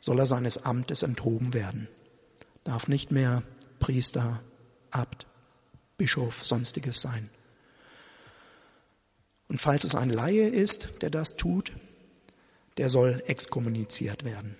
soll 0.00 0.18
er 0.18 0.26
seines 0.26 0.64
Amtes 0.64 1.04
enthoben 1.04 1.54
werden, 1.54 1.86
darf 2.64 2.88
nicht 2.88 3.12
mehr 3.12 3.44
Priester, 3.78 4.40
Abt, 4.90 5.28
Bischof, 5.96 6.44
sonstiges 6.44 7.00
sein. 7.00 7.30
Und 9.46 9.60
falls 9.60 9.84
es 9.84 9.94
ein 9.94 10.10
Laie 10.10 10.48
ist, 10.48 11.02
der 11.02 11.10
das 11.10 11.36
tut, 11.36 11.70
der 12.78 12.88
soll 12.88 13.22
exkommuniziert 13.26 14.24
werden. 14.24 14.56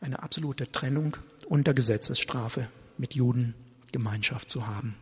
Eine 0.00 0.22
absolute 0.22 0.70
Trennung 0.72 1.16
unter 1.48 1.74
Gesetzesstrafe 1.74 2.68
mit 2.96 3.14
Juden 3.14 3.54
Gemeinschaft 3.92 4.50
zu 4.50 4.66
haben. 4.66 4.96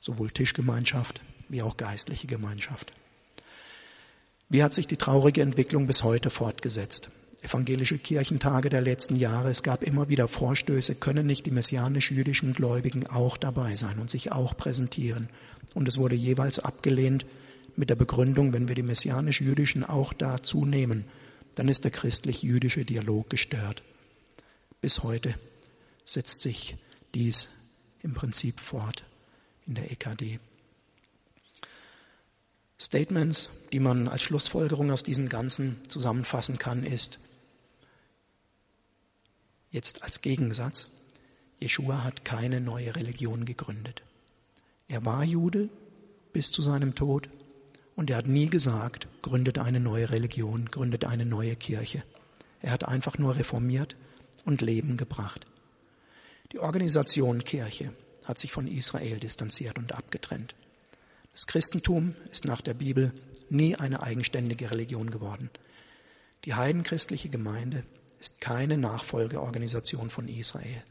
Sowohl 0.00 0.30
Tischgemeinschaft 0.30 1.20
wie 1.48 1.62
auch 1.62 1.76
geistliche 1.76 2.26
Gemeinschaft. 2.26 2.92
Wie 4.48 4.62
hat 4.62 4.72
sich 4.72 4.86
die 4.86 4.96
traurige 4.96 5.42
Entwicklung 5.42 5.86
bis 5.86 6.02
heute 6.02 6.30
fortgesetzt? 6.30 7.10
Evangelische 7.42 7.98
Kirchentage 7.98 8.70
der 8.70 8.80
letzten 8.80 9.16
Jahre, 9.16 9.50
es 9.50 9.62
gab 9.62 9.82
immer 9.82 10.08
wieder 10.08 10.28
Vorstöße, 10.28 10.94
können 10.94 11.26
nicht 11.26 11.44
die 11.46 11.50
messianisch-jüdischen 11.50 12.54
Gläubigen 12.54 13.06
auch 13.06 13.36
dabei 13.36 13.74
sein 13.76 13.98
und 13.98 14.10
sich 14.10 14.30
auch 14.30 14.56
präsentieren. 14.56 15.28
Und 15.74 15.88
es 15.88 15.98
wurde 15.98 16.14
jeweils 16.14 16.58
abgelehnt, 16.58 17.26
mit 17.76 17.90
der 17.90 17.96
Begründung, 17.96 18.52
wenn 18.52 18.68
wir 18.68 18.74
die 18.74 18.82
messianisch-jüdischen 18.82 19.84
auch 19.84 20.12
dazu 20.12 20.64
nehmen, 20.64 21.04
dann 21.54 21.68
ist 21.68 21.84
der 21.84 21.90
christlich-jüdische 21.90 22.84
Dialog 22.84 23.30
gestört. 23.30 23.82
Bis 24.80 25.02
heute 25.02 25.34
setzt 26.04 26.42
sich 26.42 26.76
dies 27.14 27.48
im 28.02 28.14
Prinzip 28.14 28.60
fort 28.60 29.04
in 29.66 29.74
der 29.74 29.90
EKD. 29.90 30.40
Statements, 32.80 33.48
die 33.72 33.78
man 33.78 34.08
als 34.08 34.22
Schlussfolgerung 34.22 34.90
aus 34.90 35.04
diesem 35.04 35.28
Ganzen 35.28 35.76
zusammenfassen 35.88 36.58
kann, 36.58 36.84
ist 36.84 37.20
jetzt 39.70 40.02
als 40.02 40.20
Gegensatz, 40.20 40.88
Jeshua 41.60 42.02
hat 42.02 42.24
keine 42.24 42.60
neue 42.60 42.96
Religion 42.96 43.44
gegründet. 43.44 44.02
Er 44.88 45.04
war 45.04 45.22
Jude 45.22 45.68
bis 46.32 46.50
zu 46.50 46.60
seinem 46.60 46.96
Tod 46.96 47.28
und 47.96 48.10
er 48.10 48.16
hat 48.16 48.26
nie 48.26 48.48
gesagt, 48.48 49.06
gründet 49.22 49.58
eine 49.58 49.80
neue 49.80 50.10
Religion, 50.10 50.66
gründet 50.66 51.04
eine 51.04 51.26
neue 51.26 51.56
Kirche. 51.56 52.02
Er 52.60 52.72
hat 52.72 52.86
einfach 52.86 53.18
nur 53.18 53.36
reformiert 53.36 53.96
und 54.44 54.60
Leben 54.60 54.96
gebracht. 54.96 55.46
Die 56.52 56.58
Organisation 56.58 57.44
Kirche 57.44 57.92
hat 58.24 58.38
sich 58.38 58.52
von 58.52 58.66
Israel 58.66 59.18
distanziert 59.18 59.78
und 59.78 59.94
abgetrennt. 59.94 60.54
Das 61.32 61.46
Christentum 61.46 62.14
ist 62.30 62.44
nach 62.44 62.60
der 62.60 62.74
Bibel 62.74 63.12
nie 63.48 63.74
eine 63.74 64.02
eigenständige 64.02 64.70
Religion 64.70 65.10
geworden. 65.10 65.50
Die 66.44 66.54
heidenchristliche 66.54 67.28
Gemeinde 67.28 67.84
ist 68.20 68.40
keine 68.40 68.76
Nachfolgeorganisation 68.76 70.10
von 70.10 70.28
Israel. 70.28 70.82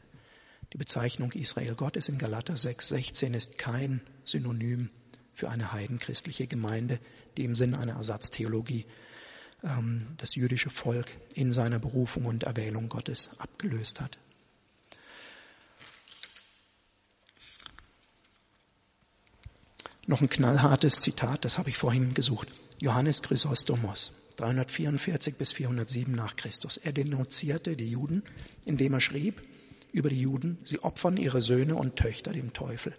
Die 0.72 0.78
Bezeichnung 0.78 1.32
Israel 1.32 1.74
Gottes 1.74 2.08
in 2.08 2.18
Galater 2.18 2.54
6,16 2.54 3.34
ist 3.34 3.58
kein 3.58 4.00
Synonym 4.24 4.90
für 5.34 5.50
eine 5.50 5.72
heidenchristliche 5.72 6.46
Gemeinde, 6.46 6.98
die 7.36 7.44
im 7.44 7.54
Sinne 7.54 7.78
einer 7.78 7.94
Ersatztheologie 7.94 8.86
ähm, 9.64 10.06
das 10.18 10.34
jüdische 10.34 10.70
Volk 10.70 11.06
in 11.34 11.52
seiner 11.52 11.78
Berufung 11.78 12.26
und 12.26 12.44
Erwählung 12.44 12.88
Gottes 12.88 13.30
abgelöst 13.38 14.00
hat. 14.00 14.18
Noch 20.06 20.20
ein 20.20 20.28
knallhartes 20.28 20.98
Zitat, 20.98 21.44
das 21.44 21.58
habe 21.58 21.70
ich 21.70 21.76
vorhin 21.76 22.12
gesucht. 22.12 22.48
Johannes 22.80 23.22
Chrysostomos, 23.22 24.12
344 24.36 25.36
bis 25.36 25.52
407 25.52 26.12
nach 26.12 26.34
Christus. 26.34 26.76
Er 26.76 26.92
denunzierte 26.92 27.76
die 27.76 27.88
Juden, 27.88 28.24
indem 28.64 28.94
er 28.94 29.00
schrieb 29.00 29.42
über 29.92 30.08
die 30.08 30.20
Juden, 30.20 30.58
sie 30.64 30.80
opfern 30.80 31.16
ihre 31.16 31.40
Söhne 31.40 31.76
und 31.76 31.96
Töchter 31.96 32.32
dem 32.32 32.52
Teufel. 32.52 32.96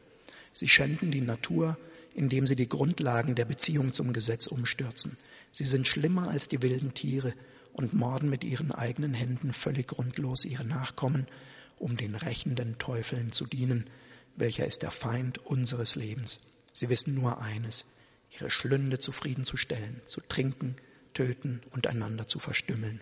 Sie 0.53 0.69
schänden 0.69 1.11
die 1.11 1.21
Natur, 1.21 1.77
indem 2.13 2.45
sie 2.45 2.55
die 2.55 2.69
Grundlagen 2.69 3.35
der 3.35 3.45
Beziehung 3.45 3.93
zum 3.93 4.13
Gesetz 4.13 4.47
umstürzen. 4.47 5.17
Sie 5.51 5.63
sind 5.63 5.87
schlimmer 5.87 6.29
als 6.29 6.47
die 6.47 6.61
wilden 6.61 6.93
Tiere 6.93 7.33
und 7.73 7.93
morden 7.93 8.29
mit 8.29 8.43
ihren 8.43 8.71
eigenen 8.71 9.13
Händen 9.13 9.53
völlig 9.53 9.87
grundlos 9.87 10.45
ihre 10.45 10.65
Nachkommen, 10.65 11.27
um 11.77 11.97
den 11.97 12.15
rächenden 12.15 12.77
Teufeln 12.77 13.31
zu 13.31 13.45
dienen, 13.45 13.89
welcher 14.35 14.65
ist 14.65 14.83
der 14.83 14.91
Feind 14.91 15.39
unseres 15.39 15.95
Lebens. 15.95 16.39
Sie 16.71 16.89
wissen 16.89 17.13
nur 17.13 17.41
eines, 17.41 17.85
ihre 18.31 18.49
Schlünde 18.49 18.99
zufriedenzustellen, 18.99 20.01
zu 20.05 20.21
trinken, 20.21 20.75
töten 21.13 21.61
und 21.71 21.87
einander 21.87 22.27
zu 22.27 22.39
verstümmeln. 22.39 23.01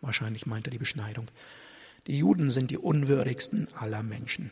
Wahrscheinlich 0.00 0.46
meint 0.46 0.66
er 0.66 0.70
die 0.70 0.78
Beschneidung. 0.78 1.30
Die 2.06 2.18
Juden 2.18 2.50
sind 2.50 2.70
die 2.70 2.78
unwürdigsten 2.78 3.68
aller 3.74 4.02
Menschen. 4.02 4.50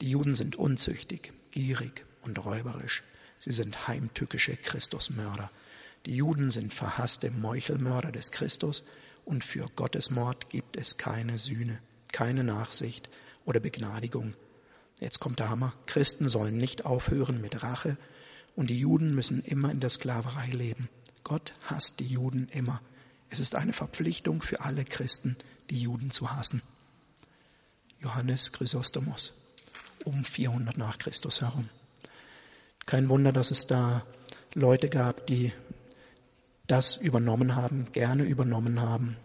Die 0.00 0.10
Juden 0.10 0.34
sind 0.34 0.56
unzüchtig, 0.56 1.32
gierig 1.50 2.04
und 2.22 2.44
räuberisch. 2.44 3.02
Sie 3.38 3.52
sind 3.52 3.86
heimtückische 3.88 4.56
Christusmörder. 4.56 5.50
Die 6.06 6.16
Juden 6.16 6.50
sind 6.50 6.74
verhasste 6.74 7.30
Meuchelmörder 7.30 8.12
des 8.12 8.30
Christus 8.30 8.84
und 9.24 9.44
für 9.44 9.66
Gottesmord 9.76 10.50
gibt 10.50 10.76
es 10.76 10.96
keine 10.96 11.38
Sühne, 11.38 11.80
keine 12.12 12.44
Nachsicht 12.44 13.08
oder 13.44 13.60
Begnadigung. 13.60 14.34
Jetzt 15.00 15.20
kommt 15.20 15.38
der 15.38 15.50
Hammer. 15.50 15.74
Christen 15.86 16.28
sollen 16.28 16.56
nicht 16.56 16.84
aufhören 16.84 17.40
mit 17.40 17.62
Rache 17.62 17.96
und 18.56 18.70
die 18.70 18.78
Juden 18.78 19.14
müssen 19.14 19.42
immer 19.42 19.70
in 19.70 19.80
der 19.80 19.90
Sklaverei 19.90 20.48
leben. 20.48 20.88
Gott 21.22 21.52
hasst 21.62 22.00
die 22.00 22.06
Juden 22.06 22.48
immer. 22.48 22.80
Es 23.30 23.40
ist 23.40 23.54
eine 23.54 23.72
Verpflichtung 23.72 24.42
für 24.42 24.60
alle 24.62 24.84
Christen, 24.84 25.36
die 25.70 25.80
Juden 25.80 26.10
zu 26.10 26.32
hassen. 26.32 26.62
Johannes 28.00 28.52
Chrysostomos 28.52 29.32
um 30.04 30.24
400 30.24 30.78
nach 30.78 30.98
Christus 30.98 31.42
herum. 31.42 31.68
Kein 32.88 33.10
Wunder, 33.10 33.34
dass 33.34 33.50
es 33.50 33.66
da 33.66 34.02
Leute 34.54 34.88
gab, 34.88 35.26
die 35.26 35.52
das 36.66 36.96
übernommen 36.96 37.54
haben, 37.54 37.86
gerne 37.92 38.22
übernommen 38.22 38.80
haben, 38.80 39.18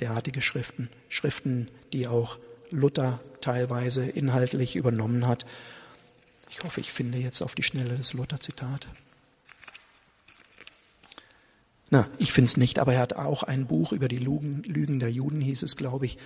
derartige 0.00 0.40
Schriften, 0.40 0.88
Schriften, 1.10 1.68
die 1.92 2.08
auch 2.08 2.38
Luther 2.70 3.20
teilweise 3.42 4.08
inhaltlich 4.08 4.74
übernommen 4.74 5.26
hat. 5.26 5.44
Ich 6.48 6.64
hoffe, 6.64 6.80
ich 6.80 6.92
finde 6.92 7.18
jetzt 7.18 7.42
auf 7.42 7.54
die 7.54 7.62
Schnelle 7.62 7.94
das 7.94 8.14
Luther-Zitat. 8.14 8.88
Na, 11.90 12.08
ich 12.16 12.32
finde 12.32 12.46
es 12.46 12.56
nicht, 12.56 12.78
aber 12.78 12.94
er 12.94 13.00
hat 13.00 13.12
auch 13.16 13.42
ein 13.42 13.66
Buch 13.66 13.92
über 13.92 14.08
die 14.08 14.16
Lügen, 14.16 14.62
Lügen 14.62 14.98
der 14.98 15.12
Juden, 15.12 15.42
hieß 15.42 15.62
es, 15.62 15.76
glaube 15.76 16.06
ich, 16.06 16.16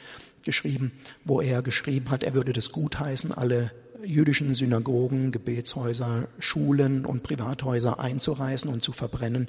geschrieben, 0.44 0.92
wo 1.24 1.40
er 1.40 1.60
geschrieben 1.60 2.12
hat, 2.12 2.22
er 2.22 2.34
würde 2.34 2.52
das 2.52 2.70
gutheißen, 2.70 3.32
alle 3.32 3.72
jüdischen 4.06 4.54
Synagogen, 4.54 5.32
Gebetshäuser, 5.32 6.28
Schulen 6.38 7.04
und 7.04 7.22
Privathäuser 7.22 7.98
einzureißen 7.98 8.70
und 8.70 8.82
zu 8.82 8.92
verbrennen, 8.92 9.48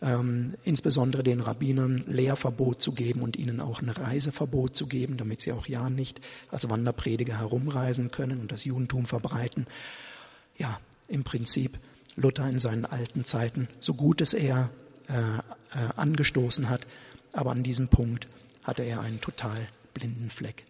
ähm, 0.00 0.54
insbesondere 0.64 1.22
den 1.22 1.40
Rabbinern 1.40 2.04
Lehrverbot 2.06 2.80
zu 2.80 2.92
geben 2.92 3.22
und 3.22 3.36
ihnen 3.36 3.60
auch 3.60 3.82
ein 3.82 3.88
Reiseverbot 3.88 4.76
zu 4.76 4.86
geben, 4.86 5.16
damit 5.16 5.40
sie 5.40 5.52
auch 5.52 5.66
ja 5.66 5.90
nicht 5.90 6.20
als 6.50 6.68
Wanderprediger 6.68 7.38
herumreisen 7.38 8.10
können 8.10 8.40
und 8.40 8.52
das 8.52 8.64
Judentum 8.64 9.06
verbreiten. 9.06 9.66
Ja, 10.56 10.80
im 11.08 11.24
Prinzip 11.24 11.78
Luther 12.16 12.48
in 12.48 12.58
seinen 12.58 12.84
alten 12.84 13.24
Zeiten, 13.24 13.68
so 13.80 13.94
gut 13.94 14.20
es 14.20 14.34
er 14.34 14.70
äh, 15.08 15.14
äh, 15.14 15.88
angestoßen 15.96 16.68
hat, 16.68 16.86
aber 17.32 17.52
an 17.52 17.62
diesem 17.62 17.88
Punkt 17.88 18.26
hatte 18.64 18.82
er 18.82 19.00
einen 19.00 19.20
total 19.20 19.56
blinden 19.94 20.30
Fleck. 20.30 20.64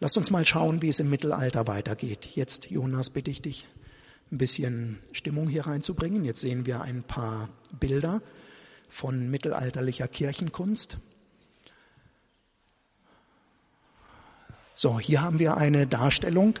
Lasst 0.00 0.16
uns 0.16 0.30
mal 0.30 0.46
schauen, 0.46 0.80
wie 0.80 0.88
es 0.88 1.00
im 1.00 1.10
Mittelalter 1.10 1.66
weitergeht. 1.66 2.26
Jetzt, 2.34 2.70
Jonas, 2.70 3.10
bitte 3.10 3.30
ich 3.30 3.42
dich, 3.42 3.66
ein 4.30 4.38
bisschen 4.38 5.00
Stimmung 5.12 5.48
hier 5.48 5.66
reinzubringen. 5.66 6.24
Jetzt 6.24 6.40
sehen 6.40 6.66
wir 6.66 6.82
ein 6.82 7.02
paar 7.02 7.48
Bilder 7.80 8.22
von 8.88 9.28
mittelalterlicher 9.30 10.06
Kirchenkunst. 10.06 10.98
So, 14.74 15.00
hier 15.00 15.22
haben 15.22 15.40
wir 15.40 15.56
eine 15.56 15.88
Darstellung, 15.88 16.54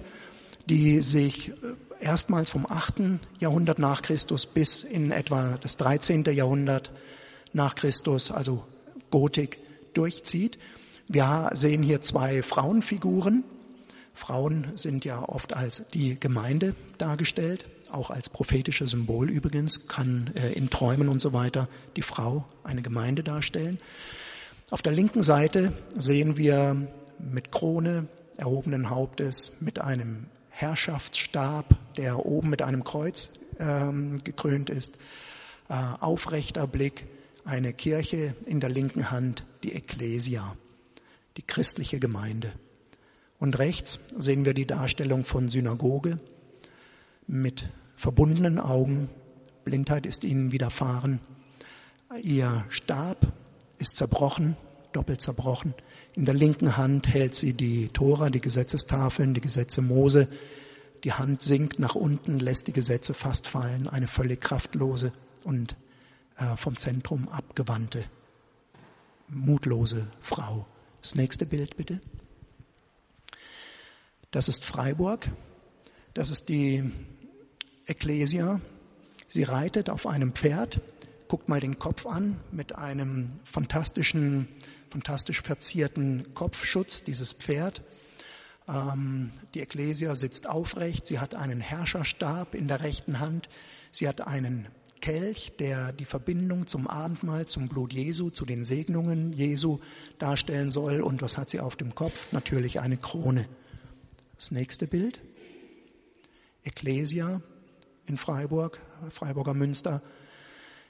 die 0.66 1.00
sich 1.00 1.50
äh, 1.50 1.54
erstmals 2.00 2.50
vom 2.50 2.66
8. 2.66 3.20
Jahrhundert 3.38 3.78
nach 3.78 4.02
Christus 4.02 4.46
bis 4.46 4.82
in 4.82 5.12
etwa 5.12 5.56
das 5.58 5.76
13. 5.76 6.24
Jahrhundert 6.24 6.90
nach 7.52 7.76
Christus, 7.76 8.32
also 8.32 8.66
Gotik, 9.10 9.58
durchzieht. 9.94 10.58
Wir 11.10 11.48
sehen 11.54 11.82
hier 11.82 12.02
zwei 12.02 12.42
Frauenfiguren. 12.42 13.42
Frauen 14.12 14.66
sind 14.74 15.06
ja 15.06 15.26
oft 15.26 15.56
als 15.56 15.88
die 15.94 16.20
Gemeinde 16.20 16.74
dargestellt, 16.98 17.66
auch 17.90 18.10
als 18.10 18.28
prophetisches 18.28 18.90
Symbol 18.90 19.30
übrigens, 19.30 19.88
kann 19.88 20.30
äh, 20.34 20.52
in 20.52 20.68
Träumen 20.68 21.08
und 21.08 21.22
so 21.22 21.32
weiter 21.32 21.66
die 21.96 22.02
Frau 22.02 22.44
eine 22.62 22.82
Gemeinde 22.82 23.22
darstellen. 23.22 23.80
Auf 24.68 24.82
der 24.82 24.92
linken 24.92 25.22
Seite 25.22 25.72
sehen 25.96 26.36
wir 26.36 26.76
mit 27.18 27.52
Krone, 27.52 28.06
erhobenen 28.36 28.90
Hauptes, 28.90 29.52
mit 29.60 29.80
einem 29.80 30.26
Herrschaftsstab, 30.50 31.74
der 31.96 32.26
oben 32.26 32.50
mit 32.50 32.60
einem 32.60 32.84
Kreuz 32.84 33.30
ähm, 33.58 34.22
gekrönt 34.24 34.68
ist, 34.68 34.98
äh, 35.70 35.74
aufrechter 36.00 36.66
Blick, 36.66 37.06
eine 37.46 37.72
Kirche 37.72 38.34
in 38.44 38.60
der 38.60 38.68
linken 38.68 39.10
Hand, 39.10 39.44
die 39.62 39.72
Ecclesia, 39.72 40.54
die 41.38 41.42
christliche 41.42 42.00
Gemeinde. 42.00 42.52
Und 43.38 43.58
rechts 43.60 44.00
sehen 44.18 44.44
wir 44.44 44.54
die 44.54 44.66
Darstellung 44.66 45.24
von 45.24 45.48
Synagoge 45.48 46.18
mit 47.28 47.70
verbundenen 47.94 48.58
Augen. 48.58 49.08
Blindheit 49.64 50.04
ist 50.04 50.24
ihnen 50.24 50.50
widerfahren. 50.50 51.20
Ihr 52.20 52.64
Stab 52.70 53.32
ist 53.78 53.96
zerbrochen, 53.96 54.56
doppelt 54.92 55.22
zerbrochen. 55.22 55.74
In 56.14 56.24
der 56.24 56.34
linken 56.34 56.76
Hand 56.76 57.06
hält 57.06 57.36
sie 57.36 57.52
die 57.52 57.88
Tora, 57.90 58.30
die 58.30 58.40
Gesetzestafeln, 58.40 59.32
die 59.32 59.40
Gesetze 59.40 59.80
Mose. 59.80 60.26
Die 61.04 61.12
Hand 61.12 61.42
sinkt 61.42 61.78
nach 61.78 61.94
unten, 61.94 62.40
lässt 62.40 62.66
die 62.66 62.72
Gesetze 62.72 63.14
fast 63.14 63.46
fallen, 63.46 63.86
eine 63.86 64.08
völlig 64.08 64.40
kraftlose 64.40 65.12
und 65.44 65.76
äh, 66.36 66.56
vom 66.56 66.76
Zentrum 66.76 67.28
abgewandte, 67.28 68.02
mutlose 69.28 70.08
Frau. 70.20 70.66
Das 71.08 71.14
nächste 71.14 71.46
Bild 71.46 71.78
bitte. 71.78 72.00
Das 74.30 74.46
ist 74.46 74.62
Freiburg. 74.62 75.30
Das 76.12 76.30
ist 76.30 76.50
die 76.50 76.92
Ecclesia. 77.86 78.60
Sie 79.26 79.42
reitet 79.42 79.88
auf 79.88 80.06
einem 80.06 80.34
Pferd. 80.34 80.82
Guckt 81.26 81.48
mal 81.48 81.60
den 81.60 81.78
Kopf 81.78 82.04
an 82.04 82.38
mit 82.52 82.76
einem 82.76 83.40
fantastischen 83.44 84.48
fantastisch 84.90 85.40
verzierten 85.40 86.34
Kopfschutz, 86.34 87.04
dieses 87.04 87.32
Pferd. 87.32 87.80
Ähm, 88.68 89.30
die 89.54 89.60
Ekklesia 89.60 90.14
sitzt 90.14 90.46
aufrecht, 90.46 91.06
sie 91.06 91.20
hat 91.20 91.34
einen 91.34 91.62
Herrscherstab 91.62 92.54
in 92.54 92.68
der 92.68 92.82
rechten 92.82 93.18
Hand, 93.18 93.48
sie 93.92 94.06
hat 94.08 94.26
einen 94.26 94.68
Kelch, 95.00 95.52
der 95.58 95.92
die 95.92 96.04
Verbindung 96.04 96.66
zum 96.66 96.86
Abendmahl, 96.86 97.46
zum 97.46 97.68
Blut 97.68 97.92
Jesu, 97.92 98.30
zu 98.30 98.44
den 98.44 98.64
Segnungen 98.64 99.32
Jesu 99.32 99.78
darstellen 100.18 100.70
soll. 100.70 101.00
Und 101.00 101.22
was 101.22 101.38
hat 101.38 101.50
sie 101.50 101.60
auf 101.60 101.76
dem 101.76 101.94
Kopf? 101.94 102.32
Natürlich 102.32 102.80
eine 102.80 102.96
Krone. 102.96 103.48
Das 104.36 104.50
nächste 104.50 104.86
Bild. 104.86 105.20
Ekklesia 106.64 107.40
in 108.06 108.18
Freiburg, 108.18 108.80
Freiburger 109.10 109.54
Münster. 109.54 110.02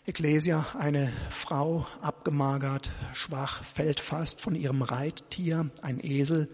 Ecclesia, 0.07 0.65
eine 0.79 1.13
Frau, 1.31 1.87
abgemagert, 2.01 2.93
schwach, 3.13 3.63
fällt 3.63 4.01
fast 4.01 4.41
von 4.41 4.55
ihrem 4.55 4.81
Reittier, 4.81 5.69
ein 5.83 6.03
Esel. 6.03 6.49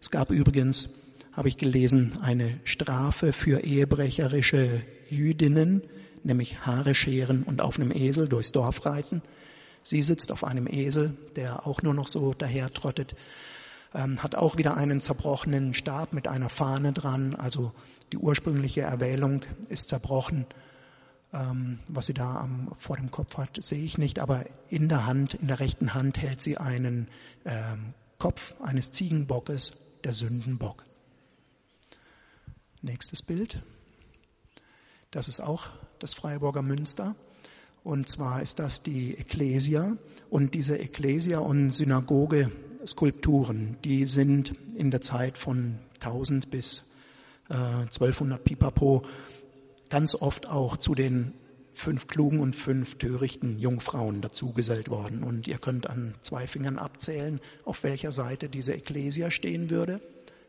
Es 0.00 0.10
gab 0.10 0.30
übrigens, 0.30 0.88
habe 1.32 1.48
ich 1.48 1.58
gelesen, 1.58 2.16
eine 2.22 2.58
Strafe 2.64 3.34
für 3.34 3.60
ehebrecherische 3.60 4.82
Jüdinnen, 5.10 5.82
nämlich 6.26 6.66
Haare 6.66 6.94
scheren 6.94 7.42
und 7.42 7.60
auf 7.60 7.78
einem 7.78 7.90
Esel 7.90 8.28
durchs 8.28 8.52
Dorf 8.52 8.84
reiten. 8.84 9.22
Sie 9.82 10.02
sitzt 10.02 10.32
auf 10.32 10.44
einem 10.44 10.66
Esel, 10.66 11.16
der 11.36 11.66
auch 11.66 11.82
nur 11.82 11.94
noch 11.94 12.08
so 12.08 12.34
dahertrottet, 12.34 13.14
ähm, 13.94 14.22
hat 14.22 14.34
auch 14.34 14.58
wieder 14.58 14.76
einen 14.76 15.00
zerbrochenen 15.00 15.74
Stab 15.74 16.12
mit 16.12 16.28
einer 16.28 16.48
Fahne 16.48 16.92
dran, 16.92 17.34
also 17.34 17.72
die 18.12 18.18
ursprüngliche 18.18 18.82
Erwählung 18.82 19.42
ist 19.68 19.88
zerbrochen 19.88 20.46
ähm, 21.32 21.78
was 21.88 22.06
sie 22.06 22.14
da 22.14 22.36
am, 22.36 22.72
vor 22.78 22.96
dem 22.96 23.10
Kopf 23.10 23.36
hat, 23.36 23.62
sehe 23.62 23.84
ich 23.84 23.98
nicht, 23.98 24.18
aber 24.18 24.44
in 24.68 24.88
der 24.88 25.06
Hand, 25.06 25.34
in 25.34 25.48
der 25.48 25.60
rechten 25.60 25.94
Hand 25.94 26.18
hält 26.18 26.40
sie 26.40 26.56
einen 26.56 27.08
ähm, 27.44 27.94
Kopf 28.18 28.54
eines 28.60 28.92
Ziegenbockes, 28.92 29.72
der 30.04 30.12
Sündenbock. 30.12 30.84
Nächstes 32.80 33.22
Bild. 33.22 33.62
Das 35.10 35.28
ist 35.28 35.40
auch 35.40 35.68
das 35.98 36.14
Freiburger 36.14 36.62
Münster. 36.62 37.14
Und 37.84 38.08
zwar 38.08 38.42
ist 38.42 38.58
das 38.58 38.82
die 38.82 39.16
Ecclesia. 39.16 39.96
Und 40.30 40.54
diese 40.54 40.78
Ecclesia 40.78 41.38
und 41.38 41.70
Synagoge 41.70 42.50
Skulpturen, 42.86 43.76
die 43.84 44.06
sind 44.06 44.54
in 44.76 44.90
der 44.90 45.00
Zeit 45.00 45.38
von 45.38 45.78
1000 46.00 46.50
bis 46.50 46.84
äh, 47.48 47.54
1200 47.54 48.42
Pipapo 48.42 49.04
ganz 49.88 50.14
oft 50.14 50.48
auch 50.48 50.76
zu 50.76 50.94
den 50.94 51.32
fünf 51.74 52.06
klugen 52.06 52.40
und 52.40 52.56
fünf 52.56 52.96
törichten 52.96 53.58
Jungfrauen 53.58 54.20
dazugesellt 54.20 54.88
worden. 54.88 55.22
Und 55.22 55.46
ihr 55.46 55.58
könnt 55.58 55.88
an 55.88 56.14
zwei 56.22 56.46
Fingern 56.46 56.78
abzählen, 56.78 57.40
auf 57.64 57.84
welcher 57.84 58.12
Seite 58.12 58.48
diese 58.48 58.74
Ekklesia 58.74 59.30
stehen 59.30 59.70
würde. 59.70 60.00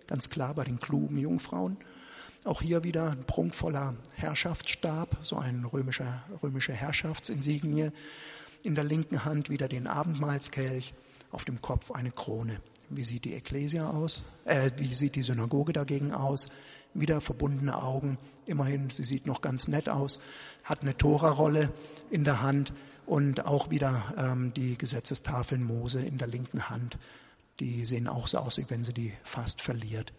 Ganz 0.07 0.29
klar 0.29 0.53
bei 0.53 0.63
den 0.63 0.79
klugen 0.79 1.17
Jungfrauen. 1.17 1.77
Auch 2.47 2.61
hier 2.61 2.85
wieder 2.85 3.11
ein 3.11 3.25
prunkvoller 3.25 3.93
Herrschaftsstab, 4.13 5.17
so 5.21 5.35
ein 5.35 5.65
römischer, 5.65 6.23
römische 6.41 6.71
Herrschaftsinsignie. 6.71 7.89
In 8.63 8.73
der 8.73 8.85
linken 8.85 9.25
Hand 9.25 9.49
wieder 9.49 9.67
den 9.67 9.85
Abendmahlskelch, 9.85 10.93
auf 11.29 11.43
dem 11.43 11.61
Kopf 11.61 11.91
eine 11.91 12.11
Krone. 12.11 12.61
Wie 12.89 13.03
sieht 13.03 13.25
die 13.25 13.33
Ekklesia 13.33 13.89
aus? 13.89 14.23
Äh, 14.45 14.71
wie 14.77 14.93
sieht 14.93 15.15
die 15.15 15.23
Synagoge 15.23 15.73
dagegen 15.73 16.13
aus? 16.13 16.47
wieder 16.93 17.19
verbundene 17.19 17.83
Augen. 17.83 18.17
Immerhin, 18.45 18.89
sie 18.89 19.03
sieht 19.03 19.27
noch 19.27 19.41
ganz 19.41 19.67
nett 19.67 19.89
aus, 19.89 20.19
hat 20.63 20.81
eine 20.81 20.97
Tora-Rolle 20.97 21.69
in 22.09 22.23
der 22.23 22.41
Hand 22.41 22.71
und 23.05 23.45
auch 23.45 23.69
wieder 23.69 24.13
ähm, 24.17 24.53
die 24.53 24.77
Gesetzestafeln 24.77 25.63
Mose 25.63 25.99
in 25.99 26.17
der 26.17 26.29
linken 26.29 26.69
Hand. 26.69 26.97
Die 27.59 27.85
sehen 27.85 28.07
auch 28.07 28.25
so 28.25 28.39
aus, 28.39 28.57
wie 28.57 28.69
wenn 28.69 28.85
sie 28.85 28.93
die 28.93 29.11
fast 29.23 29.61
verliert. 29.61 30.13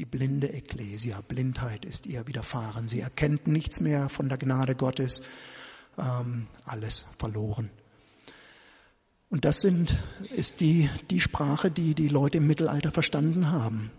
Die 0.00 0.06
blinde 0.06 0.50
Ekklesia, 0.52 1.20
Blindheit 1.20 1.84
ist 1.84 2.06
ihr 2.06 2.26
widerfahren. 2.26 2.88
Sie 2.88 3.00
erkennt 3.00 3.46
nichts 3.46 3.82
mehr 3.82 4.08
von 4.08 4.30
der 4.30 4.38
Gnade 4.38 4.74
Gottes, 4.74 5.20
ähm, 5.98 6.46
alles 6.64 7.04
verloren. 7.18 7.68
Und 9.28 9.44
das 9.44 9.60
sind, 9.60 9.98
ist 10.34 10.60
die, 10.60 10.88
die 11.10 11.20
Sprache, 11.20 11.70
die 11.70 11.94
die 11.94 12.08
Leute 12.08 12.38
im 12.38 12.46
Mittelalter 12.46 12.92
verstanden 12.92 13.52
haben 13.52 13.90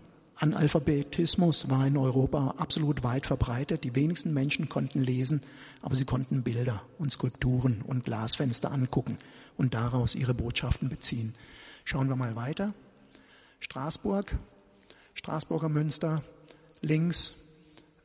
Analphabetismus 0.42 1.70
war 1.70 1.86
in 1.86 1.96
Europa 1.96 2.54
absolut 2.58 3.04
weit 3.04 3.26
verbreitet. 3.26 3.84
Die 3.84 3.94
wenigsten 3.94 4.34
Menschen 4.34 4.68
konnten 4.68 5.00
lesen, 5.00 5.40
aber 5.82 5.94
sie 5.94 6.04
konnten 6.04 6.42
Bilder 6.42 6.82
und 6.98 7.12
Skulpturen 7.12 7.80
und 7.86 8.04
Glasfenster 8.04 8.72
angucken 8.72 9.18
und 9.56 9.74
daraus 9.74 10.16
ihre 10.16 10.34
Botschaften 10.34 10.88
beziehen. 10.88 11.36
Schauen 11.84 12.08
wir 12.08 12.16
mal 12.16 12.34
weiter. 12.34 12.74
Straßburg, 13.60 14.36
Straßburger 15.14 15.68
Münster, 15.68 16.22
links 16.80 17.34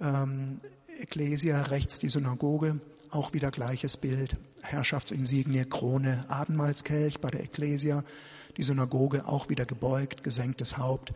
ähm, 0.01 0.59
Ecclesia, 0.99 1.61
rechts 1.61 1.99
die 1.99 2.09
Synagoge, 2.09 2.79
auch 3.09 3.33
wieder 3.33 3.51
gleiches 3.51 3.97
Bild, 3.97 4.37
Herrschaftsinsignie, 4.61 5.65
Krone, 5.65 6.25
Abendmahlskelch 6.27 7.19
bei 7.19 7.29
der 7.29 7.43
Ecclesia, 7.43 8.03
die 8.57 8.63
Synagoge 8.63 9.25
auch 9.25 9.49
wieder 9.49 9.65
gebeugt, 9.65 10.23
gesenktes 10.23 10.77
Haupt, 10.77 11.13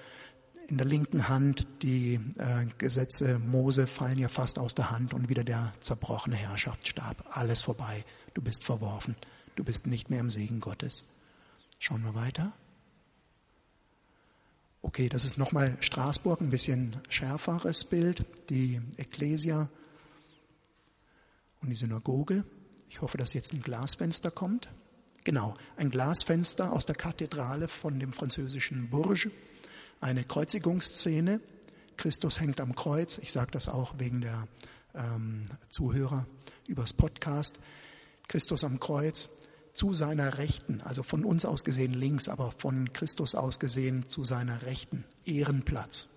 in 0.71 0.77
der 0.77 0.87
linken 0.87 1.27
Hand 1.27 1.67
die 1.81 2.13
äh, 2.37 2.65
Gesetze 2.77 3.39
Mose 3.39 3.87
fallen 3.87 4.17
ihr 4.17 4.29
fast 4.29 4.57
aus 4.57 4.73
der 4.73 4.89
Hand 4.89 5.13
und 5.13 5.27
wieder 5.27 5.43
der 5.43 5.73
zerbrochene 5.81 6.37
Herrschaftsstab. 6.37 7.25
Alles 7.29 7.61
vorbei. 7.61 8.05
Du 8.33 8.41
bist 8.41 8.63
verworfen. 8.63 9.17
Du 9.57 9.65
bist 9.65 9.85
nicht 9.85 10.09
mehr 10.09 10.21
im 10.21 10.29
Segen 10.29 10.61
Gottes. 10.61 11.03
Schauen 11.77 12.03
wir 12.03 12.15
weiter. 12.15 12.53
Okay, 14.83 15.09
das 15.09 15.25
ist 15.25 15.37
nochmal 15.37 15.77
Straßburg, 15.79 16.41
ein 16.41 16.49
bisschen 16.49 16.97
schärferes 17.09 17.85
Bild. 17.85 18.25
Die 18.49 18.81
Ecclesia 18.97 19.69
und 21.61 21.69
die 21.69 21.75
Synagoge. 21.75 22.43
Ich 22.89 23.01
hoffe, 23.01 23.17
dass 23.17 23.33
jetzt 23.33 23.53
ein 23.53 23.61
Glasfenster 23.61 24.31
kommt. 24.31 24.69
Genau, 25.23 25.55
ein 25.77 25.91
Glasfenster 25.91 26.73
aus 26.73 26.87
der 26.87 26.95
Kathedrale 26.95 27.67
von 27.67 27.99
dem 27.99 28.11
französischen 28.11 28.89
Bourges 28.89 29.31
eine 29.99 30.23
Kreuzigungsszene. 30.23 31.39
Christus 31.95 32.39
hängt 32.39 32.59
am 32.59 32.73
Kreuz. 32.73 33.19
Ich 33.19 33.31
sage 33.31 33.51
das 33.51 33.69
auch 33.69 33.93
wegen 33.99 34.21
der 34.21 34.47
ähm, 34.95 35.45
Zuhörer 35.69 36.25
übers 36.65 36.93
Podcast. 36.93 37.59
Christus 38.27 38.63
am 38.63 38.79
Kreuz 38.79 39.29
zu 39.73 39.93
seiner 39.93 40.37
Rechten, 40.37 40.81
also 40.81 41.03
von 41.03 41.23
uns 41.23 41.45
aus 41.45 41.63
gesehen 41.63 41.93
links, 41.93 42.29
aber 42.29 42.51
von 42.51 42.93
Christus 42.93 43.35
aus 43.35 43.59
gesehen 43.59 44.07
zu 44.07 44.23
seiner 44.23 44.61
Rechten, 44.63 45.03
Ehrenplatz, 45.25 46.07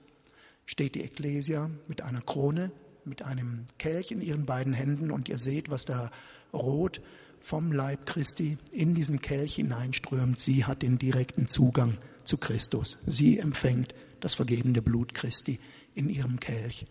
steht 0.67 0.95
die 0.95 1.03
Ekklesia 1.03 1.71
mit 1.89 2.03
einer 2.03 2.21
Krone, 2.21 2.73
mit 3.05 3.23
einem 3.23 3.67
Kelch 3.79 4.11
in 4.11 4.21
ihren 4.21 4.47
beiden 4.47 4.73
Händen 4.73 5.11
und 5.11 5.29
ihr 5.29 5.39
seht, 5.39 5.71
was 5.71 5.85
da 5.85 6.11
rot 6.53 7.01
vom 7.41 7.73
Leib 7.73 8.07
Christi 8.07 8.57
in 8.73 8.95
diesen 8.95 9.21
Kelch 9.21 9.57
hineinströmt. 9.57 10.41
Sie 10.41 10.65
hat 10.65 10.83
den 10.83 10.99
direkten 10.99 11.47
Zugang 11.47 11.99
zu 12.25 12.39
Christus. 12.39 12.99
Sie 13.07 13.39
empfängt 13.39 13.95
das 14.21 14.35
vergebende 14.35 14.81
Blut 14.81 15.13
Christi 15.13 15.61
in 15.95 16.09
ihrem 16.09 16.41
Kelch. 16.41 16.87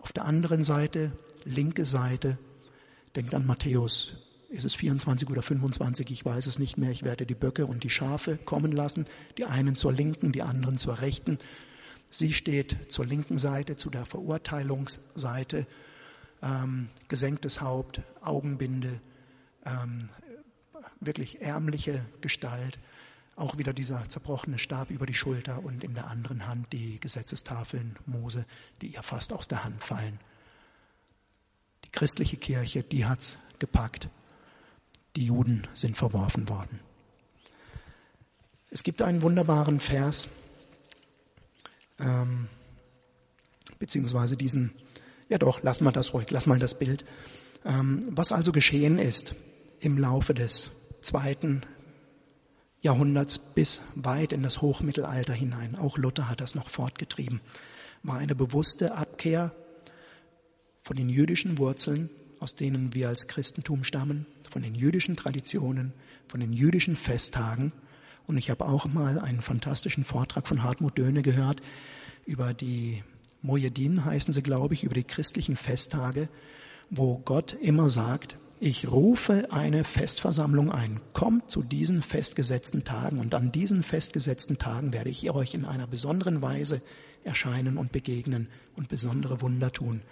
Auf 0.00 0.12
der 0.12 0.26
anderen 0.26 0.62
Seite, 0.62 1.12
linke 1.44 1.86
Seite, 1.86 2.38
denkt 3.16 3.34
an 3.34 3.46
Matthäus, 3.46 4.29
ist 4.50 4.64
es 4.64 4.74
24 4.74 5.30
oder 5.30 5.42
25, 5.42 6.10
ich 6.10 6.24
weiß 6.24 6.46
es 6.46 6.58
nicht 6.58 6.76
mehr, 6.76 6.90
ich 6.90 7.02
werde 7.02 7.24
die 7.24 7.34
Böcke 7.34 7.66
und 7.66 7.84
die 7.84 7.90
Schafe 7.90 8.36
kommen 8.36 8.72
lassen, 8.72 9.06
die 9.38 9.44
einen 9.44 9.76
zur 9.76 9.92
linken, 9.92 10.32
die 10.32 10.42
anderen 10.42 10.76
zur 10.76 11.00
rechten. 11.00 11.38
Sie 12.10 12.32
steht 12.32 12.92
zur 12.92 13.06
linken 13.06 13.38
Seite, 13.38 13.76
zu 13.76 13.90
der 13.90 14.04
Verurteilungsseite, 14.04 15.66
ähm, 16.42 16.88
gesenktes 17.08 17.60
Haupt, 17.60 18.02
Augenbinde, 18.20 19.00
ähm, 19.64 20.08
wirklich 21.00 21.40
ärmliche 21.40 22.04
Gestalt 22.20 22.78
auch 23.40 23.56
wieder 23.56 23.72
dieser 23.72 24.06
zerbrochene 24.08 24.58
Stab 24.58 24.90
über 24.90 25.06
die 25.06 25.14
Schulter 25.14 25.64
und 25.64 25.82
in 25.82 25.94
der 25.94 26.08
anderen 26.08 26.46
Hand 26.46 26.72
die 26.72 27.00
Gesetzestafeln 27.00 27.96
Mose, 28.04 28.44
die 28.82 28.88
ihr 28.88 29.02
fast 29.02 29.32
aus 29.32 29.48
der 29.48 29.64
Hand 29.64 29.82
fallen. 29.82 30.18
Die 31.86 31.90
christliche 31.90 32.36
Kirche, 32.36 32.82
die 32.82 33.06
hat's 33.06 33.38
gepackt. 33.58 34.08
Die 35.16 35.26
Juden 35.26 35.66
sind 35.74 35.96
verworfen 35.96 36.48
worden. 36.48 36.80
Es 38.70 38.84
gibt 38.84 39.02
einen 39.02 39.22
wunderbaren 39.22 39.80
Vers, 39.80 40.28
ähm, 41.98 42.48
beziehungsweise 43.78 44.36
diesen, 44.36 44.72
ja 45.28 45.38
doch, 45.38 45.62
lass 45.62 45.80
mal 45.80 45.90
das 45.90 46.14
ruhig, 46.14 46.30
lass 46.30 46.46
mal 46.46 46.58
das 46.58 46.78
Bild. 46.78 47.04
Ähm, 47.64 48.04
was 48.10 48.30
also 48.30 48.52
geschehen 48.52 48.98
ist 48.98 49.34
im 49.80 49.98
Laufe 49.98 50.34
des 50.34 50.70
zweiten 51.02 51.62
Jahrhunderts 52.82 53.38
bis 53.38 53.82
weit 53.94 54.32
in 54.32 54.42
das 54.42 54.62
Hochmittelalter 54.62 55.34
hinein. 55.34 55.76
Auch 55.76 55.98
Luther 55.98 56.28
hat 56.28 56.40
das 56.40 56.54
noch 56.54 56.68
fortgetrieben. 56.68 57.40
War 58.02 58.18
eine 58.18 58.34
bewusste 58.34 58.94
Abkehr 58.94 59.52
von 60.82 60.96
den 60.96 61.08
jüdischen 61.08 61.58
Wurzeln, 61.58 62.08
aus 62.38 62.54
denen 62.54 62.94
wir 62.94 63.08
als 63.08 63.26
Christentum 63.26 63.84
stammen, 63.84 64.26
von 64.50 64.62
den 64.62 64.74
jüdischen 64.74 65.16
Traditionen, 65.16 65.92
von 66.28 66.40
den 66.40 66.52
jüdischen 66.52 66.96
Festtagen. 66.96 67.72
Und 68.26 68.36
ich 68.36 68.50
habe 68.50 68.66
auch 68.66 68.86
mal 68.86 69.18
einen 69.18 69.40
fantastischen 69.40 70.04
Vortrag 70.04 70.46
von 70.46 70.62
Hartmut 70.62 70.98
Döhne 70.98 71.22
gehört 71.22 71.62
über 72.30 72.54
die 72.54 73.02
Mojedin 73.42 74.04
heißen 74.04 74.32
sie, 74.32 74.42
glaube 74.42 74.74
ich, 74.74 74.84
über 74.84 74.94
die 74.94 75.04
christlichen 75.04 75.56
Festtage, 75.56 76.28
wo 76.90 77.18
Gott 77.18 77.54
immer 77.54 77.88
sagt, 77.88 78.36
ich 78.60 78.90
rufe 78.90 79.50
eine 79.50 79.84
Festversammlung 79.84 80.70
ein. 80.70 81.00
Kommt 81.12 81.50
zu 81.50 81.62
diesen 81.62 82.02
festgesetzten 82.02 82.84
Tagen 82.84 83.18
und 83.18 83.34
an 83.34 83.50
diesen 83.50 83.82
festgesetzten 83.82 84.58
Tagen 84.58 84.92
werde 84.92 85.10
ich 85.10 85.28
euch 85.30 85.54
in 85.54 85.64
einer 85.64 85.86
besonderen 85.86 86.42
Weise 86.42 86.82
erscheinen 87.24 87.78
und 87.78 87.90
begegnen 87.90 88.48
und 88.76 88.88
besondere 88.88 89.40
Wunder 89.40 89.72
tun. 89.72 90.02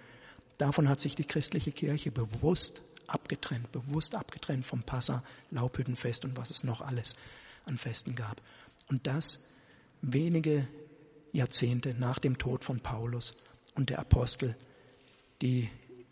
Davon 0.56 0.88
hat 0.88 1.00
sich 1.00 1.14
die 1.14 1.24
christliche 1.24 1.70
Kirche 1.70 2.10
bewusst 2.10 2.82
abgetrennt, 3.08 3.72
bewusst 3.72 4.14
abgetrennt 4.14 4.66
vom 4.66 4.82
Passa, 4.82 5.22
Laubhüttenfest 5.50 6.24
und 6.24 6.36
was 6.36 6.50
es 6.50 6.64
noch 6.64 6.80
alles 6.80 7.16
an 7.64 7.78
Festen 7.78 8.14
gab. 8.14 8.40
Und 8.88 9.06
das 9.06 9.40
wenige 10.02 10.66
Jahrzehnte 11.32 11.94
nach 11.94 12.18
dem 12.18 12.38
Tod 12.38 12.64
von 12.64 12.80
Paulus 12.80 13.34
und 13.74 13.90
der 13.90 13.98
Apostel, 13.98 14.56
die 15.42 15.70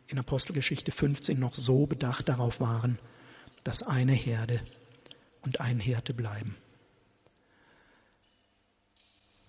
in 0.09 0.19
Apostelgeschichte 0.19 0.93
15 0.93 1.39
noch 1.39 1.55
so 1.55 1.87
bedacht 1.87 2.29
darauf 2.29 2.61
waren, 2.61 2.99
dass 3.65 3.83
eine 3.83 4.13
Herde 4.13 4.61
und 5.43 5.61
ein 5.61 5.81
Hirte 5.81 6.15
bleiben. 6.15 6.57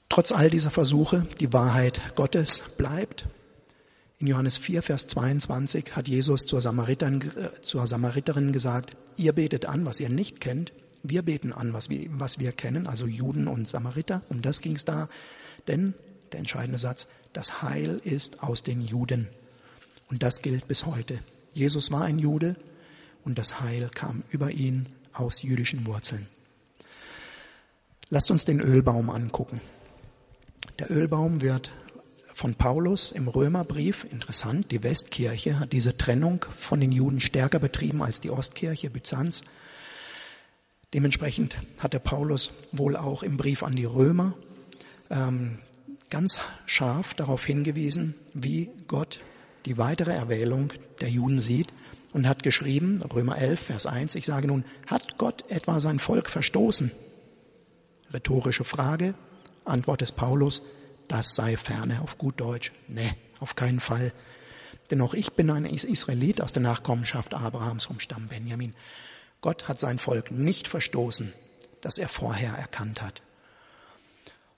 Trotz 0.10 0.32
all 0.32 0.50
dieser 0.50 0.72
Versuche, 0.72 1.28
die 1.40 1.54
Wahrheit 1.54 2.16
Gottes 2.16 2.76
bleibt. 2.78 3.28
In 4.20 4.28
Johannes 4.28 4.58
4, 4.58 4.82
Vers 4.82 5.08
22 5.08 5.96
hat 5.96 6.08
Jesus 6.08 6.46
zur, 6.46 6.60
Samariterin, 6.60 7.22
äh, 7.22 7.62
zur 7.62 7.86
Samariterin 7.86 8.52
gesagt, 8.52 8.98
ihr 9.16 9.34
betet 9.34 9.68
an, 9.68 9.86
was 9.86 10.00
ihr 10.00 10.10
nicht 10.10 10.40
kennt, 10.40 10.72
wir 11.04 11.22
beten 11.22 11.54
an, 11.54 11.74
was 11.74 11.90
wir, 11.90 12.08
was 12.12 12.40
wir 12.40 12.52
kennen, 12.52 12.88
also 12.88 13.06
Juden 13.06 13.48
und 13.48 13.68
Samariter, 13.68 14.24
um 14.30 14.42
das 14.42 14.62
ging 14.62 14.76
es 14.76 14.86
da. 14.86 15.08
Denn, 15.68 15.94
der 16.32 16.40
entscheidende 16.40 16.80
Satz, 16.80 17.08
das 17.34 17.62
Heil 17.62 18.02
ist 18.04 18.42
aus 18.42 18.64
den 18.64 18.82
Juden. 18.82 19.28
Und 20.10 20.24
das 20.24 20.42
gilt 20.42 20.68
bis 20.68 20.86
heute. 20.86 21.20
Jesus 21.54 21.92
war 21.92 22.02
ein 22.04 22.18
Jude 22.18 22.56
und 23.24 23.38
das 23.38 23.62
Heil 23.62 23.90
kam 23.94 24.24
über 24.32 24.52
ihn 24.52 24.88
aus 25.14 25.44
jüdischen 25.44 25.86
Wurzeln. 25.86 26.28
Lasst 28.10 28.32
uns 28.32 28.46
den 28.46 28.62
Ölbaum 28.62 29.10
angucken. 29.10 29.62
Der 30.80 30.90
Ölbaum 30.92 31.42
wird 31.42 31.72
von 32.38 32.54
Paulus 32.54 33.12
im 33.12 33.28
Römerbrief, 33.28 34.06
interessant, 34.12 34.70
die 34.70 34.84
Westkirche 34.84 35.60
hat 35.60 35.74
diese 35.74 35.98
Trennung 35.98 36.46
von 36.56 36.80
den 36.80 36.92
Juden 36.92 37.20
stärker 37.20 37.58
betrieben 37.58 38.04
als 38.04 38.22
die 38.22 38.30
Ostkirche 38.30 38.92
Byzanz. 38.92 39.42
Dementsprechend 40.94 41.58
hat 41.80 41.94
der 41.94 42.00
Paulus 42.00 42.52
wohl 42.72 42.96
auch 42.96 43.24
im 43.24 43.38
Brief 43.38 43.64
an 43.64 43.76
die 43.76 43.86
Römer 43.86 44.36
ähm, 45.10 45.58
ganz 46.12 46.38
scharf 46.68 47.16
darauf 47.16 47.44
hingewiesen, 47.44 48.14
wie 48.36 48.70
Gott 48.88 49.20
die 49.66 49.80
weitere 49.80 50.14
Erwählung 50.14 50.74
der 51.02 51.10
Juden 51.10 51.40
sieht 51.40 51.70
und 52.14 52.28
hat 52.28 52.44
geschrieben, 52.44 53.02
Römer 53.02 53.40
11, 53.40 53.60
Vers 53.60 53.88
1, 53.88 54.14
ich 54.14 54.28
sage 54.28 54.46
nun, 54.46 54.64
hat 54.86 55.18
Gott 55.18 55.44
etwa 55.50 55.80
sein 55.80 55.98
Volk 55.98 56.30
verstoßen? 56.30 56.92
Rhetorische 58.14 58.64
Frage, 58.64 59.16
Antwort 59.66 60.02
des 60.02 60.12
Paulus, 60.12 60.62
das 61.08 61.36
sei 61.36 61.58
ferne, 61.58 62.02
auf 62.02 62.18
gut 62.18 62.40
Deutsch, 62.40 62.72
ne, 62.88 63.16
auf 63.40 63.56
keinen 63.56 63.80
Fall. 63.80 64.14
Denn 64.92 65.02
auch 65.02 65.14
ich 65.14 65.34
bin 65.34 65.50
ein 65.50 65.66
Israelit 65.66 66.42
aus 66.42 66.54
der 66.54 66.62
Nachkommenschaft 66.62 67.34
Abrahams 67.34 67.86
vom 67.86 68.00
Stamm 68.00 68.28
Benjamin. 68.28 68.74
Gott 69.42 69.68
hat 69.68 69.80
sein 69.80 70.00
Volk 70.00 70.32
nicht 70.32 70.68
verstoßen, 70.68 71.34
das 71.82 71.98
er 71.98 72.10
vorher 72.10 72.54
erkannt 72.54 73.02
hat. 73.02 73.22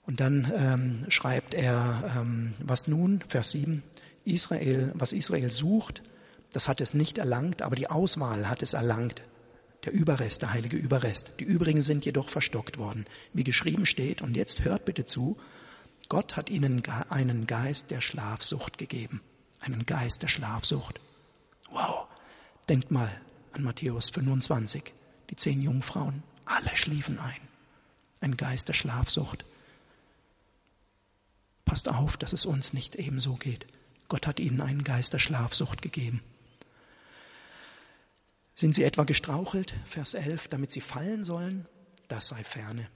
Und 0.06 0.20
dann 0.20 0.52
ähm, 0.56 1.10
schreibt 1.10 1.54
er, 1.54 2.16
ähm, 2.16 2.52
was 2.62 2.88
nun, 2.88 3.22
Vers 3.28 3.52
7, 3.52 3.82
Israel, 4.24 4.92
was 4.94 5.12
Israel 5.12 5.50
sucht, 5.50 6.02
das 6.52 6.68
hat 6.68 6.80
es 6.80 6.94
nicht 6.94 7.18
erlangt, 7.18 7.62
aber 7.62 7.76
die 7.76 7.88
Auswahl 7.88 8.48
hat 8.48 8.62
es 8.62 8.72
erlangt. 8.72 9.22
Der 9.84 9.92
Überrest, 9.92 10.42
der 10.42 10.52
heilige 10.52 10.76
Überrest. 10.76 11.34
Die 11.40 11.44
übrigen 11.44 11.80
sind 11.80 12.04
jedoch 12.04 12.28
verstockt 12.28 12.76
worden. 12.76 13.06
Wie 13.32 13.44
geschrieben 13.44 13.86
steht, 13.86 14.20
und 14.20 14.36
jetzt 14.36 14.64
hört 14.64 14.84
bitte 14.84 15.04
zu, 15.04 15.38
Gott 16.10 16.36
hat 16.36 16.50
ihnen 16.50 16.82
einen 17.08 17.46
Geist 17.46 17.92
der 17.92 18.00
Schlafsucht 18.00 18.78
gegeben. 18.78 19.22
Einen 19.60 19.86
Geist 19.86 20.22
der 20.22 20.28
Schlafsucht. 20.28 21.00
Wow. 21.70 22.08
Denkt 22.68 22.90
mal 22.90 23.08
an 23.52 23.62
Matthäus 23.62 24.10
25. 24.10 24.92
Die 25.30 25.36
zehn 25.36 25.62
Jungfrauen, 25.62 26.24
alle 26.46 26.74
schliefen 26.74 27.20
ein. 27.20 27.40
Ein 28.20 28.36
Geist 28.36 28.66
der 28.66 28.72
Schlafsucht. 28.72 29.44
Passt 31.64 31.88
auf, 31.88 32.16
dass 32.16 32.32
es 32.32 32.44
uns 32.44 32.72
nicht 32.72 32.96
ebenso 32.96 33.36
geht. 33.36 33.68
Gott 34.08 34.26
hat 34.26 34.40
ihnen 34.40 34.60
einen 34.60 34.82
Geist 34.82 35.12
der 35.12 35.20
Schlafsucht 35.20 35.80
gegeben. 35.80 36.24
Sind 38.56 38.74
sie 38.74 38.82
etwa 38.82 39.04
gestrauchelt, 39.04 39.74
Vers 39.84 40.14
11, 40.14 40.48
damit 40.48 40.72
sie 40.72 40.80
fallen 40.80 41.22
sollen? 41.22 41.66
Das 42.08 42.26
sei 42.26 42.42
ferne. 42.42 42.90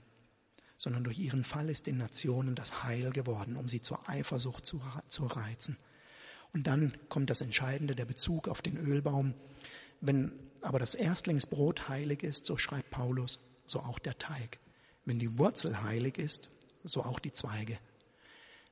Sondern 0.85 1.03
durch 1.03 1.17
ihren 1.17 1.43
Fall 1.43 1.67
ist 1.67 1.87
den 1.87 1.97
Nationen 1.97 2.53
das 2.53 2.83
Heil 2.83 3.09
geworden, 3.09 3.55
um 3.55 3.67
sie 3.67 3.81
zur 3.81 4.07
Eifersucht 4.07 4.67
zu, 4.67 4.79
zu 5.07 5.25
reizen. 5.25 5.77
Und 6.53 6.67
dann 6.67 6.95
kommt 7.09 7.31
das 7.31 7.41
Entscheidende, 7.41 7.95
der 7.95 8.05
Bezug 8.05 8.47
auf 8.47 8.61
den 8.61 8.77
Ölbaum. 8.77 9.33
Wenn 9.99 10.31
aber 10.61 10.77
das 10.77 10.93
Erstlingsbrot 10.93 11.89
heilig 11.89 12.21
ist, 12.21 12.45
so 12.45 12.59
schreibt 12.59 12.91
Paulus, 12.91 13.39
so 13.65 13.79
auch 13.79 13.97
der 13.97 14.19
Teig. 14.19 14.59
Wenn 15.05 15.17
die 15.17 15.39
Wurzel 15.39 15.81
heilig 15.81 16.19
ist, 16.19 16.51
so 16.83 17.01
auch 17.03 17.19
die 17.19 17.33
Zweige. 17.33 17.79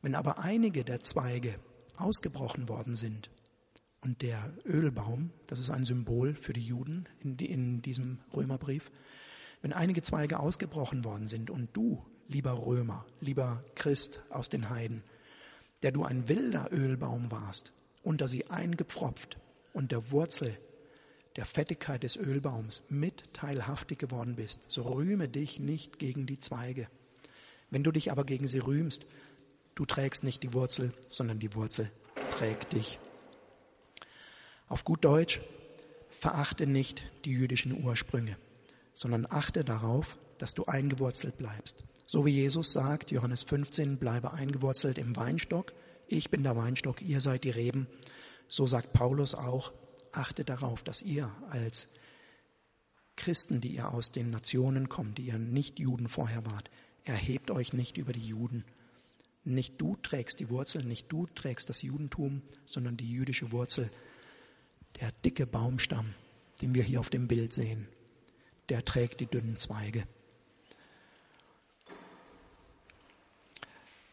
Wenn 0.04 0.14
aber 0.14 0.38
einige 0.38 0.84
der 0.84 1.00
Zweige 1.00 1.56
ausgebrochen 1.98 2.70
worden 2.70 2.96
sind 2.96 3.32
und 4.02 4.22
der 4.22 4.54
Ölbaum, 4.68 5.32
das 5.48 5.58
ist 5.58 5.72
ein 5.72 5.84
Symbol 5.84 6.36
für 6.36 6.54
die 6.54 6.62
Juden 6.62 7.10
in, 7.22 7.40
in 7.40 7.82
diesem 7.82 8.20
Römerbrief, 8.36 8.92
wenn 9.64 9.74
einige 9.74 10.02
Zweige 10.02 10.40
ausgebrochen 10.40 11.06
worden 11.06 11.26
sind 11.26 11.50
und 11.50 11.70
du, 11.74 12.06
lieber 12.28 12.66
Römer, 12.66 13.06
lieber 13.22 13.64
Christ 13.76 14.20
aus 14.30 14.50
den 14.50 14.70
Heiden, 14.70 15.04
der 15.84 15.94
du 15.94 16.04
ein 16.04 16.28
wilder 16.28 16.68
Ölbaum 16.72 17.32
warst, 17.32 17.72
unter 18.04 18.28
sie 18.28 18.50
eingepfropft 18.50 19.38
und 19.72 19.94
der 19.94 20.12
Wurzel 20.12 20.56
der 21.38 21.46
Fettigkeit 21.46 22.04
des 22.04 22.18
Ölbaums 22.18 22.84
mit 22.90 23.34
teilhaftig 23.34 23.98
geworden 23.98 24.36
bist, 24.36 24.70
so 24.70 24.84
rühme 24.84 25.30
dich 25.30 25.62
nicht 25.62 25.98
gegen 25.98 26.26
die 26.26 26.40
Zweige. 26.40 26.90
Wenn 27.70 27.84
du 27.84 27.92
dich 27.92 28.12
aber 28.12 28.26
gegen 28.26 28.48
sie 28.48 28.60
rühmst, 28.60 29.08
du 29.76 29.86
trägst 29.86 30.26
nicht 30.26 30.44
die 30.44 30.54
Wurzel, 30.54 30.94
sondern 31.08 31.40
die 31.40 31.56
Wurzel 31.56 31.90
trägt 32.30 32.74
dich. 32.74 33.00
Auf 34.68 34.84
gut 34.84 35.06
Deutsch, 35.06 35.40
verachte 36.12 36.68
nicht 36.68 37.10
die 37.24 37.32
jüdischen 37.32 37.84
Ursprünge, 37.84 38.38
sondern 38.94 39.28
achte 39.30 39.64
darauf, 39.64 40.18
dass 40.38 40.54
du 40.54 40.66
eingewurzelt 40.66 41.38
bleibst. 41.38 41.84
So 42.06 42.26
wie 42.26 42.32
Jesus 42.32 42.72
sagt, 42.72 43.12
Johannes 43.12 43.44
15, 43.44 43.98
bleibe 43.98 44.34
eingewurzelt 44.34 44.98
im 44.98 45.16
Weinstock, 45.16 45.74
ich 46.08 46.30
bin 46.30 46.44
der 46.44 46.56
Weinstock, 46.56 47.02
ihr 47.02 47.22
seid 47.22 47.44
die 47.44 47.50
Reben. 47.50 47.88
So 48.48 48.68
sagt 48.68 48.94
Paulus 48.94 49.36
auch, 49.36 49.74
achtet 50.12 50.50
darauf, 50.50 50.84
dass 50.84 51.02
ihr 51.02 51.32
als 51.50 51.88
Christen, 53.16 53.62
die 53.62 53.76
ihr 53.76 53.92
aus 53.92 54.12
den 54.12 54.30
Nationen 54.30 54.90
kommt, 54.90 55.18
die 55.18 55.28
ihr 55.28 55.40
nicht 55.40 55.80
Juden 55.80 56.08
vorher 56.08 56.46
wart, 56.46 56.70
erhebt 57.04 57.52
euch 57.52 57.74
nicht 57.74 57.98
über 57.98 58.14
die 58.14 58.28
Juden. 58.28 58.66
Nicht 59.44 59.80
du 59.80 59.96
trägst 59.96 60.40
die 60.40 60.50
Wurzel, 60.50 60.84
nicht 60.84 61.12
du 61.12 61.26
trägst 61.28 61.70
das 61.70 61.82
Judentum, 61.82 62.42
sondern 62.66 62.98
die 62.98 63.10
jüdische 63.10 63.52
Wurzel, 63.52 63.90
der 65.02 65.12
dicke 65.26 65.46
Baumstamm, 65.46 66.14
den 66.62 66.76
wir 66.76 66.84
hier 66.84 67.00
auf 67.00 67.10
dem 67.10 67.28
Bild 67.28 67.54
sehen, 67.54 67.88
der 68.70 68.86
trägt 68.86 69.20
die 69.20 69.26
dünnen 69.26 69.58
Zweige. 69.58 70.04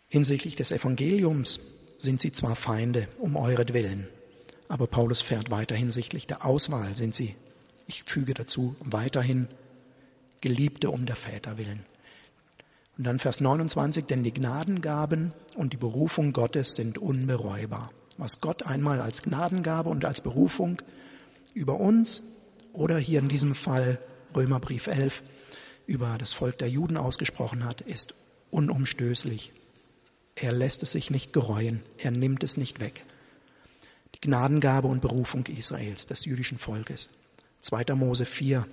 Hinsichtlich 0.08 0.56
des 0.56 0.72
Evangeliums 0.72 1.60
sind 1.98 2.20
sie 2.20 2.32
zwar 2.32 2.56
Feinde 2.56 3.06
um 3.18 3.36
euretwillen, 3.36 4.08
aber 4.68 4.86
Paulus 4.86 5.22
fährt 5.22 5.50
weiter 5.50 5.76
hinsichtlich 5.76 6.26
der 6.26 6.44
Auswahl 6.44 6.96
sind 6.96 7.14
sie, 7.14 7.36
ich 7.86 8.04
füge 8.04 8.34
dazu, 8.34 8.74
weiterhin 8.80 9.48
Geliebte 10.40 10.90
um 10.90 11.06
der 11.06 11.16
Väter 11.16 11.58
willen. 11.58 11.84
Und 12.98 13.04
dann 13.04 13.18
Vers 13.18 13.40
29, 13.40 14.06
denn 14.06 14.22
die 14.22 14.34
Gnadengaben 14.34 15.32
und 15.54 15.72
die 15.72 15.76
Berufung 15.76 16.32
Gottes 16.32 16.74
sind 16.74 16.98
unbereubar. 16.98 17.92
Was 18.18 18.40
Gott 18.40 18.64
einmal 18.64 19.00
als 19.00 19.22
Gnadengabe 19.22 19.88
und 19.88 20.04
als 20.04 20.20
Berufung 20.20 20.82
über 21.54 21.80
uns 21.80 22.22
oder 22.72 22.98
hier 22.98 23.20
in 23.20 23.28
diesem 23.28 23.54
Fall 23.54 23.98
Römerbrief 24.34 24.86
11 24.86 25.22
über 25.86 26.16
das 26.18 26.32
Volk 26.32 26.58
der 26.58 26.68
Juden 26.68 26.96
ausgesprochen 26.96 27.64
hat, 27.64 27.80
ist 27.80 28.14
unumstößlich. 28.50 29.52
Er 30.36 30.52
lässt 30.52 30.82
es 30.82 30.92
sich 30.92 31.10
nicht 31.10 31.32
gereuen, 31.32 31.82
er 31.98 32.10
nimmt 32.10 32.44
es 32.44 32.56
nicht 32.56 32.80
weg 32.80 33.02
die 34.14 34.28
Gnadengabe 34.28 34.88
und 34.88 35.00
Berufung 35.00 35.46
Israels, 35.46 36.06
des 36.06 36.24
jüdischen 36.24 36.58
Volkes. 36.58 37.08
2. 37.62 37.94
Mose 37.94 38.26
4, 38.26 38.66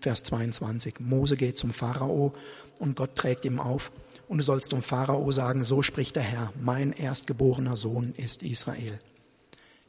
Vers 0.00 0.22
22. 0.24 1.00
Mose 1.00 1.36
geht 1.36 1.58
zum 1.58 1.72
Pharao 1.72 2.32
und 2.78 2.96
Gott 2.96 3.16
trägt 3.16 3.44
ihm 3.44 3.60
auf, 3.60 3.92
und 4.28 4.38
du 4.38 4.44
sollst 4.44 4.70
zum 4.70 4.82
Pharao 4.82 5.30
sagen, 5.30 5.62
so 5.62 5.82
spricht 5.82 6.16
der 6.16 6.22
Herr, 6.22 6.52
mein 6.60 6.92
erstgeborener 6.92 7.76
Sohn 7.76 8.14
ist 8.16 8.42
Israel. 8.42 8.98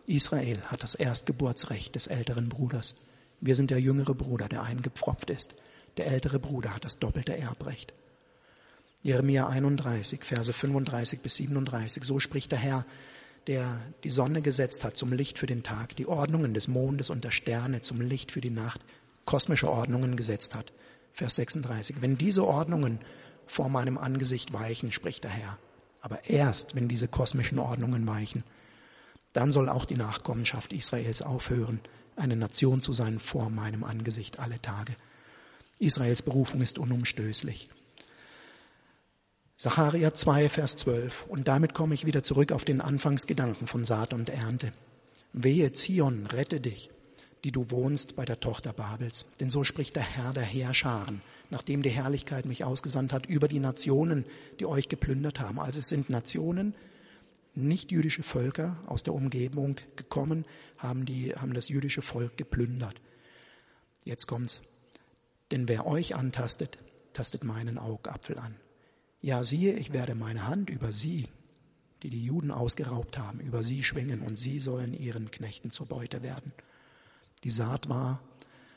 Israel 0.06 0.62
hat 0.68 0.84
das 0.84 0.96
Erstgeburtsrecht 0.96 1.96
des 1.96 2.08
älteren 2.08 2.50
Bruders. 2.50 2.96
Wir 3.46 3.56
sind 3.56 3.72
der 3.72 3.82
jüngere 3.82 4.16
Bruder, 4.16 4.48
der 4.48 4.64
eingepfropft 4.64 5.30
ist. 5.30 5.56
Der 5.98 6.08
ältere 6.08 6.39
Bruder 6.39 6.74
hat 6.74 6.86
das 6.86 7.00
doppelte 7.00 7.38
Erbrecht. 7.38 7.94
Jeremia 9.02 9.50
31, 9.50 10.24
Verse 10.24 10.54
35 10.54 11.20
bis 11.20 11.36
37. 11.36 12.06
So 12.06 12.22
spricht 12.22 12.54
der 12.54 12.60
Herr, 12.60 12.86
der 13.48 13.82
die 14.06 14.10
Sonne 14.10 14.41
gesetzt 14.41 14.86
hat 14.86 14.96
zum 14.96 15.12
Licht 15.12 15.38
für 15.38 15.46
den 15.46 15.62
Tag, 15.62 15.98
die 15.98 16.08
Ordnungen 16.08 16.54
des 16.54 16.70
Mondes 16.70 17.10
und 17.10 17.26
der 17.26 17.32
Sterne 17.32 17.82
zum 17.82 18.00
Licht 18.00 18.32
für 18.32 18.39
die 18.39 18.50
Nacht, 18.50 18.80
kosmische 19.26 19.70
Ordnungen 19.70 20.16
gesetzt 20.16 20.56
hat. 20.56 20.72
Vers 21.12 21.36
36. 21.36 21.98
Wenn 22.00 22.18
diese 22.18 22.48
Ordnungen 22.48 23.00
vor 23.46 23.68
meinem 23.68 23.98
Angesicht 23.98 24.54
weichen, 24.54 24.94
spricht 24.94 25.26
der 25.26 25.32
Herr, 25.32 25.58
aber 26.00 26.30
erst 26.30 26.78
wenn 26.78 26.88
diese 26.88 27.10
kosmischen 27.10 27.60
Ordnungen 27.60 28.08
weichen, 28.08 28.46
dann 29.34 29.52
soll 29.52 29.68
auch 29.68 29.84
die 29.84 29.98
Nachkommenschaft 29.98 30.72
Israels 30.72 31.22
aufhören, 31.22 31.82
eine 32.16 32.36
Nation 32.36 32.82
zu 32.82 32.93
sein 32.93 33.20
vor 33.20 33.49
meinem 33.49 33.84
Angesicht 33.84 34.39
alle 34.39 34.61
Tage. 34.61 34.95
Israels 35.80 36.22
Berufung 36.22 36.61
ist 36.61 36.80
unumstößlich. 36.80 37.70
Sacharja 39.57 40.14
2, 40.14 40.49
Vers 40.49 40.76
12. 40.78 41.26
Und 41.28 41.47
damit 41.47 41.74
komme 41.74 41.95
ich 41.95 42.05
wieder 42.05 42.24
zurück 42.24 42.51
auf 42.51 42.66
den 42.66 42.82
Anfangsgedanken 42.82 43.68
von 43.68 43.86
Saat 43.86 44.14
und 44.14 44.30
Ernte. 44.30 44.74
Wehe, 45.32 45.72
Zion, 45.72 46.26
rette 46.28 46.59
dich, 46.59 46.89
die 47.43 47.51
du 47.51 47.72
wohnst 47.72 48.16
bei 48.16 48.26
der 48.26 48.39
Tochter 48.39 48.74
Babels. 48.74 49.26
Denn 49.39 49.49
so 49.49 49.64
spricht 49.64 49.95
der 49.95 50.03
Herr 50.03 50.34
der 50.34 50.43
Heerscharen, 50.43 51.22
nachdem 51.49 51.82
die 51.82 51.89
Herrlichkeit 51.89 52.45
mich 52.45 52.64
ausgesandt 52.64 53.14
hat 53.14 53.26
über 53.26 53.47
die 53.47 53.59
Nationen, 53.59 54.26
die 54.59 54.66
euch 54.66 54.89
geplündert 54.89 55.39
haben. 55.39 55.59
Also 55.59 55.80
es 55.80 55.88
sind 55.88 56.09
Nationen, 56.09 56.76
nicht 57.55 57.91
jüdische 57.91 58.24
Völker 58.24 58.78
aus 58.88 59.03
der 59.03 59.14
Umgebung 59.14 59.76
gekommen, 59.95 60.45
haben, 60.84 61.06
die, 61.06 61.34
haben 61.34 61.54
das 61.54 61.70
jüdische 61.70 62.02
Volk 62.02 62.38
geplündert. 62.38 63.02
Jetzt 64.04 64.28
kommt's. 64.28 64.62
Denn 65.52 65.68
wer 65.68 65.86
euch 65.86 66.16
antastet, 66.16 66.78
tastet 67.14 67.44
meinen 67.44 67.78
Augapfel 67.78 68.38
an. 68.38 68.56
Ja, 69.22 69.44
siehe, 69.44 69.74
ich 69.74 69.94
werde 69.94 70.16
meine 70.16 70.48
Hand 70.48 70.70
über 70.70 70.92
sie, 70.92 71.30
die 72.02 72.10
die 72.10 72.24
Juden 72.26 72.52
ausgeraubt 72.52 73.18
haben, 73.18 73.40
über 73.40 73.64
sie 73.64 73.84
schwingen 73.84 74.22
und 74.22 74.38
sie 74.38 74.60
sollen 74.60 74.94
ihren 74.94 75.32
Knechten 75.32 75.72
zur 75.72 75.88
Beute 75.88 76.22
werden. 76.22 76.52
Die 77.44 77.52
Saat 77.52 77.88
war, 77.88 78.22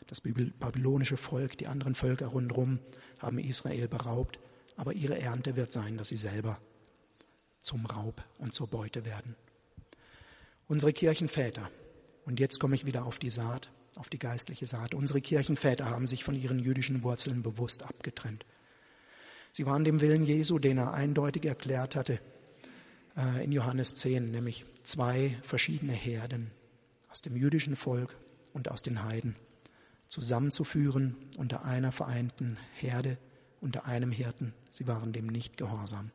das 0.07 0.21
babylonische 0.21 1.17
Volk, 1.17 1.59
die 1.59 1.67
anderen 1.67 1.97
Völker 1.97 2.27
rundherum 2.27 2.79
haben 3.19 3.39
Israel 3.39 3.89
beraubt, 3.89 4.39
aber 4.77 4.93
ihre 4.93 5.19
Ernte 5.19 5.57
wird 5.57 5.73
sein, 5.73 5.97
dass 5.97 6.09
sie 6.09 6.17
selber 6.17 6.61
zum 7.61 7.85
Raub 7.87 8.23
und 8.39 8.55
zur 8.55 8.69
Beute 8.69 9.05
werden. 9.05 9.35
Unsere 10.69 10.93
Kirchenväter, 10.93 11.71
und 12.27 12.41
jetzt 12.41 12.61
komme 12.61 12.75
ich 12.75 12.85
wieder 12.85 13.07
auf 13.07 13.19
die 13.19 13.31
Saat, 13.31 13.71
auf 13.95 14.11
die 14.11 14.19
geistliche 14.19 14.67
Saat, 14.67 14.95
unsere 14.95 15.21
Kirchenväter 15.21 15.89
haben 15.89 16.07
sich 16.07 16.25
von 16.25 16.35
ihren 16.35 16.59
jüdischen 16.59 17.03
Wurzeln 17.03 17.43
bewusst 17.43 17.83
abgetrennt. 17.83 18.45
Sie 19.53 19.65
waren 19.65 19.85
dem 19.85 20.03
Willen 20.03 20.27
Jesu, 20.27 20.59
den 20.59 20.77
er 20.77 20.93
eindeutig 20.93 21.47
erklärt 21.47 21.97
hatte 21.97 22.21
äh, 23.17 23.43
in 23.43 23.53
Johannes 23.53 23.95
10, 23.95 24.31
nämlich 24.31 24.67
zwei 24.83 25.39
verschiedene 25.43 25.95
Herden 25.95 26.51
aus 27.11 27.23
dem 27.23 27.37
jüdischen 27.37 27.75
Volk 27.75 28.15
und 28.53 28.71
aus 28.71 28.83
den 28.83 29.03
Heiden 29.05 29.37
zusammenzuführen 30.09 31.17
unter 31.37 31.65
einer 31.65 31.93
vereinten 31.93 32.59
Herde, 32.75 33.19
unter 33.61 33.87
einem 33.87 34.11
Hirten. 34.13 34.53
Sie 34.71 34.87
waren 34.87 35.13
dem 35.13 35.27
nicht 35.27 35.57
gehorsam. 35.57 36.11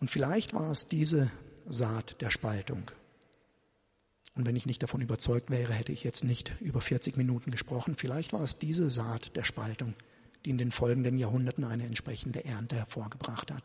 Und 0.00 0.10
vielleicht 0.10 0.54
war 0.54 0.70
es 0.70 0.88
diese 0.88 1.30
Saat 1.68 2.20
der 2.20 2.30
Spaltung. 2.30 2.90
Und 4.34 4.46
wenn 4.46 4.56
ich 4.56 4.66
nicht 4.66 4.82
davon 4.82 5.00
überzeugt 5.00 5.50
wäre, 5.50 5.72
hätte 5.72 5.92
ich 5.92 6.04
jetzt 6.04 6.24
nicht 6.24 6.52
über 6.60 6.80
40 6.80 7.16
Minuten 7.16 7.50
gesprochen. 7.50 7.96
Vielleicht 7.96 8.32
war 8.32 8.42
es 8.42 8.58
diese 8.58 8.88
Saat 8.88 9.36
der 9.36 9.44
Spaltung, 9.44 9.94
die 10.44 10.50
in 10.50 10.58
den 10.58 10.70
folgenden 10.70 11.18
Jahrhunderten 11.18 11.64
eine 11.64 11.86
entsprechende 11.86 12.44
Ernte 12.44 12.76
hervorgebracht 12.76 13.50
hat. 13.50 13.64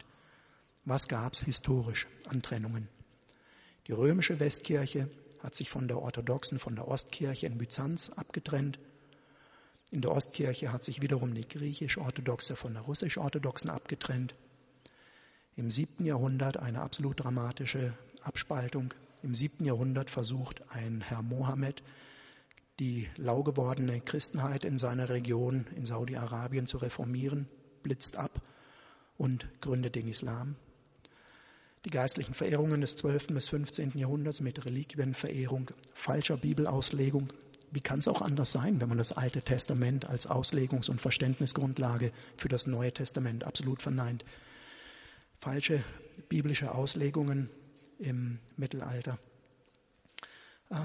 Was 0.84 1.07
gab 1.07 1.34
es 1.34 1.41
historisch 1.41 2.07
an 2.28 2.41
Trennungen? 2.41 2.88
Die 3.88 3.91
römische 3.91 4.39
Westkirche 4.39 5.09
hat 5.41 5.55
sich 5.55 5.70
von 5.70 5.88
der 5.88 5.99
orthodoxen, 5.99 6.57
von 6.57 6.76
der 6.76 6.88
Ostkirche 6.88 7.45
in 7.45 7.57
Byzanz 7.57 8.09
abgetrennt. 8.09 8.80
In 9.91 10.01
der 10.01 10.11
Ostkirche 10.11 10.74
hat 10.74 10.84
sich 10.84 11.01
wiederum 11.01 11.36
die 11.36 11.47
griechisch-orthodoxe 11.47 12.55
von 12.55 12.74
der 12.74 12.82
russisch-orthodoxen 12.84 13.70
abgetrennt. 13.70 14.34
Im 15.55 15.70
siebten 15.70 16.05
Jahrhundert 16.05 16.57
eine 16.57 16.82
absolut 16.82 17.24
dramatische 17.24 17.93
Abspaltung. 18.22 18.93
Im 19.26 19.34
siebten 19.34 19.65
Jahrhundert 19.65 20.11
versucht 20.11 20.61
ein 20.69 21.01
Herr 21.01 21.23
Mohammed, 21.23 21.82
die 22.80 23.09
lau 23.17 23.41
gewordene 23.41 23.99
Christenheit 23.99 24.63
in 24.63 24.78
seiner 24.78 25.09
Region 25.09 25.65
in 25.76 25.84
Saudi-Arabien 25.84 26.67
zu 26.67 26.78
reformieren, 26.78 27.47
blitzt 27.82 28.17
ab 28.17 28.39
und 29.17 29.47
gründet 29.61 29.95
den 29.95 30.07
Islam. 30.07 30.57
Die 31.86 31.89
geistlichen 31.89 32.36
Verehrungen 32.36 32.82
des 32.82 32.97
12. 32.97 33.30
bis 33.30 33.49
15. 33.49 33.93
Jahrhunderts 33.97 34.41
mit 34.41 34.63
Reliquienverehrung, 34.63 35.71
falscher 35.95 36.38
Bibelauslegung. 36.38 37.34
Wie 37.71 37.82
kann 37.82 37.97
es 37.97 38.07
auch 38.07 38.21
anders 38.21 38.51
sein, 38.51 38.80
wenn 38.80 38.89
man 38.89 38.99
das 38.99 39.11
Alte 39.11 39.41
Testament 39.41 40.07
als 40.07 40.30
Auslegungs- 40.30 40.91
und 40.91 41.01
Verständnisgrundlage 41.01 42.11
für 42.38 42.47
das 42.47 42.67
Neue 42.67 42.93
Testament 42.93 43.43
absolut 43.43 43.82
verneint? 43.82 44.23
Falsche 45.39 45.84
biblische 46.30 46.76
Auslegungen 46.76 47.49
im 48.00 48.39
Mittelalter. 48.58 49.18
Äh, 50.70 50.76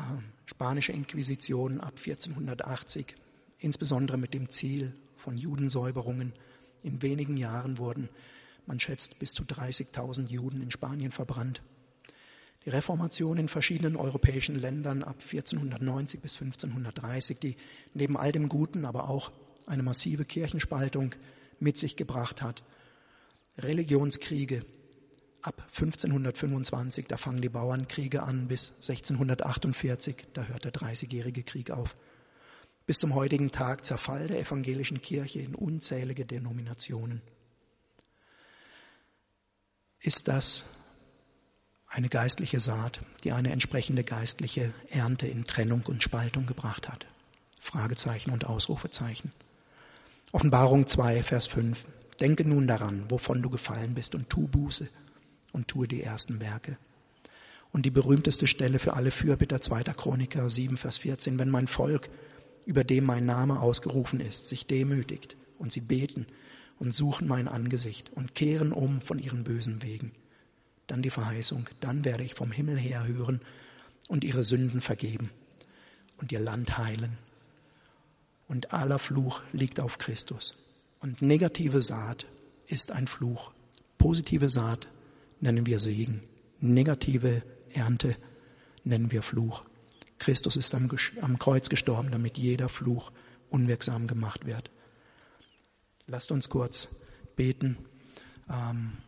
spanische 0.47 0.93
Inquisition 0.93 1.81
ab 1.81 1.95
1480, 1.99 3.15
insbesondere 3.59 4.19
mit 4.19 4.35
dem 4.35 4.49
Ziel 4.51 4.93
von 5.17 5.37
Judensäuberungen. 5.37 6.33
In 6.83 7.03
wenigen 7.03 7.37
Jahren 7.37 7.79
wurden 7.79 8.09
man 8.67 8.79
schätzt 8.79 9.19
bis 9.19 9.33
zu 9.33 9.43
30.000 9.43 10.29
Juden 10.29 10.63
in 10.63 10.71
Spanien 10.71 11.11
verbrannt. 11.11 11.61
Die 12.65 12.71
Reformation 12.71 13.39
in 13.39 13.49
verschiedenen 13.49 13.97
europäischen 13.97 14.55
Ländern 14.55 15.03
ab 15.03 15.17
1490 15.21 16.21
bis 16.21 16.35
1530, 16.35 17.39
die 17.41 17.57
neben 17.95 18.17
all 18.17 18.31
dem 18.31 18.49
Guten 18.49 18.85
aber 18.85 19.09
auch 19.09 19.33
eine 19.67 19.83
massive 19.83 20.25
Kirchenspaltung 20.25 21.15
mit 21.59 21.79
sich 21.79 21.97
gebracht 21.97 22.43
hat. 22.43 22.63
Religionskriege 23.59 24.65
ab 25.43 25.63
1525, 25.69 27.07
da 27.07 27.17
fangen 27.17 27.41
die 27.41 27.49
Bauernkriege 27.49 28.23
an, 28.23 28.49
bis 28.49 28.73
1648, 28.77 30.27
da 30.35 30.45
hört 30.45 30.65
der 30.65 30.73
Dreißigjährige 30.73 31.43
Krieg 31.43 31.71
auf. 31.71 31.97
Bis 32.87 32.99
zum 32.99 33.15
heutigen 33.15 33.51
Tag 33.51 33.87
Zerfall 33.87 34.29
der 34.29 34.41
evangelischen 34.41 35.01
Kirche 35.01 35.41
in 35.41 35.55
unzählige 35.55 36.25
Denominationen 36.25 37.23
ist 40.01 40.29
das 40.29 40.65
eine 41.87 42.09
geistliche 42.09 42.59
Saat, 42.59 43.01
die 43.25 43.33
eine 43.33 43.53
entsprechende 43.53 44.05
geistliche 44.05 44.73
Ernte 44.91 45.27
in 45.27 45.45
Trennung 45.45 45.83
und 45.87 46.03
Spaltung 46.03 46.47
gebracht 46.47 46.89
hat. 46.89 47.07
Fragezeichen 47.61 48.31
und 48.31 48.47
Ausrufezeichen. 48.47 49.33
Offenbarung 50.33 50.87
2, 50.87 51.23
Vers 51.23 51.49
5. 51.49 51.85
Denke 52.21 52.49
nun 52.49 52.67
daran, 52.67 53.05
wovon 53.11 53.43
du 53.43 53.51
gefallen 53.51 53.95
bist 53.95 54.15
und 54.15 54.31
tu 54.31 54.47
Buße 54.49 54.89
und 55.53 55.69
tue 55.69 55.89
die 55.89 56.03
ersten 56.03 56.41
Werke. 56.41 56.79
Und 57.73 57.87
die 57.87 57.91
berühmteste 57.91 58.47
Stelle 58.47 58.79
für 58.79 58.95
alle 58.95 59.11
Fürbitter 59.11 59.61
2. 59.61 59.85
Chroniker 59.85 60.51
7, 60.51 60.77
Vers 60.77 60.99
14. 60.99 61.39
Wenn 61.39 61.51
mein 61.51 61.69
Volk, 61.69 62.09
über 62.67 62.85
dem 62.85 63.05
mein 63.05 63.27
Name 63.27 63.61
ausgerufen 63.61 64.21
ist, 64.21 64.47
sich 64.47 64.67
demütigt 64.67 65.37
und 65.59 65.73
sie 65.73 65.81
beten 65.81 66.27
und 66.79 66.95
suchen 66.95 67.29
mein 67.29 67.47
Angesicht 67.47 68.11
und 68.15 68.35
kehren 68.35 68.73
um 68.73 69.01
von 69.01 69.19
ihren 69.19 69.45
bösen 69.45 69.83
Wegen. 69.83 70.13
Dann 70.87 71.03
die 71.03 71.11
Verheißung, 71.11 71.69
dann 71.81 72.05
werde 72.05 72.25
ich 72.25 72.35
vom 72.35 72.51
Himmel 72.51 72.77
her 72.79 73.07
hören 73.07 73.41
und 74.09 74.25
ihre 74.25 74.43
Sünden 74.43 74.81
vergeben 74.81 75.31
und 76.19 76.33
ihr 76.33 76.41
Land 76.41 76.79
heilen. 76.79 77.19
Und 78.49 78.73
aller 78.73 78.99
Fluch 78.99 79.43
liegt 79.53 79.79
auf 79.79 79.99
Christus. 79.99 80.57
Und 81.01 81.23
negative 81.23 81.83
Saat 81.83 82.27
ist 82.67 82.91
ein 82.91 83.07
Fluch. 83.07 83.53
Positive 83.97 84.51
Saat 84.51 84.89
nennen 85.41 85.67
wir 85.67 85.79
Segen. 85.79 86.23
Negative 86.61 87.43
Ernte 87.73 88.17
nennen 88.85 89.11
wir 89.11 89.23
Fluch. 89.23 89.65
Christus 90.19 90.57
ist 90.57 90.75
am, 90.75 90.91
am 91.23 91.39
Kreuz 91.39 91.69
gestorben, 91.69 92.11
damit 92.11 92.39
jeder 92.39 92.69
Fluch 92.69 93.11
unwirksam 93.49 94.07
gemacht 94.07 94.47
wird. 94.47 94.71
Lasst 96.07 96.31
uns 96.31 96.49
kurz 96.49 96.89
beten 97.37 97.79
ähm, 98.51 98.99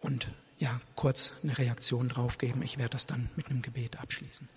und 0.00 0.28
ja, 0.58 0.80
kurz 0.94 1.32
eine 1.42 1.56
Reaktion 1.56 2.08
drauf 2.08 2.38
geben. 2.38 2.62
Ich 2.62 2.76
werde 2.76 2.90
das 2.90 3.06
dann 3.06 3.30
mit 3.36 3.48
einem 3.48 3.62
Gebet 3.62 3.98
abschließen. 3.98 4.48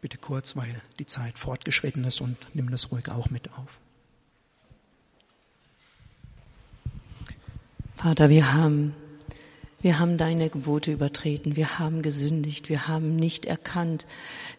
Bitte 0.00 0.18
kurz, 0.18 0.54
weil 0.54 0.82
die 0.98 1.06
Zeit 1.06 1.38
fortgeschritten 1.38 2.04
ist 2.04 2.20
und 2.20 2.36
nimm 2.52 2.70
das 2.70 2.90
ruhig 2.92 3.08
auch 3.08 3.30
mit 3.30 3.50
auf. 3.52 3.80
Vater, 7.94 8.28
wir 8.28 8.52
haben 8.52 8.94
wir 9.84 9.98
haben 9.98 10.16
deine 10.16 10.48
Gebote 10.48 10.90
übertreten. 10.90 11.56
Wir 11.56 11.78
haben 11.78 12.00
gesündigt. 12.00 12.70
Wir 12.70 12.88
haben 12.88 13.16
nicht 13.16 13.44
erkannt, 13.44 14.06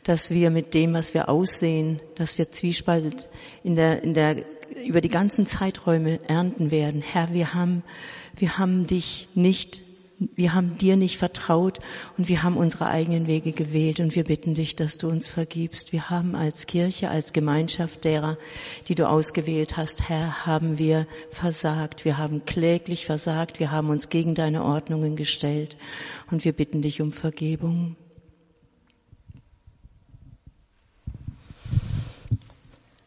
dass 0.03 0.29
wir 0.29 0.51
mit 0.51 0.75
dem, 0.75 0.93
was 0.93 1.15
wir 1.15 1.29
aussehen, 1.29 1.99
dass 2.13 2.37
wir 2.37 2.51
Zwiespalt 2.51 3.27
in 3.63 3.73
der, 3.73 4.03
in 4.03 4.13
der, 4.13 4.45
über 4.85 5.01
die 5.01 5.09
ganzen 5.09 5.47
Zeiträume 5.47 6.19
ernten 6.29 6.69
werden. 6.69 7.01
Herr, 7.01 7.33
wir 7.33 7.55
haben, 7.55 7.81
wir 8.35 8.59
haben 8.59 8.85
dich 8.85 9.27
nicht 9.33 9.84
wir 10.17 10.53
haben 10.53 10.77
dir 10.77 10.95
nicht 10.95 11.17
vertraut 11.17 11.79
und 12.17 12.29
wir 12.29 12.43
haben 12.43 12.57
unsere 12.57 12.87
eigenen 12.87 13.27
Wege 13.27 13.51
gewählt 13.51 13.99
und 13.99 14.15
wir 14.15 14.23
bitten 14.23 14.53
dich, 14.53 14.75
dass 14.75 14.97
du 14.97 15.09
uns 15.09 15.27
vergibst. 15.27 15.91
Wir 15.91 16.09
haben 16.09 16.35
als 16.35 16.67
Kirche, 16.67 17.09
als 17.09 17.33
Gemeinschaft 17.33 18.05
derer, 18.05 18.37
die 18.87 18.95
du 18.95 19.09
ausgewählt 19.09 19.77
hast, 19.77 20.07
Herr, 20.07 20.45
haben 20.45 20.77
wir 20.77 21.07
versagt. 21.31 22.05
Wir 22.05 22.17
haben 22.17 22.45
kläglich 22.45 23.05
versagt. 23.05 23.59
Wir 23.59 23.71
haben 23.71 23.89
uns 23.89 24.09
gegen 24.09 24.35
deine 24.35 24.63
Ordnungen 24.63 25.15
gestellt 25.15 25.77
und 26.31 26.45
wir 26.45 26.53
bitten 26.53 26.81
dich 26.81 27.01
um 27.01 27.11
Vergebung. 27.11 27.95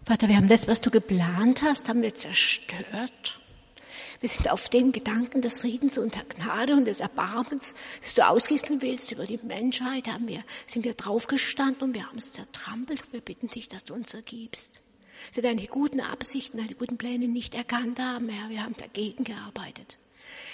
Vater, 0.05 0.29
wir 0.29 0.37
haben 0.37 0.49
das, 0.49 0.69
was 0.69 0.81
du 0.81 0.91
geplant 0.91 1.63
hast, 1.63 1.89
haben 1.89 2.03
wir 2.03 2.15
zerstört. 2.15 3.41
Wir 4.21 4.29
sind 4.29 4.51
auf 4.51 4.69
den 4.69 4.91
Gedanken 4.91 5.43
des 5.43 5.61
Friedens 5.61 5.97
und 5.97 6.15
der 6.17 6.25
Gnade 6.25 6.75
und 6.75 6.87
des 6.87 6.99
Erbarmens, 6.99 7.75
das 8.03 8.15
du 8.15 8.27
ausgießen 8.27 8.83
willst 8.83 9.13
über 9.13 9.27
die 9.27 9.39
Menschheit, 9.43 10.09
haben 10.09 10.27
wir, 10.27 10.43
sind 10.67 10.85
wir 10.85 10.95
draufgestanden 10.95 11.83
und 11.83 11.95
wir 11.95 12.07
haben 12.07 12.19
es 12.19 12.33
zertrampelt 12.33 13.03
und 13.03 13.13
wir 13.13 13.21
bitten 13.21 13.49
dich, 13.49 13.69
dass 13.69 13.85
du 13.85 13.95
uns 13.95 14.15
ergibst. 14.15 14.81
Sie 15.31 15.41
deine 15.41 15.67
guten 15.67 16.01
Absichten, 16.01 16.59
deine 16.59 16.75
guten 16.75 16.99
Pläne 16.99 17.29
nicht 17.29 17.55
erkannt 17.55 18.01
haben, 18.01 18.29
Herr. 18.29 18.51
Wir 18.51 18.65
haben 18.65 18.75
dagegen 18.77 19.25
gearbeitet. 19.25 19.99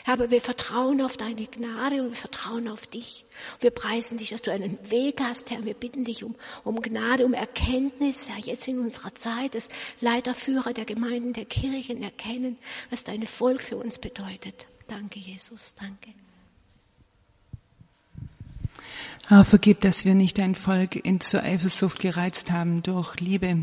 Herr, 0.05 0.15
aber 0.15 0.31
wir 0.31 0.41
vertrauen 0.41 1.01
auf 1.01 1.17
deine 1.17 1.47
Gnade 1.47 2.03
und 2.03 2.11
wir 2.11 2.17
vertrauen 2.17 2.69
auf 2.69 2.87
dich. 2.87 3.25
Wir 3.61 3.71
preisen 3.71 4.19
dich, 4.19 4.31
dass 4.31 4.43
du 4.43 4.53
einen 4.53 4.79
Weg 4.91 5.21
hast, 5.21 5.51
Herr. 5.51 5.65
Wir 5.65 5.75
bitten 5.75 6.05
dich 6.05 6.25
um, 6.25 6.35
um 6.63 6.81
Gnade, 6.81 7.25
um 7.25 7.35
Erkenntnis, 7.35 8.29
Herr, 8.29 8.39
jetzt 8.39 8.69
in 8.69 8.79
unserer 8.79 9.15
Zeit, 9.15 9.55
dass 9.55 9.69
Leiterführer 10.01 10.73
der 10.73 10.85
Gemeinden, 10.85 11.33
der 11.33 11.45
Kirchen 11.45 12.03
erkennen, 12.03 12.59
was 12.91 13.05
dein 13.05 13.27
Volk 13.27 13.61
für 13.61 13.77
uns 13.77 13.99
bedeutet. 13.99 14.67
Danke, 14.87 15.19
Jesus, 15.19 15.75
danke. 15.75 16.24
Herr, 19.27 19.43
vergib, 19.43 19.81
dass 19.81 20.05
wir 20.05 20.15
nicht 20.15 20.37
dein 20.37 20.55
Volk 20.55 20.97
in 20.97 21.19
zur 21.19 21.43
Eifersucht 21.43 21.99
gereizt 21.99 22.51
haben 22.51 22.83
durch 22.83 23.19
Liebe, 23.21 23.63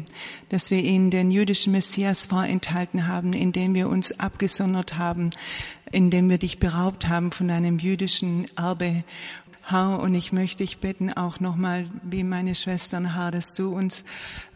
dass 0.50 0.72
wir 0.72 0.80
ihnen 0.80 1.12
den 1.12 1.30
jüdischen 1.30 1.72
Messias 1.72 2.26
vorenthalten 2.26 3.06
haben, 3.06 3.34
indem 3.34 3.76
wir 3.76 3.88
uns 3.88 4.20
abgesondert 4.20 4.98
haben, 4.98 5.30
indem 5.92 6.32
wir 6.32 6.40
dich 6.40 6.58
beraubt 6.58 7.10
haben 7.10 7.32
von 7.32 7.48
deinem 7.48 7.78
jüdischen 7.78 8.48
Erbe. 8.58 9.04
Herr, 9.62 10.00
und 10.00 10.16
ich 10.16 10.34
möchte 10.34 10.64
dich 10.64 10.80
bitten, 10.80 11.14
auch 11.14 11.40
nochmal, 11.40 11.88
wie 12.02 12.24
meine 12.24 12.56
Schwestern, 12.56 13.14
Herr, 13.14 13.30
dass 13.30 13.54
du 13.54 13.72
uns 13.72 14.04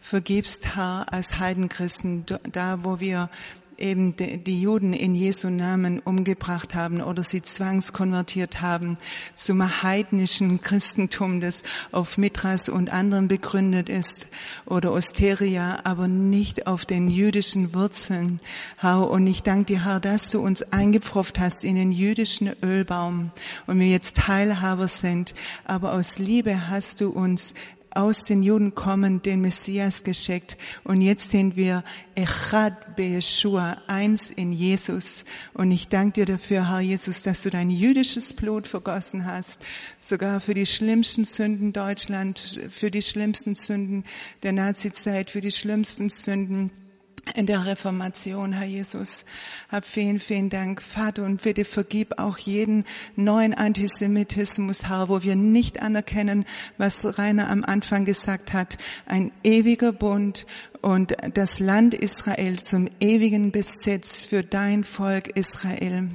vergibst, 0.00 0.74
Herr, 0.74 1.06
als 1.12 1.38
Heidenchristen, 1.38 2.26
da 2.50 2.82
wo 2.82 2.98
wir 2.98 3.30
eben 3.78 4.16
die 4.16 4.60
Juden 4.60 4.92
in 4.92 5.14
Jesu 5.14 5.50
Namen 5.50 6.00
umgebracht 6.00 6.74
haben 6.74 7.00
oder 7.00 7.22
sie 7.22 7.42
zwangskonvertiert 7.42 8.60
haben 8.60 8.98
zum 9.34 9.82
heidnischen 9.82 10.60
Christentum, 10.60 11.40
das 11.40 11.62
auf 11.92 12.18
Mithras 12.18 12.68
und 12.68 12.92
anderen 12.92 13.28
begründet 13.28 13.88
ist 13.88 14.26
oder 14.64 14.92
Osteria, 14.92 15.80
aber 15.84 16.08
nicht 16.08 16.66
auf 16.66 16.84
den 16.84 17.10
jüdischen 17.10 17.74
Wurzeln. 17.74 18.40
Herr, 18.78 19.08
und 19.10 19.26
ich 19.26 19.42
danke 19.42 19.74
dir, 19.74 19.84
Herr, 19.84 20.00
dass 20.00 20.30
du 20.30 20.40
uns 20.40 20.62
eingepfropft 20.62 21.38
hast 21.38 21.64
in 21.64 21.76
den 21.76 21.92
jüdischen 21.92 22.50
Ölbaum 22.62 23.30
und 23.66 23.78
wir 23.78 23.88
jetzt 23.88 24.16
Teilhaber 24.16 24.88
sind, 24.88 25.34
aber 25.64 25.92
aus 25.92 26.18
Liebe 26.18 26.68
hast 26.68 27.00
du 27.00 27.10
uns 27.10 27.54
aus 27.96 28.24
den 28.24 28.42
Juden 28.42 28.74
kommen, 28.74 29.22
den 29.22 29.40
Messias 29.40 30.04
geschickt. 30.04 30.56
Und 30.84 31.00
jetzt 31.00 31.30
sind 31.30 31.56
wir 31.56 31.82
Echad 32.14 32.96
Yeshua, 32.98 33.78
eins 33.86 34.30
in 34.30 34.52
Jesus. 34.52 35.24
Und 35.54 35.70
ich 35.70 35.88
danke 35.88 36.24
dir 36.24 36.26
dafür, 36.26 36.68
Herr 36.68 36.80
Jesus, 36.80 37.22
dass 37.22 37.42
du 37.42 37.50
dein 37.50 37.70
jüdisches 37.70 38.32
Blut 38.34 38.66
vergossen 38.66 39.24
hast, 39.24 39.64
sogar 39.98 40.40
für 40.40 40.54
die 40.54 40.66
schlimmsten 40.66 41.24
Sünden 41.24 41.72
Deutschland, 41.72 42.60
für 42.70 42.90
die 42.90 43.02
schlimmsten 43.02 43.54
Sünden 43.54 44.04
der 44.42 44.52
Nazizeit, 44.52 45.30
für 45.30 45.40
die 45.40 45.52
schlimmsten 45.52 46.10
Sünden 46.10 46.70
in 47.34 47.46
der 47.46 47.66
Reformation, 47.66 48.52
Herr 48.52 48.66
Jesus. 48.66 49.24
Hab 49.68 49.84
vielen, 49.84 50.18
vielen 50.18 50.48
Dank, 50.48 50.80
Vater, 50.80 51.24
und 51.24 51.42
bitte 51.42 51.64
vergib 51.64 52.18
auch 52.18 52.38
jeden 52.38 52.84
neuen 53.16 53.54
Antisemitismus, 53.54 54.88
Herr, 54.88 55.08
wo 55.08 55.22
wir 55.22 55.36
nicht 55.36 55.82
anerkennen, 55.82 56.44
was 56.78 57.18
Rainer 57.18 57.50
am 57.50 57.64
Anfang 57.64 58.04
gesagt 58.04 58.52
hat. 58.52 58.78
Ein 59.06 59.32
ewiger 59.42 59.92
Bund 59.92 60.46
und 60.86 61.16
das 61.34 61.58
Land 61.58 61.94
Israel 61.94 62.62
zum 62.62 62.88
ewigen 63.00 63.50
Besitz 63.50 64.22
für 64.22 64.44
dein 64.44 64.84
Volk 64.84 65.36
Israel. 65.36 66.10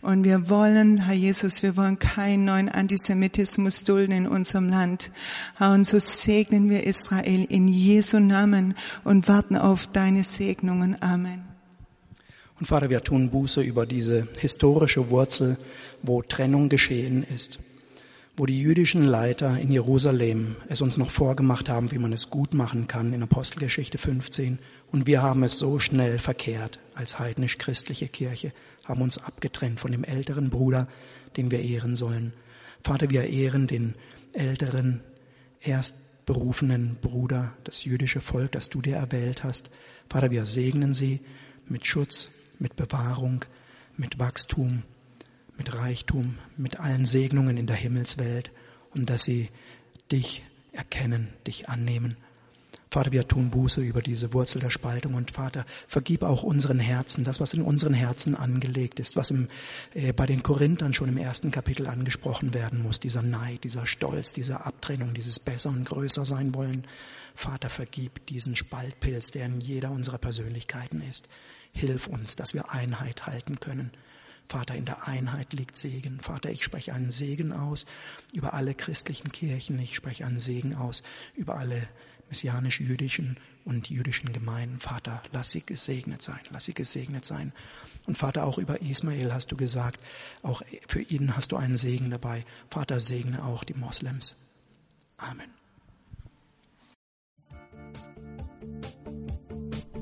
Und 0.00 0.22
wir 0.22 0.48
wollen, 0.48 1.06
Herr 1.06 1.16
Jesus, 1.16 1.64
wir 1.64 1.76
wollen 1.76 1.98
keinen 1.98 2.44
neuen 2.44 2.68
Antisemitismus 2.68 3.82
dulden 3.82 4.12
in 4.12 4.28
unserem 4.28 4.68
Land. 4.68 5.10
Und 5.58 5.88
so 5.88 5.98
segnen 5.98 6.70
wir 6.70 6.86
Israel 6.86 7.46
in 7.48 7.66
Jesu 7.66 8.20
Namen 8.20 8.76
und 9.02 9.26
warten 9.26 9.56
auf 9.56 9.88
deine 9.88 10.22
Segnungen. 10.22 11.02
Amen. 11.02 11.42
Und 12.60 12.66
Vater, 12.66 12.90
wir 12.90 13.02
tun 13.02 13.28
Buße 13.28 13.60
über 13.60 13.86
diese 13.86 14.28
historische 14.38 15.10
Wurzel, 15.10 15.56
wo 16.00 16.22
Trennung 16.22 16.68
geschehen 16.68 17.24
ist 17.24 17.58
wo 18.36 18.46
die 18.46 18.58
jüdischen 18.58 19.04
Leiter 19.04 19.58
in 19.58 19.70
Jerusalem 19.70 20.56
es 20.68 20.80
uns 20.80 20.96
noch 20.96 21.10
vorgemacht 21.10 21.68
haben, 21.68 21.92
wie 21.92 21.98
man 21.98 22.12
es 22.12 22.30
gut 22.30 22.54
machen 22.54 22.86
kann 22.86 23.12
in 23.12 23.22
Apostelgeschichte 23.22 23.98
15. 23.98 24.58
Und 24.90 25.06
wir 25.06 25.22
haben 25.22 25.42
es 25.42 25.58
so 25.58 25.78
schnell 25.78 26.18
verkehrt 26.18 26.78
als 26.94 27.18
heidnisch-christliche 27.18 28.08
Kirche, 28.08 28.52
haben 28.86 29.02
uns 29.02 29.18
abgetrennt 29.18 29.80
von 29.80 29.92
dem 29.92 30.04
älteren 30.04 30.48
Bruder, 30.48 30.88
den 31.36 31.50
wir 31.50 31.60
ehren 31.60 31.94
sollen. 31.94 32.32
Vater, 32.82 33.10
wir 33.10 33.24
ehren 33.24 33.66
den 33.66 33.94
älteren, 34.32 35.02
erstberufenen 35.60 36.96
Bruder, 37.02 37.52
das 37.64 37.84
jüdische 37.84 38.22
Volk, 38.22 38.52
das 38.52 38.70
du 38.70 38.80
dir 38.80 38.96
erwählt 38.96 39.44
hast. 39.44 39.70
Vater, 40.08 40.30
wir 40.30 40.46
segnen 40.46 40.94
sie 40.94 41.20
mit 41.68 41.86
Schutz, 41.86 42.28
mit 42.58 42.76
Bewahrung, 42.76 43.44
mit 43.96 44.18
Wachstum, 44.18 44.84
mit 45.62 45.74
Reichtum, 45.76 46.38
mit 46.56 46.80
allen 46.80 47.04
Segnungen 47.04 47.56
in 47.56 47.68
der 47.68 47.76
Himmelswelt 47.76 48.50
und 48.96 49.08
dass 49.08 49.22
sie 49.22 49.48
dich 50.10 50.42
erkennen, 50.72 51.32
dich 51.46 51.68
annehmen. 51.68 52.16
Vater, 52.90 53.12
wir 53.12 53.28
tun 53.28 53.50
Buße 53.50 53.80
über 53.80 54.02
diese 54.02 54.32
Wurzel 54.32 54.60
der 54.60 54.70
Spaltung 54.70 55.14
und 55.14 55.30
Vater, 55.30 55.64
vergib 55.86 56.24
auch 56.24 56.42
unseren 56.42 56.80
Herzen, 56.80 57.22
das, 57.22 57.38
was 57.38 57.54
in 57.54 57.62
unseren 57.62 57.94
Herzen 57.94 58.34
angelegt 58.34 58.98
ist, 58.98 59.14
was 59.14 59.30
im, 59.30 59.46
äh, 59.94 60.12
bei 60.12 60.26
den 60.26 60.42
Korinthern 60.42 60.94
schon 60.94 61.08
im 61.08 61.16
ersten 61.16 61.52
Kapitel 61.52 61.86
angesprochen 61.86 62.54
werden 62.54 62.82
muss, 62.82 62.98
dieser 62.98 63.22
Neid, 63.22 63.62
dieser 63.62 63.86
Stolz, 63.86 64.32
diese 64.32 64.66
Abtrennung, 64.66 65.14
dieses 65.14 65.38
Besser 65.38 65.68
und 65.68 65.84
Größer 65.84 66.26
sein 66.26 66.56
wollen. 66.56 66.88
Vater, 67.36 67.70
vergib 67.70 68.26
diesen 68.26 68.56
Spaltpilz, 68.56 69.30
der 69.30 69.46
in 69.46 69.60
jeder 69.60 69.92
unserer 69.92 70.18
Persönlichkeiten 70.18 71.00
ist. 71.02 71.28
Hilf 71.70 72.08
uns, 72.08 72.34
dass 72.34 72.52
wir 72.52 72.72
Einheit 72.72 73.26
halten 73.26 73.60
können. 73.60 73.92
Vater, 74.52 74.74
in 74.74 74.84
der 74.84 75.08
Einheit 75.08 75.54
liegt 75.54 75.76
Segen. 75.76 76.20
Vater, 76.20 76.50
ich 76.50 76.62
spreche 76.62 76.92
einen 76.92 77.10
Segen 77.10 77.54
aus 77.54 77.86
über 78.34 78.52
alle 78.52 78.74
christlichen 78.74 79.32
Kirchen. 79.32 79.78
Ich 79.78 79.96
spreche 79.96 80.26
einen 80.26 80.38
Segen 80.38 80.74
aus 80.74 81.02
über 81.34 81.56
alle 81.56 81.88
messianisch-jüdischen 82.28 83.38
und 83.64 83.88
jüdischen 83.88 84.30
Gemeinden. 84.34 84.78
Vater, 84.78 85.22
lass 85.32 85.52
sie 85.52 85.64
gesegnet 85.64 86.20
sein. 86.20 86.40
Lass 86.50 86.66
sie 86.66 86.74
gesegnet 86.74 87.24
sein. 87.24 87.54
Und 88.04 88.18
Vater, 88.18 88.44
auch 88.44 88.58
über 88.58 88.82
Ismael 88.82 89.32
hast 89.32 89.50
du 89.52 89.56
gesagt, 89.56 89.98
auch 90.42 90.60
für 90.86 91.00
ihn 91.00 91.34
hast 91.34 91.52
du 91.52 91.56
einen 91.56 91.78
Segen 91.78 92.10
dabei. 92.10 92.44
Vater, 92.68 93.00
segne 93.00 93.42
auch 93.46 93.64
die 93.64 93.72
Moslems. 93.72 94.36
Amen. 95.16 95.61